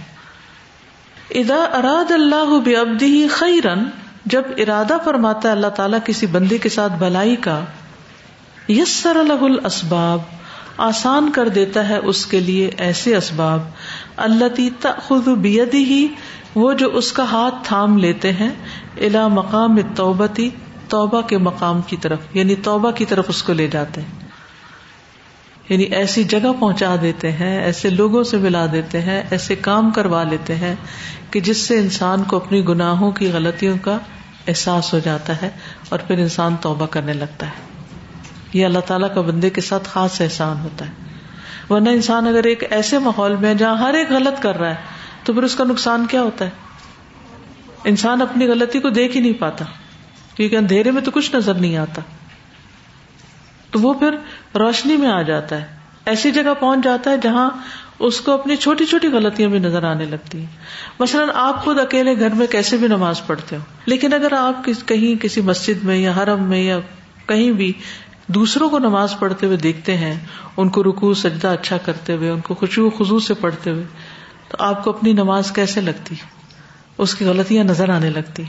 ادا 1.30 1.56
اراد 1.56 2.12
اللہ 2.12 2.60
ببدی 2.66 3.28
خیرن 3.28 3.84
جب 4.26 4.42
ارادہ 4.58 4.98
فرماتا 5.06 5.48
ہے 5.48 5.54
اللہ 5.54 5.68
تعالیٰ 5.68 6.00
کسی 6.06 6.26
بندے 6.26 6.58
کے 6.58 6.70
ساتھ 6.70 6.94
بلائی 6.94 7.36
کا، 7.36 7.64
یسر 8.70 9.16
الح 9.16 9.44
الاسباب 9.44 10.39
آسان 10.80 11.32
کر 11.32 11.48
دیتا 11.48 11.90
ہے 11.90 11.98
اس 11.98 12.26
کے 12.26 12.40
لیے 12.40 12.72
ایسے 12.78 13.16
اسباب۔ 13.16 13.62
اللہ 14.18 14.60
تخذ 14.80 15.30
بیدی 15.30 15.84
ہی 15.84 16.08
وہ 16.56 16.74
جو 16.74 16.90
اس 16.98 17.12
کا 17.12 17.24
ہاتھ 17.24 17.56
تھام 17.64 17.98
لیتے 17.98 18.34
ہیں۔ 18.34 18.50
الا 18.98 19.28
مقام 19.28 19.78
توبتی 19.96 20.50
توبہ 20.90 21.22
کے 21.22 21.38
مقام 21.38 21.82
کی 21.82 21.98
طرف 21.98 22.20
یعنی 22.34 22.56
توبہ 22.56 22.92
کی 22.92 23.06
طرف 23.06 23.26
اس 23.28 23.44
کو 23.44 23.54
لے 23.54 23.68
جاتے 23.68 24.02
ہیں۔ 24.02 24.30
یعنی 25.70 25.84
ایسی 25.84 26.24
جگہ 26.24 26.54
پہنچا 26.60 26.96
دیتے 27.02 27.32
ہیں، 27.32 27.64
ایسے 27.64 27.90
لوگوں 27.90 28.24
سے 28.24 28.38
ملا 28.38 28.66
دیتے 28.72 29.02
ہیں، 29.02 29.24
ایسے 29.30 29.56
کام 29.56 29.92
کروا 29.92 30.24
لیتے 30.24 30.56
ہیں 30.56 30.76
کہ 31.32 31.40
جس 31.40 31.58
سے 31.58 31.80
انسان 31.80 32.24
کو 32.24 32.36
اپنی 32.36 32.68
گناہوں 32.68 33.12
کی 33.12 33.32
غلطیوں 33.32 33.78
کا 33.82 33.98
احساس 34.48 34.94
ہو 34.94 35.00
جاتا 35.00 35.42
ہے 35.42 35.50
اور 35.90 36.00
پھر 36.00 36.18
انسان 36.18 36.56
توبہ 36.62 36.86
کرنے 36.86 37.14
لگتا 37.14 37.48
ہے۔ 37.48 37.79
یہ 38.54 38.66
اللہ 38.66 38.80
تعالیٰ 38.80 39.16
کا 39.16 39.22
بندے 39.22 39.50
کے 39.50 39.62
ساتھ 39.62 39.90
خاص 39.90 40.22
احسان 40.22 40.58
ہوتا 40.60 40.86
ہے۔ 40.86 40.92
ورنہ 41.70 41.90
انسان 41.90 42.28
اگر 42.28 42.44
ایک 42.44 42.64
ایسے 42.70 43.00
ماحول 43.00 43.36
میں 43.36 43.54
جہاں 43.54 43.78
ہر 43.78 43.94
ایک 43.94 44.12
غلط 44.12 44.42
کر 44.42 44.60
رہا 44.60 44.70
ہے، 44.70 44.76
تو 45.24 45.34
پھر 45.34 45.44
اس 45.44 45.56
کا 45.56 45.64
نقصان 45.64 46.06
کیا 46.06 46.22
ہوتا 46.22 46.46
ہے؟ 46.46 46.50
انسان 47.84 48.22
اپنی 48.22 48.48
غلطی 48.48 48.80
کو 48.80 48.90
دیکھ 48.90 49.16
ہی 49.16 49.22
نہیں 49.22 49.34
پاتا، 49.34 49.66
کیونکہ 50.36 50.56
اندھیرے 50.56 50.92
میں 50.92 51.02
تو 51.02 51.12
کچھ 51.12 51.36
نظر 51.36 51.54
نہیں 51.54 51.78
آتا۔ 51.78 52.02
تو 53.72 53.80
وہ 53.80 53.94
پھر 53.94 54.12
روشنی 54.58 54.98
میں 54.98 55.10
آ 55.10 55.22
جاتا 55.22 55.62
ہے۔ 55.62 55.66
ایسی 56.06 56.32
جگہ 56.32 56.54
پہنچ 56.60 56.80
جاتا 56.84 57.12
ہے 57.12 57.16
جہاں 57.18 57.50
اس 58.00 58.22
کو 58.22 58.32
اپنی 58.32 58.56
چھوٹی 58.56 58.86
چھوٹی 58.86 59.08
غلطیاں 59.08 59.50
بھی 59.50 59.60
نظر 59.60 59.84
آنے 59.84 60.06
لگتی 60.06 60.40
ہیں۔ 60.40 60.46
مثلاً 61.00 61.30
آپ 61.34 61.64
خود 61.64 61.80
اکیلے 61.80 62.20
گھر 62.20 62.30
میں 62.30 62.48
کیسے 62.48 62.78
بھی 62.78 62.88
نماز 62.88 63.22
پڑھتے 63.28 63.56
ہو، 63.56 63.62
لیکن 63.86 64.14
اگر 64.14 64.34
آپ 64.34 64.70
کہیں 64.86 65.24
کسی 65.24 65.42
مسجد 65.42 65.84
میں 65.84 65.98
یا 65.98 66.12
حرم 66.18 66.44
میں 66.44 66.64
یا 66.64 66.80
کہیں 67.26 67.52
بھی 67.52 67.74
دوسروں 68.30 68.70
کو 68.70 68.80
نماز 68.80 69.16
پڑھتے 69.20 69.46
ہوئے 69.46 69.58
دیکھتے 69.58 69.98
ہیں، 69.98 70.20
ان 70.58 70.70
کو 70.70 70.84
رکو 70.84 71.14
سجدہ 71.14 71.48
اچھا 71.48 71.78
کرتے 71.78 72.14
ہوئے، 72.14 72.30
ان 72.30 72.40
کو 72.40 72.56
خوشبو 72.56 72.90
خزو 72.90 73.20
سے 73.20 73.34
پڑھتے 73.34 73.70
ہوئے، 73.70 73.84
تو 74.50 74.58
آپ 74.60 74.84
کو 74.84 74.90
اپنی 74.90 75.14
نماز 75.14 75.52
کیسے 75.52 75.82
لگتی؟ 75.82 76.16
اس 76.98 77.16
کی 77.16 77.26
غلطیاں 77.26 77.64
نظر 77.64 77.90
آنے 77.90 78.10
لگتی۔ 78.10 78.44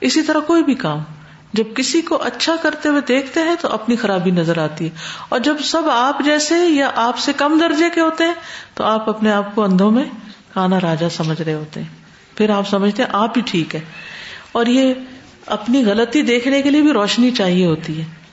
اسی 0.00 0.22
طرح 0.22 0.38
کوئی 0.38 0.64
بھی 0.64 0.74
کام، 0.74 0.98
جب 1.52 1.64
کسی 1.74 2.00
کو 2.00 2.22
اچھا 2.22 2.56
کرتے 2.62 2.88
ہوئے 2.88 3.00
دیکھتے 3.08 3.40
ہیں 3.40 3.54
تو 3.60 3.68
اپنی 3.68 3.96
خرابی 3.96 4.30
نظر 4.30 4.58
آتی 4.58 4.84
ہے۔ 4.84 4.90
اور 5.28 5.40
جب 5.40 5.56
سب 5.64 5.82
آپ 5.92 6.22
جیسے 6.24 6.54
یا 6.68 6.90
آپ 6.94 7.18
سے 7.18 7.32
کم 7.32 7.58
درجے 7.60 7.84
کے 7.94 8.00
ہوتے 8.00 8.24
ہیں، 8.24 8.34
تو 8.74 8.84
آپ 8.84 9.08
اپنے 9.08 9.32
آپ 9.32 9.54
کو 9.54 9.64
اندھوں 9.64 9.90
میں 9.90 10.04
کانا 10.54 10.80
راجا 10.80 11.08
سمجھ 11.08 11.42
رہے 11.42 11.54
ہوتے 11.54 11.80
ہیں۔ 11.80 11.88
پھر 12.36 12.50
آپ 12.50 12.68
سمجھتے 12.68 13.02
ہیں 13.02 13.10
آپ 13.12 13.38
ہی 13.38 13.42
ٹھیک 13.46 13.74
ہے۔ 13.74 13.80
اور 14.52 14.66
یہ 14.66 14.94
اپنی 15.46 15.84
غلطی 15.84 16.22
دیکھنے 16.22 16.62
کے 16.62 16.70
لیے 16.70 16.82
بھی 16.82 16.92
روشنی 16.92 17.30
چاہیے 17.30 17.66
ہوتی 17.66 18.00
ہے۔ 18.00 18.23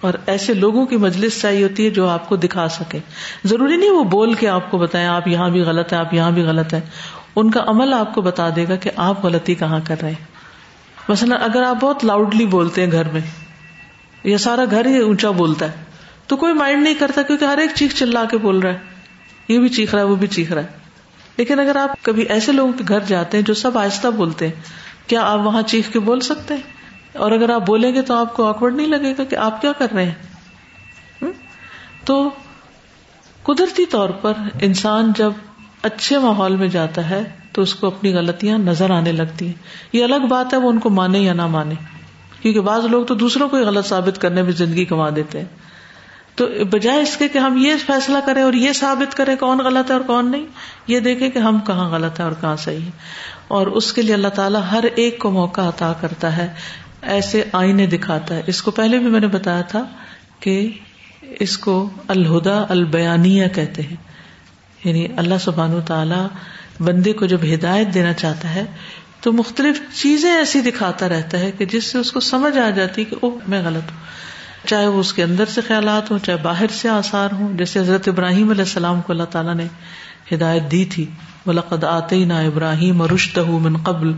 اور 0.00 0.14
ایسے 0.26 0.54
لوگوں 0.54 0.86
کی 0.86 0.96
مجلس 0.96 1.40
چاہیے 1.40 1.62
ہوتی 1.62 1.84
ہے 1.84 1.90
جو 1.90 2.08
آپ 2.08 2.28
کو 2.28 2.36
دکھا 2.36 2.68
سکے۔ 2.68 2.98
ضروری 3.44 3.76
نہیں 3.76 3.90
وہ 3.90 4.04
بول 4.04 4.34
کے 4.34 4.48
آپ 4.48 4.70
کو 4.70 4.78
بتائیں، 4.78 5.06
آپ 5.06 5.28
یہاں 5.28 5.50
بھی 5.50 5.60
غلط 5.60 5.92
ہے 5.92 5.98
آپ 5.98 6.14
یہاں 6.14 6.30
بھی 6.30 6.42
غلط 6.42 6.74
ہے 6.74 6.80
ان 7.36 7.50
کا 7.50 7.60
عمل 7.66 7.92
آپ 7.92 8.14
کو 8.14 8.22
بتا 8.22 8.48
دے 8.56 8.66
گا 8.68 8.76
کہ 8.76 8.90
آپ 8.96 9.24
غلطی 9.24 9.54
کہاں 9.54 9.80
کر 9.86 9.96
رہے 10.02 10.08
ہیں۔ 10.08 10.24
مثلا 11.08 11.36
اگر 11.36 11.62
آپ 11.62 11.76
بہت 11.80 12.04
لاؤڈلی 12.04 12.46
بولتے 12.46 12.84
ہیں 12.84 12.92
گھر 12.92 13.08
میں، 13.12 13.20
یا 14.24 14.38
سارا 14.38 14.64
گھر 14.70 14.86
ہی 14.86 14.98
اونچا 14.98 15.30
بولتا 15.30 15.66
ہے، 15.66 15.76
تو 16.26 16.36
کوئی 16.36 16.52
مائنڈ 16.52 16.82
نہیں 16.82 16.94
کرتا 16.94 17.22
کیونکہ 17.22 17.44
ہر 17.44 17.58
ایک 17.58 17.70
چیخ 17.74 17.94
چلا 17.94 18.24
کے 18.24 18.38
بول 18.38 18.58
رہا 18.58 18.72
ہے۔ 18.72 18.78
یہ 19.48 19.58
بھی 19.58 19.68
چیخ 19.68 19.94
رہا 19.94 20.02
ہے، 20.02 20.06
وہ 20.06 20.16
بھی 20.16 20.26
چیخ 20.26 20.52
رہا 20.52 20.62
ہے۔ 20.62 20.66
لیکن 21.36 21.60
اگر 21.60 21.76
آپ 21.76 22.02
کبھی 22.02 22.22
ایسے 22.22 22.52
لوگوں 22.52 22.72
کے 22.72 22.84
گھر 22.88 23.00
جاتے 23.00 23.38
ہیں 23.38 23.44
جو 23.44 23.54
سب 23.54 23.78
آہستہ 23.78 24.08
بولتے 24.08 24.46
ہیں، 24.46 24.54
کیا 25.06 25.22
آپ 25.22 25.38
وہاں 25.38 25.62
چیخ 25.62 25.92
کے 25.92 26.00
بول 26.00 26.20
سکتے 26.20 26.54
ہیں؟ 26.54 26.77
اور 27.12 27.32
اگر 27.32 27.50
آپ 27.50 27.66
بولیں 27.66 27.94
گے 27.94 28.02
تو 28.02 28.14
آپ 28.14 28.34
کو 28.34 28.46
آکوڈ 28.46 28.74
نہیں 28.74 28.86
لگے 28.86 29.14
گا 29.18 29.24
کہ 29.24 29.36
آپ 29.36 29.60
کیا 29.60 29.72
کر 29.72 29.86
رہے 29.94 30.04
ہیں؟ 30.04 30.14
تو 32.04 32.30
قدرتی 33.42 33.86
طور 33.86 34.08
پر 34.08 34.32
انسان 34.60 35.12
جب 35.16 35.30
اچھے 35.82 36.18
ماحول 36.18 36.56
میں 36.56 36.68
جاتا 36.68 37.10
ہے 37.10 37.22
تو 37.52 37.62
اس 37.62 37.74
کو 37.74 37.86
اپنی 37.86 38.14
غلطیاں 38.14 38.58
نظر 38.58 38.90
آنے 38.90 39.12
لگتی 39.12 39.46
ہیں۔ 39.46 39.54
یہ 39.92 40.04
الگ 40.04 40.26
بات 40.30 40.52
ہے 40.52 40.58
وہ 40.58 40.70
ان 40.70 40.78
کو 40.78 40.90
مانے 40.90 41.18
یا 41.18 41.32
نہ 41.32 41.46
مانے۔ 41.46 41.74
کیونکہ 42.42 42.60
بعض 42.60 42.84
لوگ 42.84 43.04
تو 43.04 43.14
دوسروں 43.14 43.48
کو 43.48 43.56
غلط 43.56 43.86
ثابت 43.86 44.20
کرنے 44.20 44.42
میں 44.42 44.52
زندگی 44.52 44.84
کما 44.84 45.08
دیتے 45.16 45.38
ہیں۔ 45.38 45.46
تو 46.34 46.46
بجائے 46.70 47.00
اس 47.00 47.16
کے 47.16 47.28
کہ 47.28 47.38
ہم 47.38 47.56
یہ 47.56 47.74
فیصلہ 47.86 48.18
کریں 48.26 48.42
اور 48.42 48.52
یہ 48.52 48.72
ثابت 48.72 49.16
کریں 49.16 49.36
کون 49.36 49.58
غلط 49.58 49.90
ہے 49.90 49.96
اور 49.96 50.04
کون 50.06 50.30
نہیں، 50.30 50.46
یہ 50.86 51.00
دیکھیں 51.00 51.30
کہ 51.30 51.38
ہم 51.38 51.58
کہاں 51.60 51.90
غلط 51.90 52.20
ہے 52.20 52.24
اور 52.24 52.32
کہاں 52.40 52.56
صحیح 52.56 52.84
ہے۔ 52.84 52.90
اور 53.48 53.66
اس 53.66 53.92
کے 53.92 54.02
لیے 54.02 54.14
اللہ 54.14 54.28
تعالیٰ 54.28 54.60
ہر 54.72 54.84
ایک 54.94 55.18
کو 55.18 55.30
موقع 55.30 55.60
عطا 55.60 55.92
کرتا 56.00 56.36
ہے 56.36 56.54
ایسے 57.02 57.44
آئینے 57.52 57.86
دکھاتا 57.86 58.34
ہے۔ 58.34 58.42
اس 58.46 58.62
کو 58.62 58.70
پہلے 58.70 58.98
بھی 58.98 59.06
میں 59.06 59.20
نے 59.20 59.26
بتایا 59.26 59.60
تھا 59.60 59.84
کہ 60.40 60.70
اس 61.22 61.58
کو 61.58 61.90
الہدا 62.08 62.64
البیانیہ 62.68 63.46
کہتے 63.54 63.82
ہیں۔ 63.82 63.96
یعنی 64.84 65.06
اللہ 65.16 65.34
سبحان 65.40 65.74
و 65.74 65.80
تعالیٰ 65.80 66.26
بندے 66.80 67.12
کو 67.12 67.26
جب 67.26 67.38
ہدایت 67.54 67.94
دینا 67.94 68.12
چاہتا 68.12 68.54
ہے 68.54 68.64
تو 69.20 69.32
مختلف 69.32 69.80
چیزیں 69.94 70.30
ایسی 70.30 70.60
دکھاتا 70.60 71.08
رہتا 71.08 71.38
ہے 71.38 71.50
کہ 71.58 71.64
جس 71.64 71.84
سے 71.84 71.98
اس 71.98 72.12
کو 72.12 72.20
سمجھ 72.20 72.58
آ 72.58 72.70
جاتی 72.70 73.04
کہ 73.04 73.16
اوہ، 73.22 73.38
میں 73.48 73.62
غلط 73.62 73.90
ہوں۔ 73.90 73.98
چاہے 74.66 74.86
وہ 74.86 75.00
اس 75.00 75.12
کے 75.12 75.22
اندر 75.22 75.44
سے 75.44 75.60
خیالات 75.60 76.10
ہوں، 76.10 76.18
چاہے 76.18 76.38
باہر 76.42 76.66
سے 76.66 76.88
آسار 76.88 77.28
ہوں۔ 77.32 77.56
جیسے 77.56 77.80
حضرت 77.80 78.08
ابراہیم 78.08 78.50
علیہ 78.50 78.62
السلام 78.62 79.00
کو 79.00 79.12
اللہ 79.12 79.24
تعالیٰ 79.24 79.54
نے 79.54 79.66
ہدایت 80.34 80.62
دی 80.70 80.84
تھی۔ 80.84 81.06
بلقد 81.46 81.84
آتے 81.84 82.24
نا 82.24 82.40
ابراہیم 82.40 83.02
رشتہ 83.02 83.40
من 83.40 83.76
قبل۔ 83.76 84.12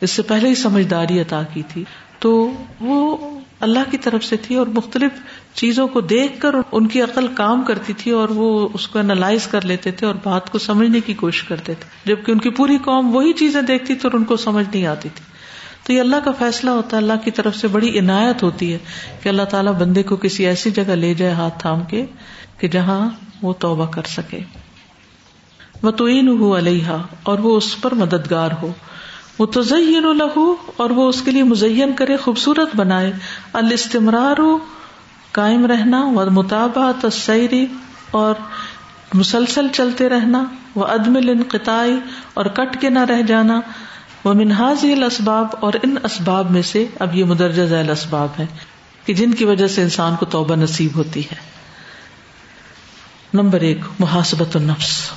اس 0.00 0.10
سے 0.10 0.22
پہلے 0.22 0.48
ہی 0.48 0.54
سمجھداری 0.54 1.20
عطا 1.20 1.42
کی 1.52 1.62
تھی۔ 1.68 1.84
تو 2.18 2.50
وہ 2.80 3.16
اللہ 3.60 3.78
کی 3.90 3.98
طرف 3.98 4.24
سے 4.24 4.36
تھی 4.36 4.54
اور 4.54 4.66
مختلف 4.66 5.10
چیزوں 5.54 5.88
کو 5.88 6.00
دیکھ 6.00 6.40
کر 6.40 6.54
ان 6.72 6.86
کی 6.86 7.02
عقل 7.02 7.26
کام 7.28 7.62
کرتی 7.62 7.92
تھی 7.92 8.10
اور 8.10 8.28
وہ 8.28 8.68
اس 8.74 8.88
کو 8.88 8.98
اینالائز 8.98 9.46
کر 9.46 9.64
لیتے 9.64 9.90
تھے 9.90 10.06
اور 10.06 10.14
بات 10.24 10.50
کو 10.52 10.58
سمجھنے 10.58 11.00
کی 11.00 11.14
کوشش 11.14 11.42
کرتے 11.42 11.74
تھے۔ 11.74 12.14
جبکہ 12.14 12.32
ان 12.32 12.38
کی 12.38 12.50
پوری 12.50 12.78
قوم 12.78 13.16
وہی 13.16 13.32
چیزیں 13.32 13.62
دیکھتی 13.62 13.94
تھی 13.94 14.08
اور 14.08 14.12
ان 14.12 14.24
کو 14.24 14.36
سمجھ 14.36 14.66
نہیں 14.74 14.86
آتی 14.86 15.08
تھی۔ 15.14 15.24
تو 15.86 15.92
یہ 15.92 16.00
اللہ 16.00 16.16
کا 16.24 16.30
فیصلہ 16.38 16.70
ہوتا 16.70 16.96
ہے۔ 16.96 17.02
اللہ 17.02 17.12
کی 17.24 17.30
طرف 17.30 17.56
سے 17.56 17.68
بڑی 17.68 17.98
عنایت 17.98 18.42
ہوتی 18.42 18.72
ہے 18.72 18.78
کہ 19.22 19.28
اللہ 19.28 19.42
تعالیٰ 19.42 19.72
بندے 19.72 20.02
کو 20.02 20.16
کسی 20.16 20.46
ایسی 20.46 20.70
جگہ 20.70 20.92
لے 20.92 21.14
جائے 21.14 21.32
ہاتھ 21.32 21.60
تھام 21.60 21.84
کے 21.84 22.06
کہ 22.58 22.68
جہاں 22.68 23.10
وہ 23.42 23.52
توبہ 23.52 23.86
کر 23.86 24.02
سکے۔ 24.02 24.40
متعین 25.82 26.28
ہو 26.28 26.58
علیہ 26.58 26.96
اور 27.22 27.38
وہ 27.38 27.56
اس 27.56 27.80
پر 27.80 27.94
مددگار 27.94 28.50
ہو۔ 28.62 28.72
وہ 29.38 29.46
تو 29.46 29.62
لہو، 30.12 30.54
اور 30.76 30.90
وہ 30.90 31.08
اس 31.08 31.22
کے 31.22 31.30
لیے 31.30 31.42
مزین 31.42 31.92
کرے، 31.92 32.16
خوبصورت 32.16 32.76
بنائے۔ 32.76 33.12
الاستمرار، 33.52 34.40
قائم 35.32 35.66
رہنا 35.66 36.04
و 36.04 36.30
مطابعت 36.30 37.12
سیری 37.12 37.66
اور 38.10 38.34
مسلسل 39.14 39.66
چلتے 39.68 40.08
رہنا۔ 40.08 40.44
وہ 40.74 40.86
عدم 40.86 41.16
الانقطاعی 41.16 41.98
اور 42.34 42.46
کٹ 42.46 42.80
کے 42.80 42.90
نہ 42.90 42.98
رہ 42.98 43.22
جانا۔ 43.22 43.60
وہ 44.24 44.34
منہاز 44.34 44.84
اسباب 45.06 45.46
اور 45.60 45.72
ان 45.82 45.94
اسباب 46.04 46.50
میں 46.50 46.62
سے 46.62 46.86
اب 47.00 47.16
یہ 47.16 47.24
مدرجہ 47.24 47.64
ذیل 47.64 47.90
اسباب 47.90 48.28
ہے 48.38 48.46
کہ 49.04 49.14
جن 49.14 49.34
کی 49.34 49.44
وجہ 49.44 49.66
سے 49.66 49.82
انسان 49.82 50.16
کو 50.16 50.26
توبہ 50.26 50.54
نصیب 50.54 50.90
ہوتی 50.94 51.20
ہے۔ 51.20 51.36
نمبر 53.34 53.60
ایک، 53.60 53.78
محاسبت 53.98 54.56
النفس۔ 54.56 55.10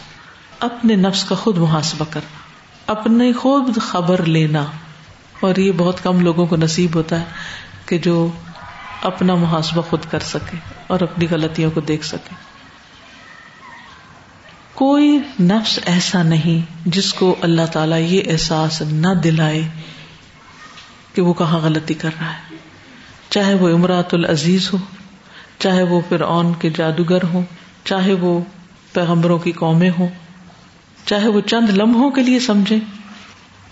اپنے 0.60 0.96
نفس 0.96 1.24
کا 1.24 1.36
خود 1.36 1.58
محاسبہ 1.58 2.06
کرنا۔ 2.10 2.49
اپنے 2.90 3.32
خود 3.34 3.78
خبر 3.82 4.24
لینا، 4.26 4.66
اور 5.40 5.56
یہ 5.56 5.72
بہت 5.78 6.04
کم 6.04 6.20
لوگوں 6.20 6.46
کو 6.46 6.56
نصیب 6.56 6.96
ہوتا 6.96 7.20
ہے 7.20 7.26
کہ 7.86 7.98
جو 7.98 8.28
اپنا 9.04 9.36
محاسبہ 9.36 9.82
خود 9.82 10.06
کر 10.12 10.20
سکے 10.26 10.58
اور 10.88 11.02
اپنی 11.02 11.28
غلطیوں 11.32 11.72
کو 11.72 11.82
دیکھ 11.82 12.06
سکے۔ 12.06 12.36
کوئی 14.74 15.18
نفس 15.40 15.80
ایسا 15.86 16.24
نہیں 16.24 16.90
جس 16.90 17.14
کو 17.14 17.36
اللہ 17.42 17.66
تعالی 17.72 18.00
یہ 18.16 18.32
احساس 18.32 18.82
نہ 18.82 19.14
دلائے 19.24 19.62
کہ 21.14 21.22
وہ 21.22 21.34
کہاں 21.34 21.60
غلطی 21.60 21.94
کر 21.94 22.10
رہا 22.22 22.34
ہے۔ 22.34 22.58
چاہے 23.30 23.54
وہ 23.54 23.70
امراط 23.70 24.14
العزیز 24.14 24.72
ہو، 24.74 24.78
چاہے 25.60 25.84
وہ 25.84 26.00
فرعون 26.10 26.54
کے 26.54 26.70
جادوگر 26.70 27.24
ہو 27.24 27.42
چاہے 27.84 28.14
وہ 28.14 28.40
پیغمبروں 28.94 29.38
کی 29.40 29.52
قومیں 29.52 29.90
ہوں 30.00 30.08
چاہے 31.10 31.28
وہ 31.28 31.42
چند 31.42 31.70
لمحوں 31.70 32.12
کے 32.12 32.22
لیے 32.22 32.40
سمجھے 32.40 32.78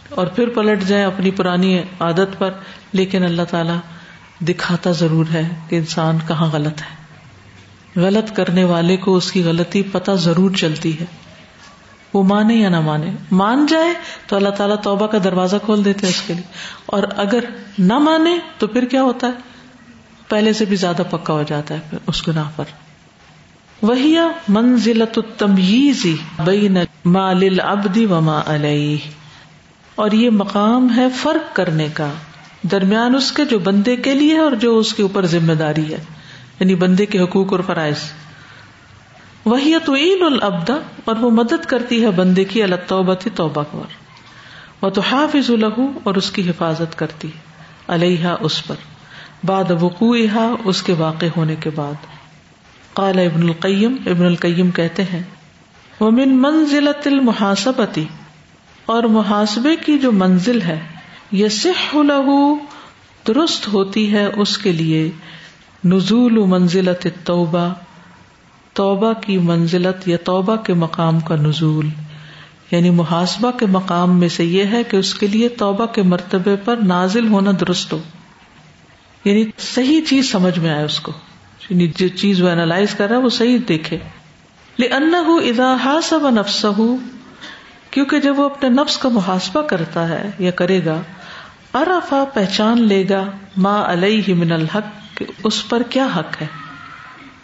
اور 0.09 0.27
پھر 0.27 0.49
پلٹ 0.49 0.83
جائیں 0.83 1.05
اپنی 1.05 1.31
پرانی 1.31 1.79
عادت 1.99 2.39
پر، 2.39 2.51
لیکن 2.91 3.23
اللہ 3.23 3.41
تعالی 3.49 3.73
دکھاتا 4.45 4.91
ضرور 4.91 5.25
ہے 5.33 5.49
کہ 5.69 5.75
انسان 5.75 6.17
کہاں 6.27 6.47
غلط 6.47 6.81
ہے۔ 6.81 6.97
غلط 7.99 8.35
کرنے 8.35 8.63
والے 8.63 8.97
کو 8.97 9.15
اس 9.15 9.31
کی 9.31 9.43
غلطی 9.43 9.83
پتہ 9.83 10.11
ضرور 10.11 10.51
چلتی 10.51 10.99
ہے۔ 10.99 11.05
وہ 12.13 12.23
مانے 12.23 12.55
یا 12.55 12.69
نہ 12.69 12.79
مانے، 12.79 13.11
مان 13.31 13.65
جائے 13.65 13.93
تو 14.27 14.35
اللہ 14.35 14.49
تعالیٰ 14.49 14.75
توبہ 14.83 15.07
کا 15.07 15.17
دروازہ 15.23 15.55
کھول 15.65 15.85
دیتے 15.85 16.07
ہیں 16.07 16.13
اس 16.13 16.21
کے 16.27 16.33
لیے۔ 16.33 16.51
اور 16.85 17.03
اگر 17.17 17.43
نہ 17.77 17.97
مانے 17.97 18.37
تو 18.57 18.67
پھر 18.67 18.85
کیا 18.85 19.03
ہوتا 19.03 19.27
ہے؟ 19.27 19.31
پہلے 20.29 20.53
سے 20.53 20.65
بھی 20.65 20.75
زیادہ 20.75 21.01
پکا 21.09 21.33
ہو 21.33 21.43
جاتا 21.47 21.75
ہے 21.75 21.79
پھر 21.89 21.97
اس 22.07 22.27
گناہ 22.27 22.51
پر۔ 22.55 22.86
وہی 23.81 24.15
منزلت 24.49 25.19
تمیزی 25.37 26.15
بین 26.45 26.77
ما 27.05 27.33
للعبد 27.33 27.97
وما 27.97 28.41
علیہ۔ 28.45 28.97
اور 29.95 30.11
یہ 30.11 30.29
مقام 30.29 30.95
ہے 30.95 31.07
فرق 31.21 31.55
کرنے 31.55 31.87
کا۔ 31.93 32.11
درمیان 32.63 33.15
اس 33.15 33.31
کے 33.31 33.45
جو 33.45 33.59
بندے 33.59 33.95
کے 33.95 34.13
لیے 34.13 34.37
اور 34.37 34.51
جو 34.51 34.77
اس 34.77 34.93
کے 34.93 35.01
اوپر 35.01 35.25
ذمہ 35.25 35.53
داری 35.53 35.93
ہے۔ 35.93 36.03
یعنی 36.59 36.75
بندے 36.75 37.05
کے 37.05 37.19
حقوق 37.19 37.51
اور 37.51 37.59
فرائض۔ 37.59 38.11
وہی 39.45 39.73
تو 39.85 39.95
عید 39.95 40.21
العبدا 40.21 40.75
اور 41.05 41.15
وہ 41.15 41.29
مدد 41.31 41.65
کرتی 41.65 42.03
ہے 42.03 42.11
بندے 42.11 42.43
کی 42.43 42.63
اللہ 42.63 42.75
توبت 42.87 43.27
توبہ 43.35 43.63
پر۔ 43.71 43.87
وہ 44.81 44.89
تو 44.89 45.01
حافظ 45.01 45.49
الح 45.49 45.81
اور 46.03 46.15
اس 46.15 46.31
کی 46.31 46.49
حفاظت 46.49 46.97
کرتی 46.97 47.27
علیہ 47.87 48.27
اس 48.39 48.67
پر۔ 48.67 48.75
بعد 49.43 49.71
وقوع 49.79 50.17
اس 50.63 50.83
کے 50.83 50.93
واقع 50.93 51.25
ہونے 51.37 51.55
کے 51.55 51.69
بعد۔ 51.69 52.16
قال 52.97 53.19
ابن 53.19 53.43
القیم 53.43 53.95
ابن 54.05 54.25
القیم 54.25 54.71
کہتے 54.71 55.03
ہیں 55.03 55.23
وہ 55.99 56.11
من 56.11 56.29
منزلت 56.29 57.07
المحاسبتی 57.07 58.05
اور 58.85 59.03
محاسبے 59.03 59.75
کی 59.75 59.99
جو 59.99 60.11
منزل 60.11 60.61
ہے 60.61 60.79
یہ 61.31 61.47
سح 61.47 61.95
لہو 61.95 62.57
درست 63.27 63.67
ہوتی 63.67 64.13
ہے 64.13 64.25
اس 64.25 64.57
کے 64.57 64.71
لیے، 64.71 65.11
نزول 65.85 66.31
منزلت 66.31 67.07
توبہ 67.23 67.73
توبہ 68.73 69.13
کی 69.13 69.37
منزلت 69.37 70.07
یا 70.07 70.17
توبہ 70.23 70.55
کے 70.55 70.73
مقام 70.73 71.19
کا 71.19 71.35
نزول۔ 71.35 71.89
یعنی 72.71 72.89
محاسبہ 72.89 73.51
کے 73.51 73.65
مقام 73.65 74.19
میں 74.19 74.29
سے 74.29 74.45
یہ 74.45 74.65
ہے 74.65 74.83
کہ 74.83 74.97
اس 74.97 75.13
کے 75.13 75.27
لیے 75.27 75.49
توبہ 75.49 75.85
کے 75.85 76.01
مرتبے 76.01 76.55
پر 76.55 76.77
نازل 76.77 77.27
ہونا 77.27 77.51
درست 77.59 77.93
ہو۔ 77.93 77.99
یعنی 79.25 79.45
صحیح 79.57 80.01
چیز 80.09 80.31
سمجھ 80.31 80.59
میں 80.59 80.69
آئے 80.69 80.85
اس 80.85 80.99
کو۔ 80.99 81.11
یعنی 81.69 81.87
جو 81.87 82.07
چیز 82.07 82.41
وہ 82.41 82.49
اینالائز 82.49 82.95
کر 82.95 83.07
رہا 83.07 83.15
ہے 83.15 83.21
وہ 83.21 83.29
صحیح 83.29 83.57
دیکھے۔ 83.67 83.97
ادا 84.79 85.99
سب 86.03 86.29
نفس 86.29 86.65
کیونکہ 87.91 88.19
جب 88.19 88.39
وہ 88.39 88.45
اپنے 88.45 88.69
نفس 88.69 88.97
کا 88.97 89.09
محاسبہ 89.09 89.61
کرتا 89.61 90.09
ہے 90.09 90.29
یا 90.39 90.51
کرے 90.51 90.85
گا 90.85 91.01
ارفا 91.73 92.23
پہچان 92.33 92.83
لے 92.83 93.05
گا 93.09 93.23
ماں 93.57 93.83
علیہ 93.85 94.33
من 94.33 94.51
الحق، 94.51 95.17
کہ 95.17 95.25
اس 95.43 95.69
پر 95.69 95.83
کیا 95.89 96.07
حق 96.15 96.41
ہے۔ 96.41 96.47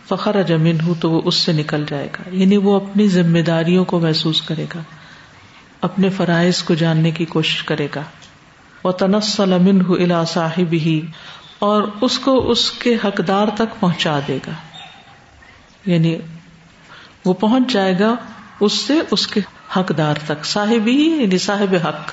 فخر 0.09 0.41
جمین 0.41 0.81
ہوں 0.81 0.93
تو 0.99 1.11
وہ 1.11 1.21
اس 1.25 1.35
سے 1.35 1.51
نکل 1.51 1.83
جائے 1.89 2.07
گا۔ 2.07 2.35
یعنی 2.35 2.57
وہ 2.57 2.75
اپنی 2.75 3.07
ذمہ 3.07 3.39
داریوں 3.39 3.85
کو 3.85 3.99
محسوس 3.99 4.41
کرے 4.41 4.65
گا۔ 4.75 4.81
اپنے 5.81 6.09
فرائض 6.09 6.63
کو 6.63 6.73
جاننے 6.73 7.11
کی 7.11 7.25
کوشش 7.25 7.63
کرے 7.63 7.87
گا۔ 7.95 8.01
وہ 8.83 8.91
تنسل 8.91 9.53
امن 9.53 9.81
ہُ 9.81 10.01
الا 10.01 10.23
صاحب 10.23 10.73
ہی 10.73 11.01
اور 11.63 11.83
اس 12.01 12.19
کو 12.19 12.51
اس 12.51 12.71
کے 12.71 12.95
حقدار 13.05 13.47
تک 13.47 13.79
پہنچا 13.79 14.19
دے 14.27 14.37
گا۔ 14.47 14.51
یعنی 15.85 16.17
وہ 17.25 17.33
پہنچ 17.33 17.73
جائے 17.73 17.99
گا 17.99 18.15
اس 18.59 18.73
سے 18.73 18.93
اس 19.11 19.27
کے 19.27 19.41
حقدار 19.77 20.13
تک، 20.25 20.45
صاحب 20.45 20.87
ہی 20.87 21.21
یعنی 21.21 21.37
صاحب 21.37 21.75
حق۔ 21.87 22.11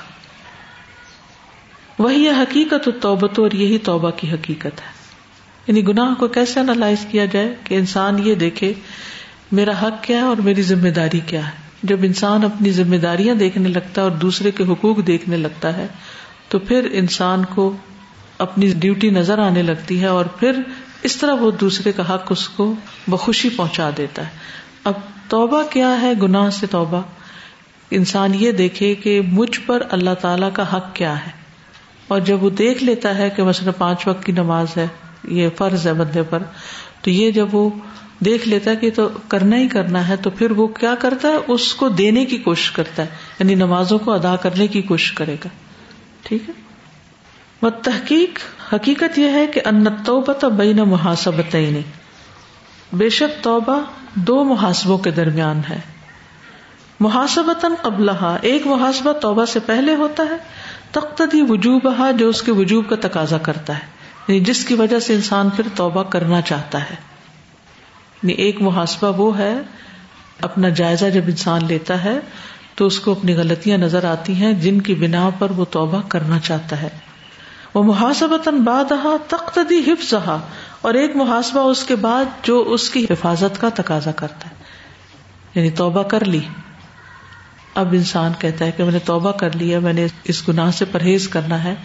وہی 1.99 2.29
حقیقت 2.29 2.89
توبت 3.01 3.39
اور 3.39 3.51
یہی 3.51 3.77
توبہ 3.77 4.09
کی 4.09 4.31
حقیقت 4.31 4.81
ہے۔ 4.81 5.19
یعنی 5.67 5.87
گناہ 5.87 6.13
کو 6.13 6.27
کیسے 6.27 6.59
انالائز 6.59 7.05
کیا 7.11 7.25
جائے 7.25 7.55
کہ 7.63 7.75
انسان 7.75 8.27
یہ 8.27 8.35
دیکھے، 8.35 8.73
میرا 9.51 9.71
حق 9.81 10.03
کیا 10.03 10.17
ہے 10.17 10.21
اور 10.21 10.37
میری 10.37 10.61
ذمہ 10.61 10.89
داری 10.89 11.19
کیا 11.19 11.45
ہے؟ 11.45 11.51
جب 11.83 11.97
انسان 12.03 12.45
اپنی 12.45 12.71
ذمہ 12.71 12.95
داریاں 12.95 13.35
دیکھنے 13.35 13.69
لگتا 13.69 14.01
ہے 14.01 14.01
اور 14.01 14.17
دوسرے 14.17 14.51
کے 14.51 14.63
حقوق 14.63 14.97
دیکھنے 15.07 15.37
لگتا 15.37 15.77
ہے، 15.77 15.87
تو 16.49 16.59
پھر 16.59 16.89
انسان 16.91 17.45
کو 17.45 17.75
اپنی 18.41 18.73
ڈیوٹی 18.77 19.09
نظر 19.09 19.39
آنے 19.39 19.61
لگتی 19.61 20.01
ہے 20.01 20.05
اور 20.05 20.25
پھر 20.25 20.51
اس 21.03 21.17
طرح 21.17 21.33
وہ 21.33 21.51
دوسرے 21.51 21.91
کا 21.91 22.15
حق 22.15 22.23
اس 22.29 22.49
کو 22.49 22.73
بخوشی 23.07 23.49
پہنچا 23.49 23.89
دیتا 23.97 24.21
ہے۔ 24.21 24.29
اب 24.83 24.93
توبہ 25.27 25.63
کیا 25.69 26.01
ہے؟ 26.01 26.13
گناہ 26.21 26.49
سے 26.49 26.67
توبہ۔ 26.67 27.01
انسان 27.91 28.31
یہ 28.35 28.51
دیکھے 28.51 28.95
کہ 28.95 29.21
مجھ 29.21 29.59
پر 29.65 29.83
اللہ 29.89 30.09
تعالی 30.21 30.45
کا 30.53 30.77
حق 30.77 30.95
کیا 30.95 31.25
ہے۔ 31.25 31.31
اور 32.07 32.19
جب 32.19 32.43
وہ 32.43 32.49
دیکھ 32.49 32.83
لیتا 32.83 33.17
ہے 33.17 33.29
کہ 33.29 33.43
مثلاً 33.43 33.73
پانچ 33.77 34.07
وقت 34.07 34.25
کی 34.25 34.31
نماز 34.31 34.67
ہے، 34.77 34.87
یہ 35.27 35.49
فرض 35.57 35.87
ہے 35.87 35.93
بندے 35.93 36.23
پر، 36.23 36.43
تو 37.01 37.09
یہ 37.09 37.31
جب 37.31 37.55
وہ 37.55 37.69
دیکھ 38.19 38.47
لیتا 38.47 38.71
ہے 38.71 38.75
کہ 38.75 38.89
تو 38.95 39.09
کرنا 39.27 39.57
ہی 39.57 39.67
کرنا 39.67 40.07
ہے، 40.07 40.15
تو 40.15 40.29
پھر 40.29 40.51
وہ 40.51 40.67
کیا 40.67 40.95
کرتا 40.99 41.27
ہے؟ 41.27 41.37
اس 41.47 41.73
کو 41.73 41.89
دینے 41.89 42.25
کی 42.25 42.37
کوشش 42.37 42.71
کرتا 42.71 43.03
ہے 43.03 43.07
یعنی 43.39 43.55
نمازوں 43.55 43.99
کو 43.99 44.11
ادا 44.11 44.35
کرنے 44.35 44.67
کی 44.67 44.81
کوشش 44.81 45.11
کرے 45.11 45.33
گا۔ 45.33 45.49
ٹھیک 46.23 46.49
ہے؟ 46.49 46.70
تحقیق، 47.69 48.39
حقیقت 48.73 49.19
یہ 49.19 49.29
ہے 49.29 49.47
کہ 49.47 49.61
ان 49.65 49.85
توبت 50.05 50.45
بین 50.45 50.77
محاسبت 50.77 51.55
بے 52.93 53.09
شک 53.09 53.43
توبہ 53.43 53.81
دو 54.15 54.43
محاسبوں 54.43 54.97
کے 54.97 55.11
درمیان 55.11 55.61
ہے۔ 55.69 55.79
محاسبتاً 56.99 57.71
قبل 57.81 58.09
ایک 58.41 58.67
محاسبہ 58.67 59.11
توبہ 59.11 59.45
سے 59.45 59.59
پہلے 59.59 59.95
ہوتا 59.95 60.23
ہے 60.23 60.37
تختدی 60.91 61.41
وجوب 61.41 61.87
جو 62.19 62.29
اس 62.29 62.41
کے 62.41 62.51
وجوب 62.51 62.89
کا 62.89 62.95
تقاضا 63.01 63.37
کرتا 63.37 63.73
ہے۔ 63.73 63.85
یعنی 64.27 64.39
جس 64.39 64.65
کی 64.65 64.73
وجہ 64.73 64.99
سے 64.99 65.15
انسان 65.15 65.49
پھر 65.49 65.67
توبہ 65.75 66.03
کرنا 66.03 66.41
چاہتا 66.41 66.81
ہے۔ 66.81 66.95
یعنی 68.23 68.33
ایک 68.33 68.61
محاسبہ 68.61 69.19
وہ 69.19 69.37
ہے، 69.37 69.53
اپنا 70.41 70.69
جائزہ 70.69 71.05
جب 71.05 71.21
انسان 71.25 71.61
لیتا 71.65 72.03
ہے، 72.03 72.19
تو 72.75 72.85
اس 72.85 72.99
کو 72.99 73.11
اپنی 73.11 73.35
غلطیاں 73.35 73.77
نظر 73.77 74.03
آتی 74.03 74.33
ہیں، 74.33 74.53
جن 74.53 74.81
کی 74.81 74.95
بنا 74.95 75.29
پر 75.39 75.51
وہ 75.51 75.65
توبہ 75.65 76.01
کرنا 76.07 76.39
چاہتا 76.39 76.81
ہے۔ 76.81 77.10
وہ 77.73 77.83
محاسبتاً 77.83 78.59
باد 78.59 78.93
تختدی 79.27 79.79
حفظ 79.79 80.13
اور 80.81 80.93
ایک 80.93 81.15
محاسبہ 81.15 81.59
اس 81.59 81.83
کے 81.83 81.95
بعد 81.95 82.25
جو 82.43 82.63
اس 82.67 82.89
کی 82.89 83.05
حفاظت 83.09 83.61
کا 83.61 83.69
تقاضا 83.73 84.11
کرتا 84.11 84.49
ہے۔ 84.49 84.55
یعنی 85.55 85.69
توبہ 85.69 86.03
کر 86.03 86.25
لی۔ 86.25 86.39
اب 87.75 87.87
انسان 87.91 88.31
کہتا 88.39 88.65
ہے 88.65 88.71
کہ 88.71 88.83
میں 88.83 88.91
نے 88.91 88.99
توبہ 88.99 89.31
کر 89.31 89.55
لیا 89.55 89.79
میں 89.79 89.93
نے 89.93 90.07
اس 90.23 90.49
گناہ 90.49 90.71
سے 90.71 90.85
پرہیز 90.85 91.27
کرنا 91.27 91.63
ہے۔ 91.63 91.75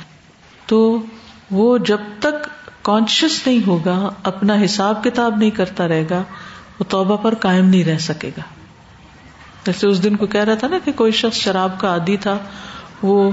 تو 0.67 1.03
وہ 1.51 1.79
جب 1.79 2.01
تک 2.21 2.49
کانشیس 2.83 3.47
نہیں 3.47 3.61
ہوگا، 3.67 4.11
اپنا 4.23 4.55
حساب 4.65 5.05
کتاب 5.05 5.37
نہیں 5.37 5.51
کرتا 5.51 5.89
رہے 5.89 6.05
گا، 6.11 6.23
وہ 6.79 6.85
توبہ 6.89 7.17
پر 7.17 7.35
قائم 7.35 7.69
نہیں 7.69 7.85
رہ 7.85 7.99
سکے 7.99 8.29
گا۔ 8.29 8.43
جیسے 9.67 9.87
اس 9.87 10.05
دن 10.05 10.17
کو 10.17 10.27
کہہ 10.27 10.45
رہا 10.45 10.55
تھا 10.55 10.69
نا 10.69 10.79
کہ 10.85 10.93
کوئی 10.93 11.13
شخص 11.13 11.37
شراب 11.37 11.81
کا 11.81 11.89
عادی 11.89 12.17
تھا، 12.17 12.39
وہ 13.03 13.31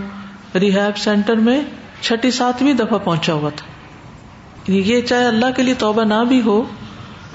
ریحیب 0.56 0.98
سینٹر 0.98 1.36
میں 1.36 1.62
چھٹی 2.04 2.32
ساتویں 2.32 2.74
دفعہ 2.74 2.98
پہنچا 2.98 3.34
ہوا 3.34 3.50
تھا۔ 3.56 3.68
یعنی 4.68 4.92
یہ 4.92 5.02
چاہے 5.02 5.26
اللہ 5.26 5.46
کے 5.56 5.64
لیے 5.64 5.74
توبہ 5.74 6.04
نہ 6.04 6.24
بھی 6.28 6.42
ہو، 6.42 6.64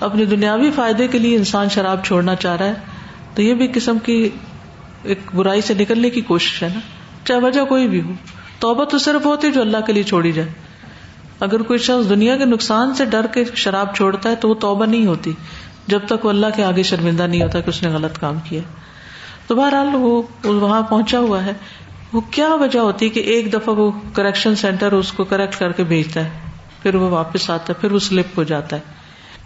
اپنے 0.00 0.24
دنیاوی 0.24 0.70
فائدے 0.70 1.08
کے 1.08 1.18
لیے 1.18 1.36
انسان 1.36 1.68
شراب 1.68 2.04
چھوڑنا 2.04 2.34
چاہ 2.34 2.56
رہا 2.56 2.66
ہے، 2.66 2.74
تو 3.34 3.42
یہ 3.42 3.54
بھی 3.54 3.68
قسم 3.74 3.98
کی 3.98 4.28
ایک 5.02 5.18
برائی 5.34 5.60
سے 5.60 5.74
نکلنے 5.74 6.10
کی 6.10 6.20
کوشش 6.20 6.62
ہے 6.62 6.68
نا۔ 6.74 6.80
چاہے 7.24 7.40
وجہ 7.40 7.64
کوئی 7.64 7.88
بھی 7.88 8.00
ہو۔ 8.00 8.12
توبہ 8.58 8.84
تو 8.84 8.98
صرف 8.98 9.26
ہوتی 9.26 9.52
جو 9.52 9.60
اللہ 9.60 9.76
کے 9.86 9.92
لیے 9.92 10.02
چھوڑی 10.02 10.32
جائے۔ 10.32 10.48
اگر 11.40 11.62
کوئی 11.62 11.78
شخص 11.78 12.10
دنیا 12.10 12.36
کے 12.36 12.44
نقصان 12.44 12.94
سے 12.94 13.04
ڈر 13.04 13.26
کے 13.26 13.44
شراب 13.54 13.94
چھوڑتا 13.94 14.30
ہے 14.30 14.34
تو 14.34 14.48
وہ 14.48 14.54
توبہ 14.54 14.86
نہیں 14.86 15.06
ہوتی، 15.06 15.32
جب 15.86 16.00
تک 16.06 16.24
وہ 16.24 16.30
اللہ 16.30 16.46
کے 16.56 16.64
آگے 16.64 16.82
شرمندہ 16.82 17.22
نہیں 17.22 17.42
ہوتا 17.42 17.60
کہ 17.60 17.70
اس 17.70 17.82
نے 17.82 17.88
غلط 17.88 18.18
کام 18.18 18.38
کیا۔ 18.44 18.60
تو 19.46 19.54
بہرحال 19.54 19.88
وہ 19.92 20.22
وہاں 20.44 20.82
پہنچا 20.82 21.18
ہوا 21.18 21.44
ہے۔ 21.44 21.52
وہ 22.12 22.20
کیا 22.20 22.54
وجہ 22.54 22.78
ہوتی 22.78 23.08
کہ 23.08 23.20
ایک 23.20 23.52
دفعہ 23.52 23.74
وہ 23.74 23.92
کریکشن 24.12 24.56
سینٹر 24.56 24.92
اس 24.92 25.12
کو 25.12 25.24
کریکٹ 25.24 25.58
کر 25.58 25.72
کے 25.72 25.84
بھیجتا 25.84 26.24
ہے، 26.24 26.30
پھر 26.82 26.94
وہ 26.94 27.10
واپس 27.10 27.50
آتا 27.50 27.64
ہے، 27.68 27.80
پھر 27.80 27.92
وہ 27.92 27.98
سلپ 27.98 28.26
ہو 28.36 28.42
جاتا 28.42 28.76
ہے۔ 28.76 28.80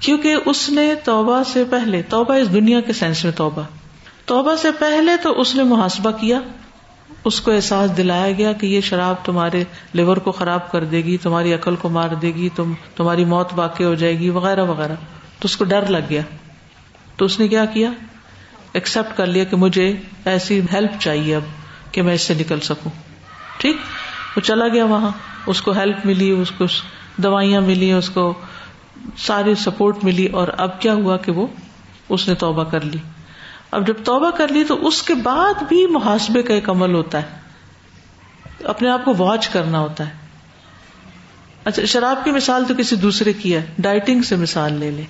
کیونکہ 0.00 0.34
اس 0.46 0.70
نے 0.70 0.94
توبہ 1.04 1.42
سے 1.52 1.64
پہلے، 1.70 2.02
توبہ 2.02 2.34
اس 2.34 2.52
دنیا 2.52 2.80
کے 2.80 2.92
سینس 2.92 3.24
میں 3.24 3.32
توبہ۔ 3.32 3.62
توبہ 4.26 4.56
سے 4.56 4.68
پہلے 4.78 5.12
تو 5.22 5.40
اس 5.40 5.54
نے 5.54 5.62
محاسبہ 5.62 6.10
کیا، 6.10 6.40
اس 7.24 7.40
کو 7.40 7.52
احساس 7.52 7.96
دلایا 7.96 8.32
گیا 8.32 8.52
کہ 8.52 8.66
یہ 8.66 8.80
شراب 8.80 9.14
تمہارے 9.24 9.64
لیور 9.92 10.16
کو 10.16 10.32
خراب 10.32 10.72
کر 10.72 10.84
دے 10.84 10.96
گی، 10.96 11.16
تمہاری 11.16 11.54
عقل 11.54 11.76
کو 11.76 11.88
مار 11.88 12.08
دے 12.08 12.28
گی، 12.34 12.48
تم، 12.56 12.72
تمہاری 12.96 13.24
موت 13.24 13.48
واقع 13.56 13.82
ہو 13.82 13.94
جائے 13.94 14.18
گی، 14.18 14.30
وغیرہ 14.30 14.64
وغیرہ۔ 14.64 14.94
تو 15.38 15.44
اس 15.44 15.56
کو 15.56 15.64
ڈر 15.64 15.86
لگ 15.86 15.98
گیا۔ 16.10 16.22
تو 17.16 17.24
اس 17.24 17.40
نے 17.40 17.48
کیا 17.48 17.64
کیا؟ 17.64 17.90
ایکسپٹ 18.72 19.16
کر 19.16 19.26
لیا 19.26 19.44
کہ 19.44 19.56
مجھے 19.56 19.96
ایسی 20.24 20.60
ہیلپ 20.72 21.00
چاہیے 21.00 21.36
اب۔ 21.36 21.42
کہ 21.92 22.02
میں 22.02 22.14
اس 22.14 22.22
سے 22.22 22.34
نکل 22.34 22.60
سکوں۔ 22.60 22.90
ٹھیک؟ 23.58 23.76
وہ 24.36 24.40
چلا 24.40 24.68
گیا 24.68 24.84
وہاں۔ 24.84 25.10
اس 25.46 25.62
کو 25.62 25.72
ہیلپ 25.72 26.06
ملی، 26.06 26.30
اس 26.30 26.50
کو 26.50 26.64
دوائیاں 27.16 27.60
ملی، 27.60 27.92
اس 27.92 28.10
کو 28.10 28.34
ساری 29.16 29.54
سپورٹ 29.54 30.04
ملی۔ 30.04 30.26
اور 30.26 30.48
اب 30.56 30.80
کیا 30.80 30.94
ہوا 30.94 31.16
کہ 31.16 31.32
وہ 31.32 31.46
اس 32.08 32.28
نے 32.28 32.34
توبہ 32.34 32.64
کر 32.64 32.80
لی۔ 32.80 32.98
اب 33.70 33.86
جب 33.86 33.94
توبہ 34.04 34.30
کر 34.30 34.48
لی 34.48 34.64
تو 34.64 34.86
اس 34.86 35.02
کے 35.02 35.14
بعد 35.14 35.62
بھی 35.62 35.86
محاسبے 35.86 36.42
کا 36.42 36.54
ایک 36.54 36.70
عمل 36.70 36.94
ہوتا 36.94 37.22
ہے۔ 37.22 37.42
اپنے 38.64 38.90
آپ 38.90 39.04
کو 39.04 39.14
واچ 39.18 39.48
کرنا 39.48 39.78
ہوتا 39.78 40.06
ہے۔ 40.06 40.12
اچھا 41.64 41.84
شراب 41.84 42.24
کی 42.24 42.30
مثال 42.30 42.64
تو 42.68 42.74
کسی 42.78 42.96
دوسرے 42.96 43.32
کی 43.32 43.54
ہے۔ 43.54 43.62
ڈائٹنگ 43.78 44.22
سے 44.22 44.36
مثال 44.36 44.72
لے 44.72 44.90
لیں۔ 44.90 45.06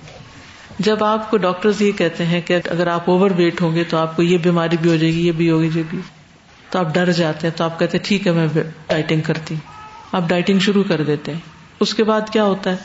جب 0.79 1.03
آپ 1.03 1.31
کو 1.31 1.37
ڈاکٹر 1.37 1.69
یہ 1.79 1.91
کہتے 1.91 2.25
ہیں 2.25 2.41
کہ 2.41 2.59
اگر 2.71 2.87
آپ 2.87 3.09
اوور 3.09 3.31
ویٹ 3.37 3.61
ہوں 3.61 3.75
گے 3.75 3.83
تو 3.83 3.97
آپ 3.97 4.15
کو 4.15 4.23
یہ 4.23 4.37
بیماری 4.37 4.77
بھی 4.81 4.89
ہو 4.89 4.95
جائے 4.95 5.13
گی، 5.13 5.27
یہ 5.27 5.31
بھی 5.31 5.51
ہوگی 5.51 5.69
یہ 5.75 5.83
بھی۔ 5.89 5.99
تو 6.73 6.79
آپ 6.79 6.93
ڈر 6.93 7.11
جاتے 7.11 7.47
ہیں 7.47 7.57
تو 7.57 7.63
آپ 7.63 7.79
کہتے 7.79 7.97
ٹھیک 7.97 8.27
ہے 8.27 8.31
میں 8.31 8.47
ڈائٹنگ 8.87 9.21
کرتی 9.21 9.55
ہوں۔ 9.55 9.71
آپ 10.11 10.21
ڈائٹنگ 10.27 10.59
شروع 10.59 10.83
کر 10.83 11.03
دیتے 11.03 11.33
ہیں۔ 11.33 11.39
اس 11.79 11.93
کے 11.93 12.03
بعد 12.03 12.21
کیا 12.29 12.43
ہوتا 12.43 12.69
ہے؟ 12.69 12.75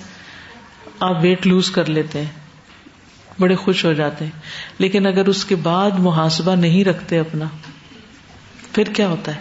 آپ 1.01 1.17
ویٹ 1.23 1.47
لوز 1.47 1.71
کر 1.71 1.85
لیتے 1.89 2.19
ہیں۔ 2.19 2.31
بڑے 3.41 3.55
خوش 3.57 3.85
ہو 3.85 3.93
جاتے 3.93 4.25
ہیں۔ 4.25 4.33
لیکن 4.79 5.07
اگر 5.07 5.27
اس 5.27 5.45
کے 5.45 5.57
بعد 5.57 5.91
محاسبہ 5.99 6.55
نہیں 6.55 6.85
رکھتے 6.85 7.19
اپنا، 7.19 7.45
پھر 8.73 8.85
کیا 8.85 9.09
ہوتا 9.09 9.35
ہے؟ 9.35 9.41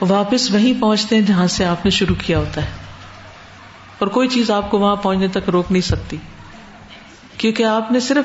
واپس 0.00 0.50
وہیں 0.50 0.80
پہنچتے 0.80 1.16
ہیں 1.16 1.22
جہاں 1.22 1.46
سے 1.46 1.64
آپ 1.64 1.84
نے 1.84 1.90
شروع 1.90 2.16
کیا 2.26 2.38
ہوتا 2.38 2.60
ہے۔ 2.62 2.70
اور 3.98 4.08
کوئی 4.08 4.28
چیز 4.28 4.50
آپ 4.50 4.70
کو 4.70 4.78
وہاں 4.78 4.96
پہنچنے 4.96 5.28
تک 5.28 5.48
روک 5.48 5.72
نہیں 5.72 5.82
سکتی۔ 5.82 6.16
کیونکہ 7.38 7.62
آپ 7.62 7.92
نے 7.92 8.00
صرف 8.00 8.24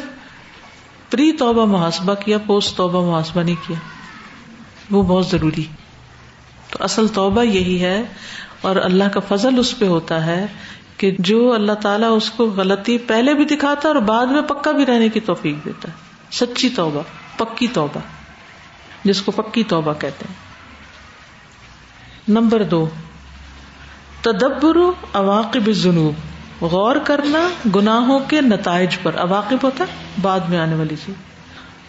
پری 1.12 1.32
توبہ 1.32 1.66
محاسبہ 1.66 2.14
کیا 2.14 2.38
پوسٹ 2.38 2.78
توبہ 2.78 3.12
محاسبہ 3.12 3.44
نہیں 3.44 3.68
کیا۔ 3.68 4.01
وہ 4.92 5.04
بہت 5.04 5.28
ضروری۔ 5.28 5.64
تو 6.70 6.84
اصل 6.84 7.08
توبہ 7.08 7.44
یہی 7.44 7.82
ہے 7.82 8.04
اور 8.62 8.76
اللہ 8.76 9.04
کا 9.04 9.20
فضل 9.20 9.60
اس 9.60 9.80
پہ 9.80 9.86
ہوتا 9.86 10.26
ہے 10.26 10.46
کہ 10.98 11.16
جو 11.20 11.54
اللہ 11.54 11.72
تعالیٰ 11.72 12.18
اس 12.18 12.32
کو 12.32 12.46
غلطی 12.46 12.98
پہلے 12.98 13.34
بھی 13.34 13.46
دکھاتا 13.46 13.90
ہے 13.90 13.94
اور 13.94 14.02
بعد 14.02 14.26
میں 14.26 14.42
پکا 14.42 14.72
بھی 14.72 14.86
رہنے 14.86 15.10
کی 15.10 15.20
توفیق 15.20 15.66
دیتا 15.66 15.90
ہے۔ 15.90 15.94
سچی 16.32 16.70
توبہ، 16.70 17.04
پکی 17.38 17.68
توبہ، 17.68 18.00
جس 19.04 19.22
کو 19.22 19.32
پکی 19.32 19.64
توبہ 19.64 19.94
کہتے 19.94 20.26
ہیں۔ 20.30 20.36
نمبر 22.28 22.64
دو، 22.64 22.90
تدبر 24.22 24.78
اواقب 25.12 25.72
جنوب 25.72 26.14
غور 26.64 26.96
کرنا 26.96 27.70
گناہوں 27.76 28.20
کے 28.20 28.42
نتائج 28.42 28.98
پر۔ 29.04 29.16
اواقب 29.16 29.58
ہوتا 29.64 29.84
ہے، 29.84 30.06
بعد 30.22 30.40
میں 30.40 30.60
آنے 30.60 30.76
والی 30.76 30.96
چیز۔ 31.06 31.31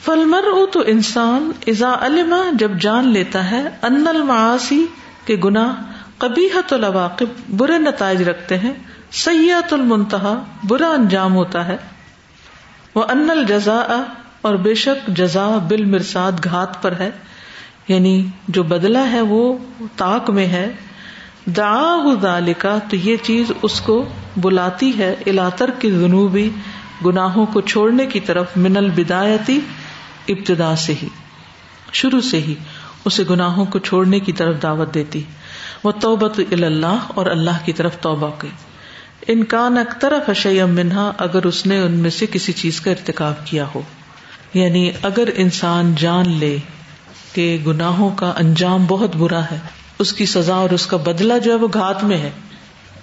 فلمر 0.04 0.44
او 0.46 0.66
تو 0.66 0.82
انسان 0.86 1.50
ازا 1.66 1.96
علما 2.00 2.42
جب 2.52 2.70
جان 2.80 3.08
لیتا 3.08 3.50
ہے، 3.50 3.68
ان 3.82 4.06
المعاصی 4.08 4.86
کے 5.24 5.36
گناہ 5.44 5.74
قبیحت 6.18 6.72
الواقب 6.72 7.26
برے 7.56 7.78
نتائج 7.78 8.22
رکھتے 8.22 8.58
ہیں 8.58 8.72
سیاحت 9.10 9.72
المنتہا 9.72 10.44
برا 10.68 10.88
انجام 10.88 11.34
ہوتا 11.34 11.68
ہے۔ 11.68 11.76
وہ 12.94 13.04
ان 13.10 13.30
الجزا 13.30 14.02
اور 14.42 14.54
بے 14.54 14.74
شک 14.74 15.06
جزا 15.08 15.58
بال 15.68 15.84
مرساد 15.84 16.32
گھات 16.44 16.82
پر 16.82 16.92
ہے۔ 16.98 17.10
یعنی 17.88 18.26
جو 18.48 18.62
بدلا 18.62 19.12
ہے 19.12 19.20
وہ 19.20 19.58
تاک 19.96 20.30
میں 20.30 20.46
ہے۔ 20.46 20.72
دا 21.46 22.38
لکھا 22.38 22.78
تو 22.90 22.96
یہ 22.96 23.16
چیز 23.22 23.52
اس 23.62 23.80
کو 23.80 24.04
بلاتی 24.36 24.98
ہے، 24.98 25.14
الاتر 25.26 25.70
کی 25.70 25.90
جنوبی 25.90 26.50
گناہوں 27.06 27.46
کو 27.46 27.60
چھوڑنے 27.60 28.06
کی 28.06 28.20
طرف، 28.20 28.46
من 28.56 28.76
البدایتی 28.76 29.60
ابتدا 30.28 30.76
سے 30.76 30.94
ہی، 31.02 31.08
شروع 31.92 32.20
سے 32.20 32.40
ہی 32.40 32.54
اسے 33.04 33.22
گناہوں 33.30 33.64
کو 33.64 33.78
چھوڑنے 33.78 34.20
کی 34.20 34.32
طرف 34.32 34.62
دعوت 34.62 34.94
دیتی۔ 34.94 35.22
وہ 35.84 35.92
توبت 36.00 36.40
اللہ 36.52 36.98
اور 37.08 37.26
اللہ 37.26 37.50
کی 37.64 37.72
طرف 37.72 37.96
توبہ 38.00 38.30
کی۔ 38.40 38.48
انکان 39.28 39.78
اختر 39.78 40.12
فشیم 40.26 40.68
منہا، 40.68 41.12
اگر 41.18 41.42
اس 41.42 41.66
نے 41.66 41.78
ان 41.78 41.92
میں 41.92 42.10
سے 42.10 42.26
کسی 42.32 42.52
چیز 42.52 42.80
کا 42.80 42.90
ارتکاب 42.90 43.46
کیا 43.46 43.66
ہو۔ 43.74 43.82
یعنی 44.54 44.90
اگر 45.02 45.28
انسان 45.34 45.94
جان 45.98 46.38
لے 46.38 46.56
کہ 47.32 47.58
گناہوں 47.66 48.10
کا 48.10 48.32
انجام 48.36 48.84
بہت 48.84 49.16
برا 49.16 49.44
ہے، 49.44 49.58
اس 49.98 50.12
کی 50.12 50.26
سزا 50.26 50.54
اور 50.54 50.70
اس 50.70 50.86
کا 50.86 50.96
بدلا 50.96 51.38
جو 51.38 51.50
ہے 51.50 51.56
وہ 51.56 51.68
گھات 51.74 52.04
میں 52.04 52.16
ہے۔ 52.16 52.30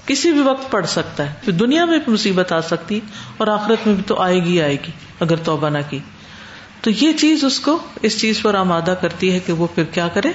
کسی 0.06 0.32
بھی 0.32 0.42
وقت 0.42 0.72
پڑ 0.72 0.86
سکتا 0.86 1.30
ہے، 1.30 1.34
پھر 1.44 1.54
دنیا 1.54 1.86
میں 1.86 2.00
بھی 2.00 2.14
مصیبت 2.14 2.52
آ 2.52 2.62
سکتی 2.62 3.00
اور 3.38 3.48
آخرت 3.48 3.88
میں 3.88 3.96
بھی 3.96 4.04
تو 4.08 4.22
آئے 4.22 4.44
گی 4.44 4.62
آئے 4.62 4.76
گی، 4.76 4.92
اگر 5.20 5.36
توبہ 5.36 5.70
نہ 5.70 5.78
کی۔ 5.90 6.00
تو 6.82 6.90
یہ 6.90 7.14
چیز 7.14 7.44
اس 7.44 7.60
کو 7.60 7.80
اس 8.02 8.22
چیز 8.22 8.42
پر 8.42 8.56
آمادہ 8.56 8.96
کرتی 9.02 9.34
ہے 9.34 9.40
کہ 9.40 9.54
وہ 9.54 9.68
پھر 9.76 9.84
کیا 9.84 10.08
کرے؟ 10.08 10.32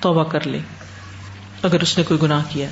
توبہ 0.00 0.24
کر 0.24 0.46
لے۔ 0.46 0.58
اگر 1.62 1.80
اس 1.80 1.98
نے 1.98 2.04
کوئی 2.04 2.20
گناہ 2.22 2.42
کیا۔ 2.48 2.68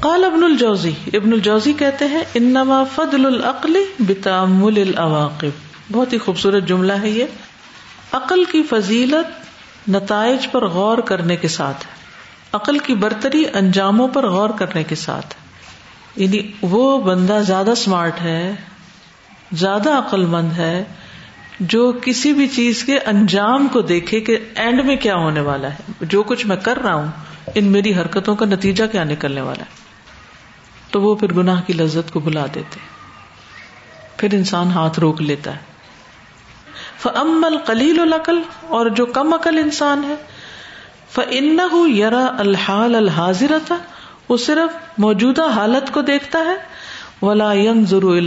قال 0.00 0.24
ابن 0.24 0.44
الجوزی۔ 0.44 0.92
ابن 1.12 1.32
الجوزی 1.32 1.72
کہتے 1.72 2.04
ہیں، 2.04 2.22
انما 2.34 2.84
فضل 2.84 3.26
العقل 3.26 3.84
بتامل 3.98 4.80
العواقب. 4.80 5.48
بہت 5.92 6.12
ہی 6.12 6.18
خوبصورت 6.18 6.64
جملہ 6.64 6.92
ہے 6.92 7.10
یہ۔ 7.10 7.24
عقل 8.12 8.44
کی 8.44 8.62
فضیلت 8.62 9.44
نتائج 9.88 10.50
پر 10.50 10.66
غور 10.66 10.98
کرنے 10.98 11.36
کے 11.36 11.48
ساتھ 11.48 11.86
ہے۔ 11.86 11.94
عقل 12.52 12.78
کی 12.78 12.94
برتری 12.94 13.44
انجاموں 13.54 14.08
پر 14.08 14.28
غور 14.28 14.50
کرنے 14.50 14.84
کے 14.84 14.94
ساتھ 14.94 15.34
یعنی 16.16 16.52
وہ 16.62 16.98
بندہ 16.98 17.40
زیادہ 17.46 17.70
اسمارٹ 17.70 18.20
ہے، 18.22 18.54
زیادہ 19.52 19.90
عقل 19.90 20.26
مند 20.26 20.52
ہے 20.52 20.84
جو 21.60 21.92
کسی 22.02 22.32
بھی 22.32 22.48
چیز 22.48 22.84
کے 22.84 22.98
انجام 22.98 23.68
کو 23.68 23.80
دیکھے 23.80 24.20
کہ 24.20 24.38
اینڈ 24.54 24.84
میں 24.84 24.96
کیا 24.96 25.14
ہونے 25.14 25.40
والا 25.40 25.68
ہے۔ 25.68 25.92
جو 26.00 26.22
کچھ 26.22 26.46
میں 26.46 26.56
کر 26.56 26.78
رہا 26.78 26.94
ہوں، 26.94 27.06
ان 27.54 27.64
میری 27.64 27.94
حرکتوں 27.94 28.36
کا 28.36 28.46
نتیجہ 28.46 28.84
کیا 28.92 29.04
نکلنے 29.04 29.40
والا 29.40 29.62
ہے؟ 29.62 29.84
تو 30.90 31.02
وہ 31.02 31.14
پھر 31.14 31.32
گناہ 31.32 31.60
کی 31.66 31.72
لذت 31.72 32.12
کو 32.12 32.20
بلا 32.20 32.46
دیتے 32.54 32.80
پھر 34.16 34.28
انسان 34.32 34.70
ہاتھ 34.70 35.00
روک 35.00 35.22
لیتا 35.22 35.52
ہے۔ 35.52 35.60
فمل 36.98 37.56
کلیل 37.66 38.00
العقل 38.00 38.38
اور 38.68 38.86
جو 38.86 39.06
کم 39.06 39.34
عقل 39.34 39.58
انسان 39.58 40.04
ہے 40.04 40.14
فن 41.10 41.60
یرا 41.96 42.26
الحال 42.38 42.94
الحاضر 42.94 43.52
تھا 43.66 43.78
وہ 44.28 44.36
صرف 44.36 44.98
موجودہ 44.98 45.48
حالت 45.50 45.92
کو 45.92 46.00
دیکھتا 46.02 46.38
ہے۔ 46.38 46.56
ولا 47.26 47.52
ضرور 47.86 48.20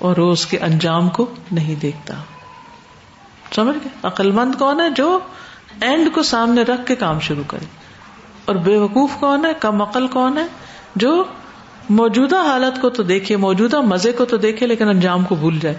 اور 0.00 0.16
وہ 0.16 0.32
اس 0.32 0.46
کے 0.46 0.58
انجام 0.58 1.08
کو 1.08 1.34
نہیں 1.52 1.74
دیکھتا۔ 1.74 2.14
سمجھ 3.54 3.76
گئے؟ 3.76 3.98
عقل 4.02 4.30
مند 4.30 4.54
کون 4.54 4.80
ہے 4.80 4.90
جو 4.90 5.18
اینڈ 5.80 6.14
کو 6.14 6.22
سامنے 6.22 6.62
رکھ 6.62 6.86
کے 6.86 6.94
کام 6.94 7.20
شروع 7.20 7.44
کرے؟ 7.46 7.64
اور 8.44 8.56
بے 8.56 8.76
وقوف 8.76 9.10
کون 9.20 9.44
ہے؟ 9.44 9.50
کم 9.60 9.82
عقل 9.82 10.06
کون 10.06 10.38
ہے؟ 10.38 10.46
جو 10.96 11.24
موجودہ 11.90 12.36
حالت 12.36 12.80
کو 12.80 12.90
تو 12.90 13.02
دیکھے، 13.02 13.36
موجودہ 13.36 13.80
مزے 13.80 14.12
کو 14.12 14.24
تو 14.24 14.36
دیکھے، 14.36 14.66
لیکن 14.66 14.88
انجام 14.88 15.24
کو 15.24 15.34
بھول 15.34 15.58
جائے۔ 15.58 15.76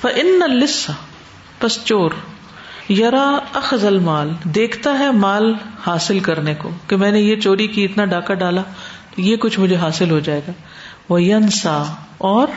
فن 0.00 0.50
لسا 0.50 0.92
پس 1.58 1.84
چور۔ 1.84 2.10
یرا 2.90 3.38
اخذ 3.52 3.84
المال، 3.84 4.32
دیکھتا 4.44 4.98
ہے 4.98 5.10
مال 5.10 5.54
حاصل 5.86 6.18
کرنے 6.18 6.54
کو 6.54 6.70
کہ 6.86 6.96
میں 6.96 7.12
نے 7.12 7.20
یہ 7.20 7.36
چوری 7.36 7.66
کی، 7.66 7.84
اتنا 7.84 8.04
ڈاکہ 8.04 8.34
ڈالا، 8.34 8.62
یہ 9.16 9.36
کچھ 9.36 9.60
مجھے 9.60 9.76
حاصل 9.76 10.10
ہو 10.10 10.18
جائے 10.18 10.40
گا۔ 10.48 10.52
وہ 11.08 11.22
ینسا 11.22 11.82
اور 12.18 12.48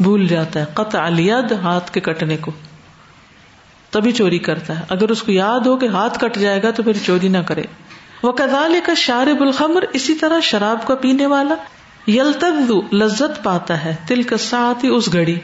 بھول 0.00 0.26
جاتا 0.26 0.60
ہے 0.60 0.64
قط 0.74 0.96
الید 0.96 1.52
ہاتھ 1.52 1.90
کے 1.90 2.00
کٹنے 2.00 2.36
کو۔ 2.36 2.50
تبھی 3.90 4.12
چوری 4.12 4.38
کرتا 4.38 4.78
ہے۔ 4.78 4.84
اگر 4.88 5.08
اس 5.08 5.22
کو 5.22 5.32
یاد 5.32 5.60
ہو 5.60 5.76
کہ 5.76 5.86
ہاتھ 5.86 6.18
کٹ 6.18 6.38
جائے 6.38 6.62
گا 6.62 6.70
تو 6.70 6.82
پھر 6.82 6.92
چوری 7.06 7.28
نہ 7.28 7.38
کرے۔ 7.38 7.62
وہ 8.22 8.32
کدال 8.32 8.76
کا 8.86 8.94
شارب 8.94 9.42
الخمر، 9.42 9.84
اسی 9.92 10.14
طرح 10.14 10.40
شراب 10.42 10.86
کا 10.86 10.94
پینے 10.94 11.26
والا 11.26 11.54
یلتب 12.10 12.94
لذت 12.94 13.44
پاتا 13.44 13.84
ہے 13.84 13.96
تل 14.06 14.22
کا 14.22 14.36
ساتھ 14.36 14.84
ہی 14.84 14.90
اس 14.90 15.12
گھڑی۔ 15.12 15.38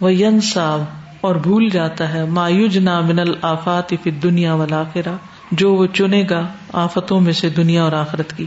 وہ 0.00 0.12
ینسا 0.12 0.76
اور 1.20 1.34
بھول 1.34 1.68
جاتا 1.68 2.14
ہے۔ 2.14 2.24
مایوج 2.24 2.78
نا 2.78 3.00
من 3.00 3.18
الآفات 3.18 3.94
فی 4.02 4.10
دنیا 4.10 4.54
والا 4.54 4.82
جو 5.52 5.74
وہ 5.74 5.86
چنے 5.86 6.24
گا 6.30 6.46
آفتوں 6.72 7.20
میں 7.20 7.32
سے 7.32 7.48
دنیا 7.48 7.84
اور 7.84 7.92
آخرت 7.92 8.32
کی۔ 8.36 8.46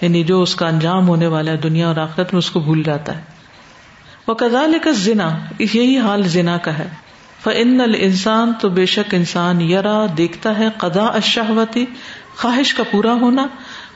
یعنی 0.00 0.24
جو 0.24 0.42
اس 0.42 0.54
کا 0.54 0.68
انجام 0.68 1.08
ہونے 1.08 1.26
والا 1.26 1.50
ہے 1.50 1.56
دنیا 1.56 1.88
اور 1.88 1.96
آخرت 1.96 2.32
میں، 2.32 2.38
اس 2.38 2.50
کو 2.50 2.60
بھول 2.60 2.82
جاتا 2.82 3.18
ہے۔ 3.18 3.33
وہ 4.26 4.34
کزال 4.34 4.78
کا 4.82 4.90
زنا 4.90 5.38
یہی 5.58 5.98
حال 5.98 6.22
زنا 6.22 6.56
کا 6.56 6.78
ہے۔ 6.78 6.88
فن 7.42 7.80
انسان 7.98 8.52
تو 8.60 8.68
بے 8.68 8.86
شک 8.86 9.14
انسان 9.14 9.60
یرا، 9.60 10.06
دیکھتا 10.18 10.58
ہے 10.58 10.68
قدا 10.76 11.04
اشہوتی 11.04 11.84
خواہش 12.36 12.74
کا 12.74 12.82
پورا 12.90 13.12
ہونا 13.12 13.46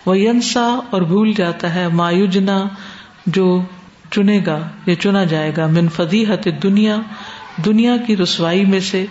وہ 0.06 0.18
ینسا 0.18 0.80
اور 0.90 1.02
بھول 1.02 1.32
جاتا 1.32 1.74
ہے 1.74 1.88
مایوجنا 1.88 2.64
جو 3.26 3.62
چنے 4.10 4.40
گا، 4.46 4.68
یا 4.86 4.94
چنا 4.94 5.24
جائے 5.24 5.52
گا، 5.56 5.66
من 5.66 5.88
فدیحت 5.88 6.48
دنیا 6.62 6.96
دنیا 7.64 7.96
کی 7.96 8.16
رسوائی 8.16 8.64
میں 8.64 8.80
سے، 8.80 9.06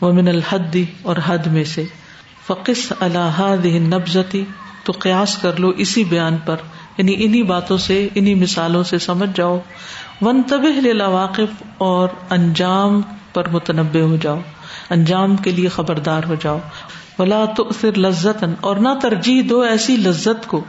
ومن 0.00 0.28
الحدی 0.28 0.84
اور 1.02 1.16
حد 1.26 1.46
میں 1.46 1.64
سے۔ 1.64 1.84
فقص 2.46 2.92
الحاد 3.00 3.66
نبزتی 3.66 4.44
تو 4.84 4.92
قیاس 4.98 5.38
کر 5.38 5.60
لو 5.60 5.68
اسی 5.68 6.04
بیان 6.04 6.36
پر۔ 6.36 6.56
یعنی 6.98 7.14
انہی 7.18 7.42
باتوں 7.42 7.78
سے، 7.78 8.08
انہی 8.14 8.34
مثالوں 8.34 8.82
سے 8.82 8.98
سمجھ 8.98 9.30
جاؤ۔ 9.34 9.58
ون 10.22 10.42
طب 10.48 10.64
واقف 11.04 11.62
اور 11.78 12.08
انجام 12.30 13.02
پر 13.32 13.48
متنوع 13.48 14.00
ہو 14.00 14.16
جاؤ، 14.16 14.40
انجام 14.90 15.36
کے 15.36 15.50
لیے 15.50 15.68
خبردار 15.68 16.22
ہو 16.28 16.34
جاؤ۔ 16.34 16.58
ولا 17.18 17.44
تو 17.56 17.64
پھر 17.64 17.98
لذت 17.98 18.44
اور 18.60 18.76
نہ 18.76 18.88
ترجیح 19.02 19.42
دو 19.50 19.60
ایسی 19.60 19.96
لذت 19.96 20.46
کو۔ 20.46 20.64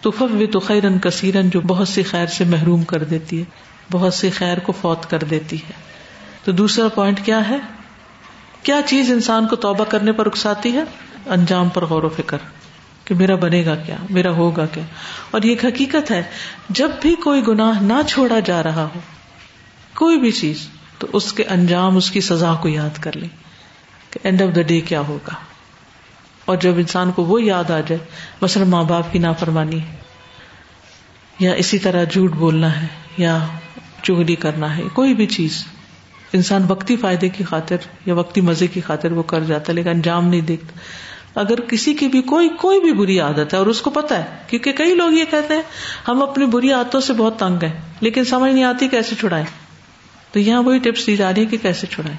تف 0.00 0.22
و 0.22 0.26
تو 0.52 0.60
خیرن 0.60 0.98
کثیرن 0.98 1.50
جو 1.50 1.60
بہت 1.60 1.88
سی 1.88 2.02
خیر 2.02 2.26
سے 2.26 2.44
محروم 2.44 2.82
کر 2.82 3.04
دیتی 3.04 3.38
ہے، 3.38 3.44
بہت 3.92 4.14
سی 4.14 4.30
خیر 4.30 4.58
کو 4.58 4.72
فوت 4.72 5.10
کر 5.10 5.18
دیتی 5.18 5.56
ہے۔ 5.56 5.72
تو 6.44 6.52
دوسرا 6.52 6.88
پوائنٹ 6.88 7.20
کیا 7.24 7.48
ہے؟ 7.48 7.58
کیا 8.62 8.80
چیز 8.86 9.12
انسان 9.12 9.46
کو 9.46 9.56
توبہ 9.56 9.84
کرنے 9.84 10.12
پر 10.12 10.26
اکساتی 10.26 10.72
ہے؟ 10.72 10.84
انجام 11.26 11.68
پر 11.68 11.84
غور 11.84 12.02
و 12.02 12.08
فکر۔ 12.08 12.38
کہ 13.10 13.16
میرا 13.16 13.34
بنے 13.34 13.64
گا 13.64 13.74
کیا؟ 13.74 13.96
میرا 14.10 14.30
ہوگا 14.30 14.66
کیا؟ 14.66 14.84
اور 15.30 15.42
یہ 15.42 15.54
حقیقت 15.64 16.10
ہے، 16.10 16.22
جب 16.68 16.90
بھی 17.02 17.14
کوئی 17.14 17.46
گناہ 17.48 17.82
نہ 17.82 17.92
چھوڑا 18.08 18.38
جا 18.38 18.62
رہا 18.62 18.84
ہو، 18.84 19.00
کوئی 19.94 20.18
بھی 20.18 20.30
چیز، 20.30 20.68
تو 20.98 21.06
اس 21.12 21.32
کے 21.32 21.44
انجام، 21.44 21.96
اس 21.96 22.10
کی 22.10 22.20
سزا 22.20 22.54
کو 22.54 22.68
یاد 22.68 22.98
کر 23.00 23.16
لیں 23.16 23.28
کہ 24.10 24.20
اینڈ 24.22 24.42
آف 24.42 24.56
دا 24.56 24.62
ڈے 24.62 24.80
کیا 24.80 25.00
ہوگا۔ 25.00 25.34
اور 26.44 26.56
جب 26.56 26.72
انسان 26.76 27.12
کو 27.12 27.24
وہ 27.24 27.42
یاد 27.42 27.70
آ 27.70 27.80
جائے، 27.80 27.98
مثلا 28.42 28.64
ماں 28.64 28.84
باپ 28.84 29.12
کی 29.12 29.18
نافرمانی 29.18 29.80
ہے 29.80 29.96
یا 31.38 31.52
اسی 31.52 31.78
طرح 31.78 32.04
جھوٹ 32.04 32.32
بولنا 32.32 32.82
ہے، 32.82 32.86
یا 33.16 33.38
چگلی 34.02 34.34
کرنا 34.34 34.76
ہے، 34.76 34.82
کوئی 34.92 35.14
بھی 35.14 35.26
چیز، 35.26 35.64
انسان 36.32 36.62
وقتی 36.68 36.96
فائدے 36.96 37.28
کی 37.28 37.44
خاطر 37.44 37.76
یا 38.06 38.14
وقتی 38.14 38.40
مزے 38.40 38.66
کی 38.66 38.80
خاطر 38.80 39.12
وہ 39.12 39.22
کر 39.22 39.44
جاتا 39.44 39.64
ہے، 39.68 39.74
لیکن 39.74 39.88
انجام 39.88 40.28
نہیں 40.28 40.40
دیکھتا۔ 40.40 40.78
اگر 41.34 41.60
کسی 41.60 41.94
کی 41.94 42.08
بھی 42.08 42.22
کوئی 42.22 42.48
کوئی 42.48 42.80
بھی 42.80 42.92
بری 42.92 43.20
عادت 43.20 43.54
ہے 43.54 43.58
اور 43.58 43.66
اس 43.66 43.80
کو 43.80 43.90
پتا 43.90 44.18
ہے، 44.18 44.24
کیونکہ 44.46 44.72
کئی 44.72 44.94
لوگ 44.94 45.12
یہ 45.12 45.24
کہتے 45.30 45.54
ہیں، 45.54 45.62
ہم 46.08 46.22
اپنی 46.22 46.46
بری 46.46 46.72
عادتوں 46.72 47.00
سے 47.00 47.12
بہت 47.12 47.38
تنگ 47.38 47.64
ہیں، 47.64 47.72
لیکن 48.00 48.24
سمجھ 48.24 48.52
نہیں 48.52 48.64
آتی 48.64 48.88
کیسے 48.88 49.16
چھڑائیں۔ 49.16 49.46
تو 50.32 50.38
یہاں 50.38 50.62
وہی 50.62 50.78
ٹپس 50.78 51.06
دی 51.06 51.16
جا 51.16 51.34
رہی 51.34 51.40
ہے 51.40 51.46
کہ 51.46 51.56
کیسے 51.62 51.86
چھڑائیں۔ 51.86 52.18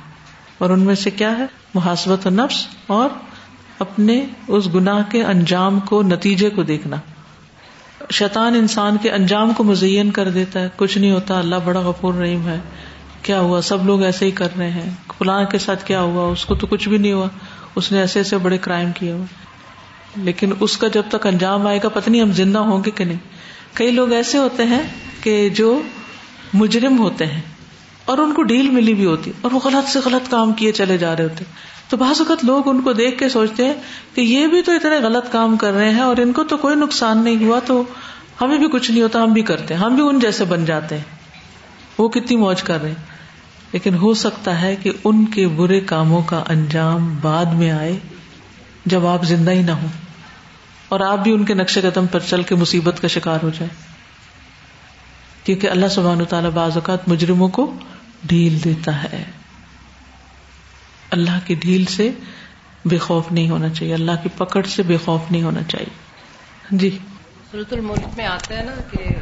اور 0.57 0.69
ان 0.69 0.79
میں 0.79 0.95
سے 0.95 1.09
کیا 1.09 1.37
ہے؟ 1.37 1.45
محاسبت 1.73 2.27
نفس 2.27 2.67
اور 2.87 3.09
اپنے 3.79 4.25
اس 4.47 4.67
گناہ 4.75 5.11
کے 5.11 5.23
انجام 5.23 5.79
کو، 5.79 6.03
نتیجے 6.03 6.49
کو 6.49 6.63
دیکھنا۔ 6.63 6.97
شیطان 8.11 8.55
انسان 8.55 8.97
کے 8.97 9.11
انجام 9.11 9.53
کو 9.53 9.63
مزین 9.63 10.11
کر 10.11 10.29
دیتا 10.29 10.59
ہے، 10.59 10.69
کچھ 10.75 10.97
نہیں 10.97 11.11
ہوتا، 11.11 11.39
اللہ 11.39 11.55
بڑا 11.65 11.79
غفور 11.79 12.13
رحیم 12.13 12.47
ہے۔ 12.47 12.59
کیا 13.21 13.39
ہوا؟ 13.39 13.61
سب 13.61 13.85
لوگ 13.85 14.03
ایسے 14.03 14.25
ہی 14.25 14.31
کر 14.31 14.47
رہے 14.57 14.69
ہیں۔ 14.69 14.89
فلاں 15.17 15.43
کے 15.43 15.57
ساتھ 15.57 15.85
کیا 15.85 16.01
ہوا؟ 16.01 16.31
اس 16.31 16.45
کو 16.45 16.55
تو 16.55 16.67
کچھ 16.67 16.89
بھی 16.89 16.97
نہیں 16.97 17.13
ہوا۔ 17.13 17.27
اس 17.75 17.91
نے 17.91 17.99
ایسے 17.99 18.19
ایسے 18.19 18.37
بڑے 18.37 18.57
کرائم 18.57 18.91
کیے 18.91 19.11
ہوئے۔ 19.11 19.25
لیکن 20.17 20.51
اس 20.59 20.77
کا 20.77 20.87
جب 20.87 21.03
تک 21.09 21.27
انجام 21.27 21.67
آئے 21.67 21.79
گا، 21.83 21.89
پتہ 21.89 22.09
نہیں 22.09 22.21
ہم 22.21 22.31
زندہ 22.31 22.59
ہوں 22.59 22.83
گے 22.85 22.91
کہ 22.91 23.03
نہیں۔ 23.03 23.17
کئی 23.73 23.91
لوگ 23.91 24.11
ایسے 24.11 24.37
ہوتے 24.37 24.63
ہیں 24.63 24.81
کہ 25.21 25.49
جو 25.49 25.81
مجرم 26.53 26.99
ہوتے 26.99 27.25
ہیں 27.25 27.41
اور 28.05 28.17
ان 28.17 28.33
کو 28.33 28.43
ڈیل 28.43 28.69
ملی 28.69 28.93
بھی 28.93 29.05
ہوتی، 29.05 29.31
اور 29.41 29.51
وہ 29.51 29.59
غلط 29.63 29.89
سے 29.89 29.99
غلط 30.05 30.31
کام 30.31 30.53
کیے 30.53 30.71
چلے 30.71 30.97
جا 30.97 31.15
رہے 31.15 31.23
ہوتے۔ 31.23 31.43
تو 31.89 31.97
بعض 31.97 32.21
اوقات 32.21 32.45
لوگ 32.45 32.69
ان 32.69 32.81
کو 32.81 32.93
دیکھ 32.93 33.19
کے 33.19 33.29
سوچتے 33.29 33.65
ہیں 33.65 33.73
کہ 34.15 34.21
یہ 34.21 34.47
بھی 34.47 34.61
تو 34.61 34.71
اتنے 34.71 34.95
غلط 34.95 35.31
کام 35.31 35.57
کر 35.57 35.73
رہے 35.73 35.89
ہیں 35.89 36.01
اور 36.01 36.17
ان 36.17 36.31
کو 36.31 36.43
تو 36.43 36.57
کوئی 36.57 36.75
نقصان 36.75 37.23
نہیں 37.23 37.45
ہوا، 37.45 37.59
تو 37.59 37.83
ہمیں 38.41 38.57
بھی 38.57 38.67
کچھ 38.67 38.91
نہیں 38.91 39.03
ہوتا، 39.03 39.23
ہم 39.23 39.33
بھی 39.33 39.41
کرتے 39.41 39.73
ہیں، 39.73 39.81
ہم 39.81 39.95
بھی 39.95 40.03
ان 40.03 40.19
جیسے 40.19 40.45
بن 40.45 40.65
جاتے 40.65 40.97
ہیں۔ 40.97 41.03
وہ 41.97 42.09
کتنی 42.09 42.37
موج 42.37 42.63
کر 42.63 42.81
رہے 42.81 42.89
ہیں۔ 42.89 43.10
لیکن 43.71 43.95
ہو 43.95 44.13
سکتا 44.13 44.61
ہے 44.61 44.75
کہ 44.75 44.91
ان 45.03 45.25
کے 45.25 45.47
برے 45.47 45.79
کاموں 45.79 46.21
کا 46.21 46.43
انجام 46.49 47.17
بعد 47.21 47.45
میں 47.45 47.71
آئے 47.71 47.97
جب 48.85 49.05
آپ 49.05 49.23
زندہ 49.23 49.51
ہی 49.51 49.61
نہ 49.61 49.71
ہو 49.71 49.87
اور 50.89 50.99
آپ 50.99 51.19
بھی 51.19 51.31
ان 51.31 51.45
کے 51.45 51.53
نقش 51.53 51.77
قدم 51.81 52.07
پر 52.07 52.19
چل 52.19 52.43
کے 52.43 52.55
مصیبت 52.55 53.01
کا 53.01 53.07
شکار 53.07 53.39
ہو 53.43 53.49
جائے 53.49 53.69
کیونکہ 55.43 55.69
اللہ 55.69 55.87
سبحان 55.87 56.25
تعالیٰ 56.25 56.51
بعض 56.51 56.71
اوقات 56.75 57.07
مجرموں 57.07 57.47
کو 57.47 57.73
ڈھیل 58.25 58.63
دیتا 58.63 59.03
ہے۔ 59.03 59.23
اللہ 61.11 61.39
کی 61.45 61.55
ڈھیل 61.55 61.85
سے 61.85 62.11
بے 62.85 62.97
خوف 62.97 63.31
نہیں 63.31 63.49
ہونا 63.49 63.69
چاہیے، 63.69 63.93
اللہ 63.93 64.11
کی 64.23 64.29
پکڑ 64.37 64.63
سے 64.63 64.83
بے 64.83 64.97
خوف 65.05 65.31
نہیں 65.31 65.43
ہونا 65.43 65.63
چاہیے۔ 65.63 66.11
جی۔ 66.71 66.97
سورت 67.51 67.73
الملک 67.73 68.17
میں 68.17 68.25
آتا 68.25 68.57
ہے 68.57 68.63
نا 68.63 68.71
کہ 68.91 69.15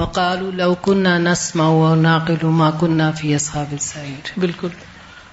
وقال 0.00 0.56
لو 0.56 0.74
كنا 0.82 1.18
نسمع 1.18 1.64
ونعقل 1.64 2.34
ما 2.42 2.70
كنا 2.70 3.10
في 3.10 3.34
اصحاب 3.34 3.66
السعير۔ 3.72 4.38
بالکل۔ 4.38 4.68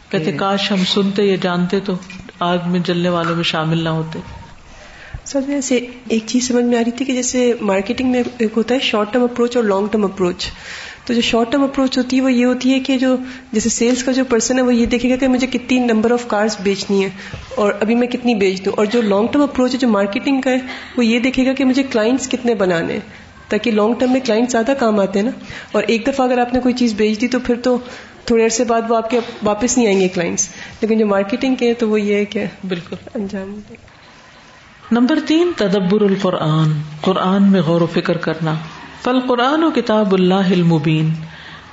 کہتے 0.10 0.32
کاش 0.32 0.72
ہم 0.72 0.84
سنتے 0.86 1.24
یا 1.24 1.36
جانتے 1.42 1.80
تو 1.80 1.94
آگ 2.40 2.58
میں 2.66 2.80
جلنے 2.80 3.10
والوں 3.10 3.36
میں 3.36 3.44
شامل 3.44 3.84
نہ 3.84 3.90
ہوتے۔ 3.90 4.20
سر 5.26 5.42
جیسے 5.42 5.76
ایک 6.08 6.24
چیز 6.28 6.48
سمجھ 6.48 6.66
میں 6.66 6.78
آ 6.78 6.82
رہی 6.82 6.92
تھی 6.92 7.06
کہ 7.06 7.14
جیسے 7.14 7.54
مارکیٹنگ 7.62 8.12
میں 8.12 8.24
ایک 8.38 8.52
ہوتا 8.58 8.76
ہے 8.76 8.80
شارٹ 8.80 9.14
ٹرم 9.14 9.24
اپروچ 9.24 9.56
اور 9.56 9.64
لانگ 9.64 9.88
ٹرم 9.92 10.06
اپروچ 10.06 10.48
تو 11.06 11.14
جو 11.14 11.22
شارٹ 11.22 11.52
ٹرم 11.52 11.64
اپروچ 11.64 11.98
ہوتی 11.98 12.18
ہے 12.18 12.22
وہ 12.22 12.32
یہ 12.32 12.46
ہوتی 12.46 12.74
ہے 12.74 12.80
کہ 12.80 12.98
جو 12.98 13.16
جیسے 13.52 13.70
سیلس 13.70 14.04
کا 14.04 14.12
جو 14.12 14.24
پرسن 14.30 14.58
ہے 14.58 14.64
وہ 14.64 14.76
یہ 14.76 14.86
دیکھے 14.86 15.10
گا 15.10 15.16
کہ 15.16 15.28
مجھے 15.28 15.48
کتنی 15.48 15.80
نمبر 15.80 16.12
آف 16.12 16.28
کارس 16.28 16.58
بیچنی 16.64 17.06
ہے 17.06 17.10
اور 17.56 17.74
ابھی 17.82 17.96
میں 17.96 18.08
کتنی 18.08 18.36
بیچ 18.36 18.66
دوں۔ 18.66 18.74
اور 18.78 18.86
جو 18.86 19.02
لانگ 19.02 19.28
ٹرم 19.28 19.42
اپروچ 19.42 19.74
ہے 19.74 19.80
جو 19.80 19.88
مارکیٹنگ 19.88 20.42
کا 20.42 20.50
ہے 20.52 20.58
وہ 20.98 21.06
یہ 21.06 21.20
دیکھے 21.20 21.46
گا 21.46 21.54
کہ 21.54 21.66
مجھے 21.66 21.84
کلائنٹس 21.84 22.30
کتنے 22.30 22.56
بنانے 22.56 22.94
ہیں 22.94 23.00
تاکہ 23.48 23.72
لانگ 23.72 23.94
ٹرم 23.94 24.12
میں 24.12 24.20
کلائنٹ 24.26 24.50
زیادہ 24.52 24.74
کام 24.80 25.00
آتے 25.00 25.20
ہیں 25.20 25.26
نا۔ 25.26 25.32
اور 25.72 25.84
ایک 25.88 26.08
دفعہ 26.08 26.28
اگر 26.28 26.38
آپ 26.38 26.54
نے 26.54 26.60
کوئی 26.60 26.74
چیز 26.74 26.94
بیچ 26.94 27.22
دی 27.22 27.28
تو 27.28 27.40
پھر 27.40 27.56
تو 27.64 27.78
تھوڑے 28.26 28.46
عرصے 28.46 28.64
بعد 28.64 28.82
وہ 28.90 28.96
آپ 28.98 29.10
کے 29.10 29.20
واپس 29.44 29.78
نہیں 29.78 29.88
آئیں 29.88 30.00
گے 30.00 30.08
کلائنٹس 30.08 30.50
لیکن 30.82 30.98
جو 30.98 31.06
مارکیٹنگ 31.06 31.56
کے 31.56 31.74
تو 31.74 31.90
وہ 31.90 32.02
یہ 32.02 32.16
ہے 32.16 32.26
کہ 32.26 32.46
بالکل۔ 32.68 32.96
انجام 33.14 33.60
نمبر 34.92 35.20
تین 35.28 35.52
تدبر 35.58 36.02
القرآن۔ 36.02 36.72
قرآن 37.02 37.52
میں 37.52 37.62
غور 37.62 37.82
و 37.82 37.88
فکر 37.94 38.18
کرنا۔ 38.18 38.56
فل 39.06 39.20
قرآن 39.28 39.64
و 39.64 39.72
کتاب 39.72 40.14
اللہ 40.14 40.34
المبین، 40.34 41.14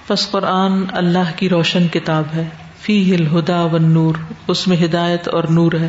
پس 0.06 0.30
قرآن 0.30 0.72
اللہ 0.92 1.32
کی 1.36 1.48
روشن 1.48 1.88
کتاب 1.88 2.24
ہے۔ 2.34 2.48
فی 2.80 3.14
ہل 3.14 3.38
ہدا 3.38 3.62
و 3.62 3.78
نور 3.78 4.14
اس 4.48 4.68
میں 4.68 4.76
ہدایت 4.84 5.28
اور 5.28 5.44
نور 5.44 5.72
ہے۔ 5.72 5.88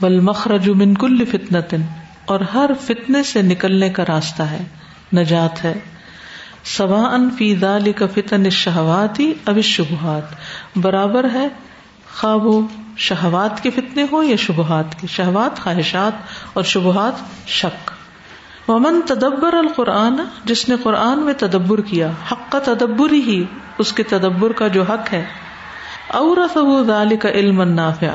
بل 0.00 0.20
مخرج 0.20 0.68
من 0.68 0.94
کل 0.94 1.24
فتنتن، 1.24 1.82
اور 2.24 2.40
ہر 2.40 2.70
فتنے 2.80 3.22
سے 3.22 3.42
نکلنے 3.42 3.88
کا 3.88 4.04
راستہ 4.08 4.42
ہے۔ 4.42 4.62
نجات 5.12 5.64
ہے۔ 5.64 5.78
سوا 6.64 7.14
ان 7.14 7.30
فی 7.38 7.54
دال 7.54 7.92
کا 7.92 8.06
فتن 8.06 8.50
شہواتی 8.50 9.32
اب 9.44 9.60
شبہات 9.60 10.24
برابر 10.76 11.26
ہے۔ 11.32 11.48
خواب 12.20 12.46
و 12.46 12.60
شہوات 12.96 13.62
کے 13.62 13.70
فتنے 13.70 14.04
ہو 14.12 14.22
یا 14.22 14.36
شبہات 14.36 15.00
کے؟ 15.00 15.06
شہوات، 15.06 15.60
خواہشات 15.60 16.12
اور 16.52 16.64
شبہات، 16.64 17.48
شک۔ 17.48 17.90
ومن 18.70 19.00
تدبر 19.06 19.52
القرآن، 19.52 20.16
جس 20.44 20.68
نے 20.68 20.74
قرآن 20.82 21.20
میں 21.20 21.34
تدبر 21.38 21.80
کیا، 21.80 22.10
حق 22.32 22.52
کا 22.52 22.58
تدبر 22.58 23.12
ہی 23.12 23.44
اس 23.78 23.92
کے 23.92 24.02
تدبر 24.02 24.52
کا 24.52 24.68
جو 24.68 24.82
حق 24.82 25.12
ہے۔ 25.12 25.24
اور 26.08 26.36
کا 27.20 27.28
علم 27.28 27.62
نافع 27.62 28.06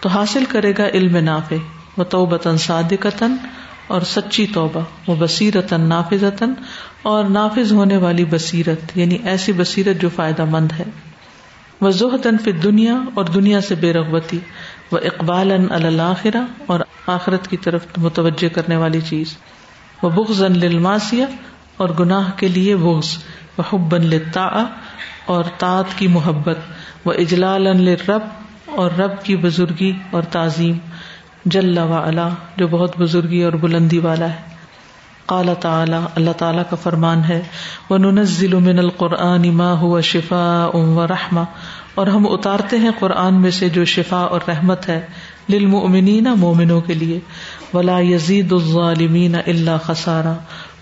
تو 0.00 0.08
حاصل 0.08 0.44
کرے 0.44 0.72
گا 0.78 0.86
علم 0.86 1.16
نافع 1.16 1.54
و 1.98 2.04
توبتن 2.04 2.56
صادقتن 2.56 3.36
اور 3.86 4.00
سچی 4.00 4.46
توبہ 4.46 4.80
وہ 5.06 5.16
بصیرتن 5.18 5.80
نافذتن 5.80 6.52
اور 7.02 7.24
نافذ 7.24 7.72
ہونے 7.72 7.96
والی 7.96 8.24
بصیرت 8.24 8.98
یعنی 8.98 9.18
ایسی 9.24 9.52
بصیرت 9.52 10.00
جو 10.00 10.08
فائدہ 10.16 10.44
مند 10.44 10.72
ہے۔ 10.72 10.84
وہ 11.80 11.90
زہدن 11.90 12.38
فی 12.38 12.52
دنیا 12.52 12.94
اور 13.14 13.24
دنیا 13.24 13.60
سے 13.60 13.74
بے 13.74 13.92
رغبتی۔ 13.92 14.38
وہ 14.92 14.98
اقبال 15.04 15.52
اللہ 15.70 16.26
اور 16.66 16.80
آخرت 17.06 17.48
کی 17.48 17.56
طرف 17.56 17.86
متوجہ 17.96 18.54
کرنے 18.54 18.76
والی 18.76 19.00
چیز۔ 19.00 19.36
وہ 20.02 20.10
بغض 20.10 20.42
للماسیہ 20.42 21.24
اور 21.76 21.88
گناہ 22.00 22.30
کے 22.36 22.48
لیے 22.48 22.76
بغض۔ 22.76 23.18
وہ 23.58 23.62
حب 23.72 23.94
لتا 23.96 24.64
اور 25.26 25.44
تات 25.58 25.98
کی 25.98 26.08
محبت۔ 26.08 26.58
وہ 27.04 27.12
اجلال 27.12 27.88
رب 27.88 28.20
اور 28.66 28.90
رب 28.90 29.22
کی 29.22 29.36
بزرگی 29.36 29.92
اور 30.10 30.22
تعظیم۔ 30.22 30.78
جل 31.44 31.78
و 31.78 32.00
علا، 32.04 32.28
جو 32.56 32.68
بہت 32.68 32.98
بزرگی 32.98 33.42
اور 33.42 33.52
بلندی 33.52 33.98
والا 33.98 34.28
ہے۔ 34.28 34.54
قال 35.26 35.48
تعالی، 35.60 35.96
اللہ 36.14 36.30
تعالیٰ 36.30 36.62
کا 36.70 36.76
فرمان 36.76 37.24
ہے۔ 37.24 37.42
وہ 37.90 37.98
ننزل 37.98 38.54
من 38.54 38.78
القرآن 38.78 39.54
ما 39.54 39.74
هو 39.80 40.00
شفاء 40.00 40.76
و 40.76 41.06
رحمہ 41.06 41.40
اور 41.94 42.06
ہم 42.06 42.26
اتارتے 42.32 42.78
ہیں 42.78 42.90
قرآن 42.98 43.40
میں 43.40 43.50
سے 43.50 43.68
جو 43.68 43.84
شفا 43.84 44.20
اور 44.20 44.40
رحمت 44.48 44.88
ہے 44.88 45.06
للمؤمنین 45.48 46.24
مومنوں 46.36 46.80
کے 46.80 46.94
لیے۔ 46.94 47.20
ولا 47.74 47.98
یزید 48.00 48.52
الظالمین 48.52 49.34
الا 49.34 49.76
خسارا 49.76 50.34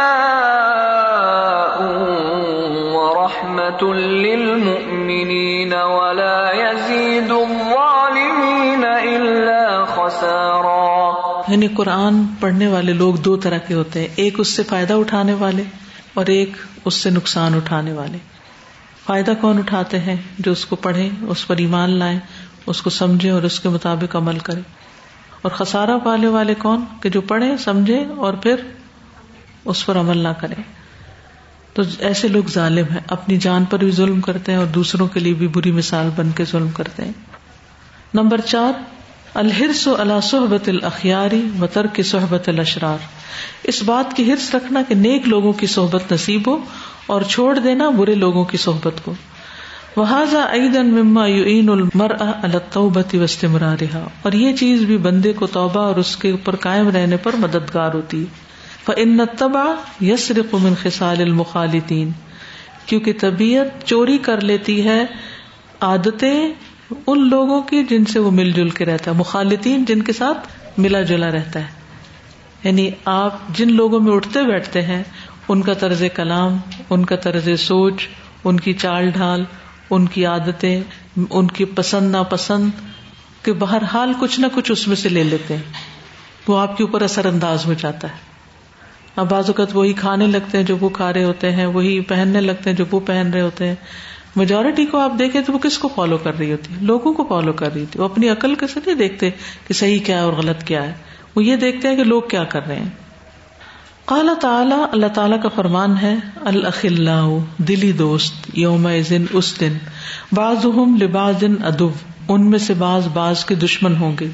ورحمة 2.95 3.93
للمؤمنين 3.97 5.73
ولا 5.75 6.24
یعنی 11.55 11.69
قرآن 11.69 12.15
پڑھنے 12.41 12.67
والے 12.67 12.93
لوگ 12.93 13.15
دو 13.15 13.37
طرح 13.37 13.59
کے 13.59 13.75
ہوتے 13.75 14.01
ہیں۔ 14.01 14.09
ایک 14.17 14.41
اس 14.41 14.49
سے 14.49 14.63
فائدہ 14.63 14.93
اٹھانے 14.93 15.35
والے 15.35 15.63
اور 16.15 16.27
ایک 16.27 16.53
اس 16.85 16.95
سے 16.95 17.11
نقصان 17.11 17.55
اٹھانے 17.55 17.93
والے۔ 17.93 18.19
فائدہ 19.07 19.33
کون 19.41 19.59
اٹھاتے 19.59 19.99
ہیں؟ 19.99 20.17
جو 20.39 20.53
اس 20.53 20.67
کو 20.67 20.77
پڑھے 20.77 21.09
اس 21.21 21.47
پر 21.47 21.57
ایمان 21.57 21.91
لائیں، 21.91 22.19
اس 22.67 22.83
کو 22.83 22.91
سمجھے 22.91 23.31
اور 23.31 23.43
اس 23.43 23.61
کے 23.61 23.69
مطابق 23.69 24.17
عمل 24.17 24.39
کرے 24.39 24.61
اور 25.43 25.51
خسارا 25.51 25.99
پالے 25.99 26.27
والے 26.27 26.55
کون؟ 26.55 26.85
کہ 27.01 27.09
جو 27.09 27.21
پڑھے 27.21 27.57
سمجھے 27.57 28.05
اور 28.17 28.35
پھر 28.35 28.55
اس 29.65 29.87
پر 29.87 29.97
عمل 29.97 30.19
نہ 30.19 30.29
کرے 30.29 30.63
تو 31.73 31.83
ایسے 31.99 32.29
لوگ 32.29 32.49
ظالم 32.49 32.85
ہیں۔ 32.91 33.01
اپنی 33.09 33.37
جان 33.37 33.65
پر 33.65 33.79
بھی 33.79 33.91
ظلم 33.91 34.21
کرتے 34.21 34.53
ہیں 34.53 34.59
اور 34.59 34.67
دوسروں 34.67 35.07
کے 35.07 35.21
لیے 35.21 35.35
بھی 35.35 35.49
بری 35.49 35.71
مثال 35.71 36.11
بن 36.17 36.31
کے 36.31 36.45
ظلم 36.45 36.69
کرتے 36.69 37.05
ہیں۔ 37.05 37.13
نمبر 38.15 38.41
چار 38.41 38.73
الحرس 39.35 39.89
اللہ 39.89 40.21
صحبت 40.23 40.69
الخیاری 40.69 41.49
و 41.61 41.67
ترک 41.67 42.01
صحبت 42.05 42.49
الاشرار۔ 42.49 42.99
اس 43.63 43.83
بات 43.83 44.17
کی 44.17 44.33
حرص 44.33 44.55
رکھنا 44.55 44.83
کہ 44.89 44.95
نیک 44.95 45.29
لوگوں 45.29 45.53
کی 45.53 45.67
صحبت 45.67 46.13
نصیب 46.13 46.49
ہو 46.49 46.59
اور 47.07 47.23
چھوڑ 47.23 47.59
دینا 47.59 47.91
برے 47.91 48.15
لوگوں 48.15 48.45
کی 48.45 48.57
صحبت 48.57 49.05
کو۔ 49.05 49.15
وہذا 49.97 50.53
عیدن 50.53 50.87
مما 50.87 51.27
یعین 51.27 51.69
المر 51.69 52.11
التوبتی 52.21 53.19
وسط 53.19 53.45
مرارحا 53.45 54.05
اور 54.23 54.33
یہ 54.33 54.57
چیز 54.57 54.83
بھی 54.83 54.97
بندے 54.97 55.33
کو 55.33 55.47
توبہ 55.47 55.81
اور 55.81 55.97
اس 55.97 56.17
کے 56.17 56.31
اوپر 56.31 56.57
قائم 56.57 56.89
رہنے 56.89 57.17
پر 57.17 57.37
مددگار 57.37 57.95
ہوتی 57.95 58.21
ہے۔ 58.21 58.45
فن 58.85 59.21
تبا 59.39 59.65
یسرق 60.01 60.55
من 60.55 60.75
خسال 60.83 61.21
المخالطین 61.21 62.11
کیونکہ 62.87 63.13
طبیعت 63.21 63.87
چوری 63.87 64.19
کر 64.19 64.41
لیتی 64.41 64.89
ہے 64.89 65.05
عادتیں 65.81 66.49
ان 67.07 67.29
لوگوں 67.29 67.63
کی 67.63 67.85
جن 67.85 68.05
سے 68.05 68.19
وہ 68.19 68.31
مل 68.31 68.53
جل 68.53 68.69
کے 68.69 68.85
رہتا 68.85 69.11
ہے، 69.11 69.17
مخالطین 69.17 69.85
جن 69.85 70.03
کے 70.03 70.13
ساتھ 70.13 70.49
ملا 70.79 71.03
جلا 71.03 71.31
رہتا 71.31 71.61
ہے۔ 71.61 71.67
یعنی 72.65 72.91
آپ 73.05 73.39
جن 73.49 73.73
لوگوں 73.73 74.01
میں 74.01 74.13
اٹھتے 74.13 74.43
بیٹھتے 74.43 74.83
ہیں، 74.83 75.03
ان 75.49 75.63
کا 75.63 75.75
طرز 75.75 76.05
کلام، 76.15 76.57
ان 76.91 77.05
کا 77.05 77.17
طرز 77.17 77.49
سوچ، 77.61 78.09
ان 78.45 78.61
کی 78.61 78.73
چال 78.73 79.11
ڈھال، 79.11 79.45
ان 79.91 80.07
کی 80.07 80.27
عادتیں، 80.27 80.81
ان 81.31 81.47
کی 81.47 81.65
پسند، 81.65 82.11
ناپسند 82.11 82.71
کے 83.43 83.53
بہرحال 83.53 84.13
کچھ 84.21 84.41
نہ 84.41 84.47
کچھ 84.55 84.73
اس 84.73 84.89
میں 84.89 84.97
سے 84.97 85.09
لے 85.09 85.25
لیتے 85.25 85.57
ہیں۔ 85.57 85.63
وہ 86.49 86.59
آپ 86.59 86.77
کے 86.77 86.85
اوپر 86.85 87.03
اثر 87.03 87.25
انداز 87.27 87.67
ہو 87.67 87.75
جاتا 87.75 88.09
ہے۔ 88.09 88.17
اب 89.17 89.31
بعض 89.31 89.47
اوقات 89.47 89.77
وہی 89.77 89.93
کھانے 89.93 90.27
لگتے 90.27 90.59
ہیں 90.59 90.65
جو 90.65 90.77
وہ 90.81 90.89
کھا 90.89 91.13
رہے 91.13 91.25
ہوتے 91.25 91.53
ہیں، 91.53 91.67
وہی 91.67 92.01
پہننے 92.01 92.41
لگتے 92.41 92.71
ہیں 92.71 92.77
جو 92.77 92.85
وہ 92.91 93.01
پہن 93.01 93.31
رہے 93.35 93.41
ہوتے 93.41 93.69
ہیں۔ 93.69 93.75
میجورٹی 94.37 94.87
کو 94.87 94.99
آپ 94.99 95.13
دیکھیں 95.19 95.43
تو 95.43 95.53
وہ 95.53 95.59
کس 95.59 95.79
کو 95.79 95.89
فالو 95.95 96.19
کر 96.19 96.39
رہی 96.39 96.53
ہوتی؟ 96.53 96.75
ہے 96.75 96.79
لوگوں 96.81 97.13
کو 97.13 97.27
فالو 97.29 97.53
کر 97.53 97.75
رہی 97.75 97.85
تھی 97.91 98.01
وہ 98.01 98.05
اپنی 98.05 98.29
عقل 98.29 98.55
کیسے 98.55 98.81
نہیں 98.87 98.95
دیکھتے 98.95 99.31
کہ 99.67 99.75
صحیح 99.75 99.99
کیا 99.99 100.17
ہے 100.17 100.23
اور 100.23 100.33
غلط 100.33 100.65
کیا 100.65 100.83
ہے۔ 100.83 100.93
وہ 101.35 101.45
یہ 101.45 101.57
دیکھتے 101.57 101.89
ہیں 101.89 101.97
کہ 101.97 102.05
لوگ 102.05 102.23
کیا 102.23 102.45
کر 102.45 102.67
رہے 102.67 102.77
ہیں۔ 102.77 102.89
قال 104.05 104.29
تعالی، 104.41 104.85
اللہ 104.93 105.07
تعالیٰ 105.07 105.43
کا 105.43 105.49
فرمان 105.49 105.97
ہے 106.03 106.15
اللہ 106.45 107.39
دلی 107.59 107.93
دوست 107.93 108.35
یوم 108.53 108.89
اس 109.33 109.61
دن 109.61 109.79
بعض 110.33 110.67
لباس 111.03 111.45
ادب 111.65 111.89
ان 112.29 112.51
میں 112.51 112.59
سے 112.59 112.75
بعض 112.75 113.09
بعض 113.09 113.45
کے 113.45 113.55
دشمن 113.55 113.97
ہوں 113.97 114.17
گے۔ 114.21 114.29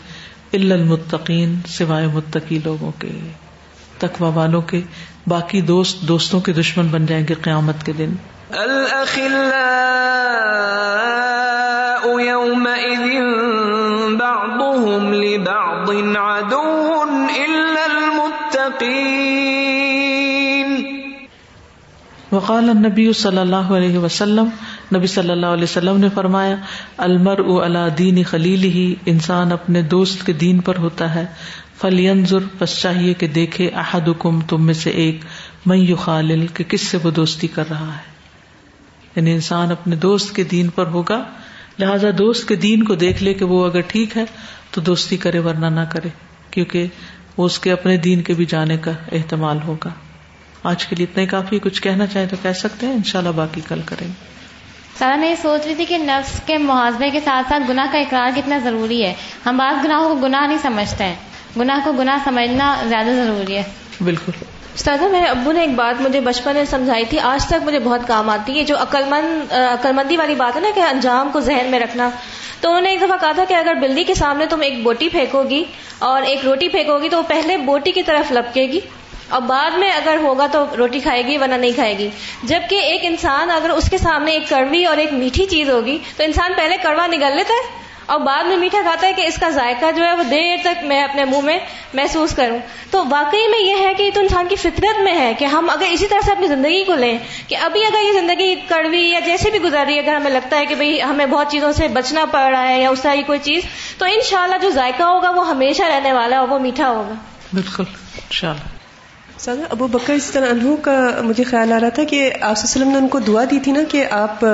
المتقین، 0.52 1.54
سوائے 1.66 2.06
متقی 2.06 2.58
لوگوں 2.64 2.92
کے۔ 2.98 3.08
تقوا 3.98 4.28
والوں 4.28 4.62
کے۔ 4.62 4.80
باقی 5.26 5.60
دوست، 5.60 6.00
دوستوں 6.00 6.40
کے 6.40 6.52
دشمن 6.52 6.86
بن 6.86 7.06
جائیں 7.06 7.26
گے 7.28 7.34
قیامت 7.34 7.86
کے 7.86 7.92
دن۔ 7.98 8.10
بعضهم 14.18 15.14
لبعض 15.14 15.90
عدو 16.16 17.04
وقال 22.32 22.70
النبی 22.70 23.12
صلی 23.12 23.38
اللہ 23.38 23.56
علیہ 23.56 23.98
وسلم، 23.98 24.48
نبی 24.96 25.06
صلی 25.06 25.30
اللہ 25.30 25.46
علیہ 25.46 25.64
وسلم 25.64 25.96
نے 25.96 26.08
فرمایا 26.14 26.56
المر 26.96 27.38
اللہ 27.38 27.88
دین 27.98 28.22
خلیل 28.24 28.62
ہی 28.62 28.94
انسان 29.06 29.52
اپنے 29.52 29.82
دوست 29.82 30.26
کے 30.26 30.32
دین 30.32 30.60
پر 30.60 30.76
ہوتا 30.76 31.14
ہے۔ 31.14 31.26
فلینظر، 31.80 32.38
پس 32.58 32.80
چاہیے 32.80 33.14
کہ 33.14 33.26
دیکھے 33.26 33.68
احد 33.68 34.08
تم 34.48 34.66
میں 34.66 34.74
سے 34.74 34.90
ایک۔ 34.90 35.20
میں 35.66 35.94
خالل 35.94 36.46
کہ 36.46 36.64
کس 36.64 36.80
سے 36.80 36.98
وہ 37.02 37.10
دوستی 37.10 37.46
کر 37.46 37.64
رہا 37.70 37.86
ہے؟ 37.86 38.09
یعنی 39.16 39.32
انسان 39.32 39.72
اپنے 39.72 39.96
دوست 39.96 40.36
کے 40.36 40.44
دین 40.44 40.68
پر 40.68 40.86
ہوگا 40.86 41.24
لہذا 41.78 42.08
دوست 42.18 42.48
کے 42.48 42.56
دین 42.56 42.84
کو 42.84 42.94
دیکھ 42.94 43.22
لے 43.22 43.34
کہ 43.34 43.44
وہ 43.44 43.66
اگر 43.66 43.80
ٹھیک 43.80 44.16
ہے 44.16 44.24
تو 44.70 44.80
دوستی 44.80 45.16
کرے 45.16 45.38
ورنہ 45.38 45.66
نہ 45.66 45.80
کرے 45.90 46.08
کیونکہ 46.50 46.86
وہ 47.36 47.44
اس 47.46 47.58
کے 47.58 47.72
اپنے 47.72 47.96
دین 47.96 48.22
کے 48.22 48.34
بھی 48.34 48.44
جانے 48.44 48.76
کا 48.76 48.90
احتمال 49.12 49.58
ہوگا۔ 49.66 49.90
آج 50.62 50.86
کے 50.86 50.96
لیے 50.96 51.06
اتنا 51.10 51.24
کافی 51.24 51.58
کچھ 51.58 51.82
کہنا 51.82 52.06
چاہے 52.06 52.26
تو 52.26 52.36
کہہ 52.42 52.52
سکتے 52.52 52.86
ہیں 52.86 52.92
انشاءاللہ 52.92 53.30
باقی 53.30 53.60
کل 53.68 53.80
کریں 53.84 54.06
گے۔ 54.06 54.40
سارا 54.98 55.16
میں 55.16 55.30
یہ 55.30 55.34
سوچ 55.42 55.66
رہی 55.66 55.74
تھی 55.74 55.84
کہ 55.84 55.98
نفس 55.98 56.40
کے 56.46 56.58
محاذے 56.58 57.10
کے 57.10 57.20
ساتھ 57.20 57.46
ساتھ 57.48 57.70
گناہ 57.70 57.92
کا 57.92 57.98
اقرار 57.98 58.30
کتنا 58.36 58.58
ضروری 58.58 59.04
ہے۔ 59.04 59.14
ہم 59.46 59.56
بعض 59.56 59.84
گناہوں 59.84 60.14
کو 60.14 60.26
گناہ 60.26 60.46
نہیں 60.46 60.58
سمجھتے 60.62 61.04
ہیں۔ 61.04 61.14
گناہ 61.56 61.78
کو 61.84 61.92
گناہ 61.92 62.18
سمجھنا 62.24 62.76
زیادہ 62.88 63.06
ضروری 63.06 63.56
ہے۔ 63.56 63.62
بالکل۔ 64.04 64.32
استاذہ 64.74 65.04
میرے 65.04 65.26
ابو 65.26 65.52
نے 65.52 65.60
ایک 65.60 65.74
بات 65.74 66.00
مجھے 66.00 66.20
بچپن 66.20 66.54
میں 66.54 66.64
سمجھائی 66.64 67.04
تھی، 67.04 67.18
آج 67.18 67.46
تک 67.46 67.64
مجھے 67.64 67.78
بہت 67.78 68.00
کام 68.06 68.30
آتی 68.30 68.58
ہے، 68.58 68.64
جو 68.64 68.76
عقلمند 68.76 69.52
عقلمندی 69.52 70.16
والی 70.16 70.34
بات 70.34 70.56
ہے 70.56 70.60
نا 70.60 70.68
کہ 70.74 70.80
انجام 70.80 71.30
کو 71.32 71.40
ذہن 71.40 71.66
میں 71.70 71.80
رکھنا۔ 71.80 72.10
تو 72.60 72.68
انہوں 72.68 72.82
نے 72.82 72.90
ایک 72.90 73.00
دفعہ 73.00 73.16
کہا 73.20 73.32
تھا 73.32 73.44
کہ 73.48 73.54
اگر 73.54 73.74
بلدی 73.74 74.04
کے 74.04 74.14
سامنے 74.14 74.46
تم 74.46 74.60
ایک 74.60 74.82
بوٹی 74.82 75.08
پھینکو 75.08 75.42
گی 75.42 75.64
اور 75.98 76.22
ایک 76.22 76.44
روٹی 76.44 76.68
پھینکو 76.68 76.98
گی 76.98 77.08
تو 77.08 77.16
وہ 77.16 77.22
پہلے 77.28 77.56
بوٹی 77.56 77.92
کی 77.92 78.02
طرف 78.02 78.32
لپکے 78.32 78.62
گی 78.62 78.80
اور 79.28 79.40
بعد 79.40 79.70
میں 79.78 79.90
اگر 79.90 80.16
ہوگا 80.22 80.46
تو 80.52 80.64
روٹی 80.78 81.00
کھائے 81.00 81.26
گی 81.26 81.36
ورنہ 81.38 81.54
نہیں 81.54 81.72
کھائے 81.72 81.98
گی 81.98 82.08
جبکہ 82.42 82.74
ایک 82.74 83.00
انسان 83.02 83.50
اگر 83.50 83.70
اس 83.70 83.90
کے 83.90 83.98
سامنے 83.98 84.32
ایک 84.32 84.48
کڑوی 84.48 84.84
اور 84.84 84.96
ایک 84.96 85.12
میٹھی 85.12 85.46
چیز 85.46 85.70
ہوگی 85.70 85.98
تو 86.16 86.22
انسان 86.22 86.52
پہلے 86.56 86.76
کڑوا 86.82 87.06
نگل 87.06 87.36
لیتا 87.36 87.54
ہے۔ 87.54 87.78
اور 88.10 88.20
بعد 88.20 88.44
میں 88.44 88.56
میٹھا 88.56 88.78
کھاتا 88.82 89.06
ہے 89.06 89.12
کہ 89.12 89.26
اس 89.26 89.36
کا 89.40 89.48
ذائقہ 89.48 89.90
جو 89.96 90.04
ہے 90.04 90.12
وہ 90.12 90.22
دیر 90.22 90.56
تک 90.62 90.84
میں 90.84 91.02
اپنے 91.02 91.24
منہ 91.24 91.40
میں 91.40 91.58
محسوس 91.94 92.34
کروں۔ 92.34 92.58
تو 92.90 93.04
واقعی 93.10 93.48
میں 93.50 93.58
یہ 93.58 93.86
ہے 93.88 93.94
کہ 93.94 94.02
یہ 94.02 94.10
تو 94.14 94.20
انسان 94.20 94.46
کی 94.48 94.56
فطرت 94.56 95.00
میں 95.00 95.14
ہے 95.14 95.32
کہ 95.38 95.44
ہم 95.44 95.70
اگر 95.70 95.86
اسی 95.90 96.06
طرح 96.06 96.18
سے 96.24 96.32
اپنی 96.32 96.46
زندگی 96.46 96.84
کو 96.84 96.94
لیں 96.94 97.18
کہ 97.46 97.56
ابھی 97.56 97.84
اگر 97.84 97.98
یہ 98.02 98.20
زندگی 98.20 98.54
کڑوی 98.68 99.02
یا 99.10 99.20
جیسے 99.20 99.50
بھی 99.50 99.62
گزر 99.62 99.84
رہی 99.86 99.94
ہے 99.94 99.98
اگر 99.98 100.14
ہمیں 100.14 100.30
لگتا 100.30 100.56
ہے 100.56 100.66
کہ 100.66 100.74
بھئی 100.74 101.02
ہمیں 101.02 101.26
بہت 101.26 101.50
چیزوں 101.50 101.72
سے 101.72 101.88
بچنا 101.88 102.24
پڑ 102.24 102.50
رہا 102.50 102.68
ہے 102.68 102.80
یا 102.80 102.90
اس 102.90 103.00
طرح 103.02 103.14
کی 103.14 103.22
کوئی 103.22 103.38
چیز 103.42 103.62
تو 103.98 104.04
انشاءاللہ 104.04 104.56
جو 104.62 104.70
ذائقہ 104.70 105.02
ہوگا 105.02 105.30
وہ 105.30 105.48
ہمیشہ 105.48 105.82
رہنے 105.82 106.12
والا 106.12 106.36
ہے 106.36 106.40
اور 106.40 106.48
وہ 106.48 106.58
میٹھا 106.58 106.90
ہوگا۔ 106.90 107.14
بالکل 107.52 107.84
انشاءاللہ۔ 108.16 108.68
سادہ 109.38 109.60
ابو 109.70 109.86
بکر 109.86 110.12
اس 110.12 110.24
طرح 110.24 110.46
انہوں 110.50 110.76
کا 110.76 111.20
مجھے 111.22 111.44
خیال 111.44 111.72
آ 111.72 111.80
رہا 111.80 111.88
تھا 111.88 112.04
کہ 112.04 112.30
آپ 112.40 112.56
وسلم 112.64 112.88
نے 112.88 112.98
ان 112.98 113.08
کو 113.08 113.18
دعا 113.18 113.44
دی 113.50 113.58
تھی 113.60 113.72
نا 113.72 113.80
کہ 113.90 114.04
آپ 114.10 114.44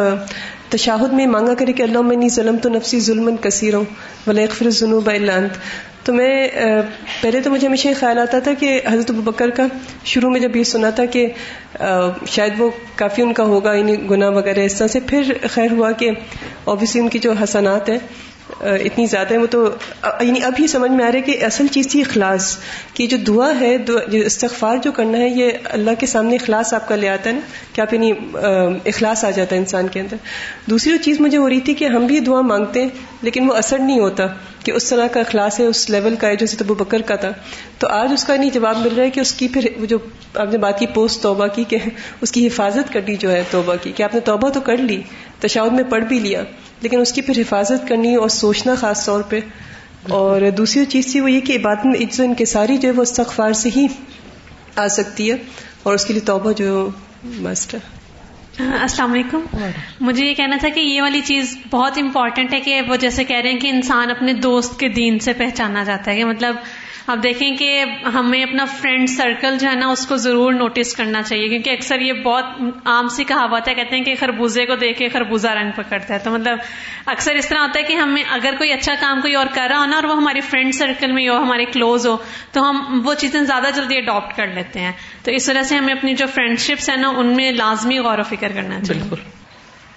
تشاہد 0.71 1.13
میں 1.13 1.27
مانگا 1.27 1.55
کرے 1.55 1.73
کہ 1.73 1.83
اللہ 1.83 2.01
میں 2.03 2.29
ظلم 2.29 2.57
تو 2.57 2.69
نفسی 2.69 3.01
ظلم 3.01 3.37
کثیر 3.37 3.75
ہوں 3.75 3.85
ولیقفر 4.27 4.71
جنوب 4.71 5.11
الانت 5.11 5.59
تو 6.05 6.13
میں 6.13 6.49
پہلے 7.23 7.41
تو 7.41 7.51
مجھے 7.51 7.67
ہمیشہ 7.67 7.89
خیال 8.01 8.19
آتا 8.19 8.39
تھا 8.39 8.53
کہ 8.59 8.81
حضرت 8.87 9.11
بکر 9.11 9.51
کا 9.51 9.67
شروع 10.05 10.31
میں 10.31 10.41
جب 10.41 10.57
یہ 10.57 10.65
سنا 10.65 10.91
تھا 10.91 11.05
کہ 11.05 11.27
شاید 12.27 12.53
وہ 12.59 12.71
کافی 12.97 13.23
ان 13.23 13.33
کا 13.33 13.45
ہوگا، 13.45 13.73
انہیں 13.73 14.09
گناہ 14.11 14.31
وغیرہ، 14.31 14.61
اس 14.61 14.75
طرح 14.75 14.87
سے 14.87 15.01
پھر 15.01 15.33
خیر 15.51 15.73
ہوا 15.73 15.91
کہ 15.93 16.11
اوبیسلی 16.65 17.03
ان 17.03 17.09
کی 17.09 17.19
جو 17.19 17.33
حسنات 17.43 17.89
ہیں 17.89 17.99
اتنی 18.61 19.05
زیادہ 19.07 19.33
ہے 19.33 19.39
وہ 19.39 19.47
تو 19.47 19.69
یعنی 20.21 20.43
اب 20.45 20.55
ہی 20.59 20.67
سمجھ 20.67 20.91
میں 20.91 21.05
آ 21.05 21.09
رہا 21.09 21.17
ہے 21.17 21.21
کہ 21.23 21.45
اصل 21.45 21.67
چیز 21.67 21.89
تھی 21.89 22.01
اخلاص، 22.01 22.57
کہ 22.95 23.07
جو 23.07 23.17
دعا 23.27 23.49
ہے 23.61 23.77
جو 23.79 23.99
استغفار 24.13 24.77
جو 24.77 24.93
کرنا 24.93 25.19
ہے، 25.19 25.29
یہ 25.29 25.51
اللہ 25.71 25.99
کے 26.01 26.07
سامنے 26.07 26.37
اخلاص 26.37 26.73
آپ 26.75 26.89
کا 26.89 26.97
لے 26.97 27.09
آتا 27.09 27.31
ہے 27.31 27.35
نا، 27.35 27.41
کہ 27.73 27.81
آپ 27.81 27.95
یعنی 27.95 28.13
اخلاص 28.85 29.25
آ 29.25 29.31
جاتا 29.31 29.55
ہے 29.55 29.61
انسان 29.61 29.89
کے 29.89 30.01
اندر۔ 30.01 30.17
دوسری 30.71 30.99
چیز 30.99 31.21
مجھے 31.21 31.39
ہو 31.39 31.49
رہی 31.49 31.61
تھی 31.61 31.75
کہ 31.75 31.85
ہم 31.85 32.07
بھی 32.07 32.21
دعا 32.21 32.41
مانگتے 32.43 32.83
ہیں، 32.83 32.89
لیکن 33.23 33.49
وہ 33.49 33.55
اثر 33.55 33.79
نہیں 33.79 34.01
ہوتا 34.01 34.27
کہ 34.65 34.73
اس 34.73 34.89
طرح 34.91 35.07
کا 35.07 35.21
اخلاص 35.21 35.59
ہے، 35.61 35.65
اس 35.65 35.89
لیول 35.91 36.17
کا 36.17 36.29
ہے، 36.29 36.37
جو 36.37 36.47
ابو 36.61 36.75
بکر 36.75 37.03
کا 37.03 37.17
تھا۔ 37.17 37.31
تو 37.79 37.89
آج 37.89 38.13
اس 38.13 38.25
کا 38.25 38.37
نہیں 38.37 38.51
جواب 38.51 38.79
مل 38.79 38.95
رہا 38.97 39.05
ہے 39.05 39.11
کہ 39.11 39.21
اس 39.21 39.33
کی 39.33 39.49
پھر 39.49 39.69
جو 39.83 39.99
آپ 40.35 40.53
نے 40.53 40.59
بات 40.59 40.79
کی 40.79 40.87
پوسٹ 40.95 41.23
توبہ 41.23 41.47
کی، 41.47 41.65
کہ 41.65 41.79
اس 42.21 42.33
کی 42.33 42.47
حفاظت 42.47 42.93
کرنی 42.93 43.17
جو 43.17 43.31
ہے 43.31 43.43
توبہ 43.51 43.75
کی، 43.83 43.93
کہ 43.93 44.03
آپ 44.03 44.15
نے 44.15 44.21
توبہ 44.21 44.49
تو 44.49 44.61
کر 44.61 44.77
لی 44.77 45.01
تشاؤد 45.41 45.73
میں 45.73 45.85
پڑھ 45.85 46.05
بھی 46.05 46.19
لیا۔ 46.19 46.43
لیکن 46.81 47.01
اس 47.01 47.13
کی 47.13 47.21
پھر 47.23 47.41
حفاظت 47.41 47.89
کرنی 47.89 48.15
اور 48.15 48.29
سوچنا 48.29 48.75
خاص 48.75 49.07
طور 49.07 49.23
پہ۔ 49.23 49.41
اور 50.09 50.41
دوسری 50.57 50.85
چیز 50.85 51.13
تھی 51.13 51.21
وہ 51.21 51.31
یہ 51.31 51.41
کہ 51.41 51.57
عبادت 51.57 51.87
میں 51.87 51.95
عزت 51.95 52.21
انکساری 52.21 52.77
جو 52.77 52.89
ہے 52.89 52.95
وہ 52.95 53.03
استغفار 53.03 53.53
سے 53.53 53.69
ہی 53.77 53.87
آ 54.77 54.89
سکتی 54.89 55.31
ہے 55.31 55.37
اور 55.83 55.95
اس 55.95 56.07
کے 56.07 56.13
لیے 56.13 56.23
توبہ 56.23 56.53
جو 56.53 56.91
مسٹ 57.25 57.75
ہے۔ 57.75 57.79
السلام 58.81 59.13
علیکم۔ 59.13 59.41
مجھے 60.01 60.27
یہ 60.27 60.35
کہنا 60.35 60.57
تھا 60.61 60.69
کہ 60.69 60.81
یہ 60.81 61.03
والی 61.03 61.21
چیز 61.21 61.59
بہت 61.71 61.99
امپورٹنٹ 61.99 62.53
ہے 62.53 62.61
کہ 62.61 62.81
وہ 62.89 62.97
جیسے 62.97 63.25
کہہ 63.25 63.37
رہے 63.37 63.53
ہیں 63.53 63.61
کہ 63.61 63.69
انسان 63.69 64.11
اپنے 64.11 64.33
دوست 64.33 64.81
کے 64.81 64.89
دین 64.89 65.19
سے 65.19 65.33
پہچانا 65.33 65.85
جاتا 65.85 66.11
ہے۔ 66.11 66.17
کہ 66.17 66.25
مطلب 66.25 66.57
اب 67.07 67.23
دیکھیں 67.23 67.57
کہ 67.57 67.85
ہمیں 68.15 68.43
اپنا 68.43 68.65
فرینڈ 68.65 69.11
سرکل 69.11 69.59
جو 69.59 69.69
ہے 69.69 69.75
نا 69.75 69.87
اس 69.87 70.07
کو 70.07 70.17
ضرور 70.17 70.53
نوٹس 70.53 70.95
کرنا 70.95 71.23
چاہیے، 71.23 71.49
کیونکہ 71.49 71.71
اکثر 71.71 72.01
یہ 72.01 72.13
بہت 72.13 72.45
عام 72.85 73.09
سی 73.09 73.25
کہاوت 73.25 73.69
ہے، 73.69 73.75
کہتے 73.75 73.97
ہیں 73.97 74.05
کہ 74.05 74.15
خربوزے 74.21 74.67
کو 74.67 74.75
دیکھ 74.75 74.99
کے 74.99 75.09
خربوزہ 75.09 75.49
رنگ 75.49 75.71
پکڑتا 75.77 76.15
ہے۔ 76.15 76.19
تو 76.19 76.31
مطلب 76.31 76.59
اکثر 77.07 77.35
اس 77.35 77.49
طرح 77.49 77.59
ہوتا 77.59 77.79
ہے 77.79 77.85
کہ 77.85 77.93
ہمیں 77.93 78.23
اگر 78.31 78.55
کوئی 78.59 78.73
اچھا 78.73 78.95
کام 79.01 79.21
کوئی 79.21 79.35
اور 79.35 79.47
کر 79.55 79.69
رہا 79.71 79.79
ہو 79.79 79.85
نا 79.85 79.97
اور 79.97 80.05
وہ 80.05 80.17
ہمارے 80.17 80.41
فرینڈ 80.41 80.75
سرکل 80.75 81.13
میں 81.13 81.29
ہو، 81.29 81.37
ہمارے 81.37 81.65
کلوز 81.65 82.07
ہو، 82.07 82.17
تو 82.53 82.71
ہم 82.71 83.03
وہ 83.05 83.15
چیزیں 83.15 83.41
زیادہ 83.41 83.67
جلدی 83.77 83.97
اڈاپٹ 83.97 84.37
کر 84.37 84.47
لیتے 84.47 84.81
ہیں۔ 84.81 84.93
تو 85.25 85.31
اس 85.31 85.49
وجہ 85.49 85.63
سے 85.63 85.77
ہمیں 85.77 85.95
اپنی 85.95 86.15
جو 86.15 86.27
فرینڈ 86.35 86.59
شپس 86.59 86.91
ہیں 86.91 86.97
نا، 86.97 87.09
ان 87.09 87.27
میں 87.27 87.53
لازمی 87.53 87.99
غور 87.99 88.19
و 88.19 88.23
فکر 88.23 88.53
کرنا 88.53 88.81
چاہیے۔ 88.81 89.03
بالکل۔ 89.03 89.46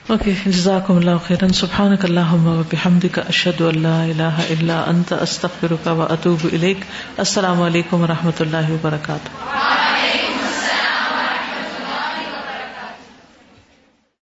اوکے 0.10 0.32
جزاکم 0.46 0.96
اللہ 0.98 1.18
خیرن 1.28 1.52
سبحانک 1.54 2.06
اللہم 2.06 2.48
و 2.48 2.62
بحمدک 2.72 3.20
اشہد 3.20 3.62
ان 3.62 3.82
لا 3.82 4.02
الہ 4.04 4.46
الا 4.50 4.80
انت 4.84 5.14
استغفرک 5.14 5.88
و 5.88 6.02
اتوب 6.04 6.46
الیک 6.54 6.84
السلام 7.18 7.62
علیکم 7.62 8.02
و 8.02 8.08
رحمۃ 8.08 8.42
اللہ 8.42 8.72
وبرکاتہ 8.72 10.28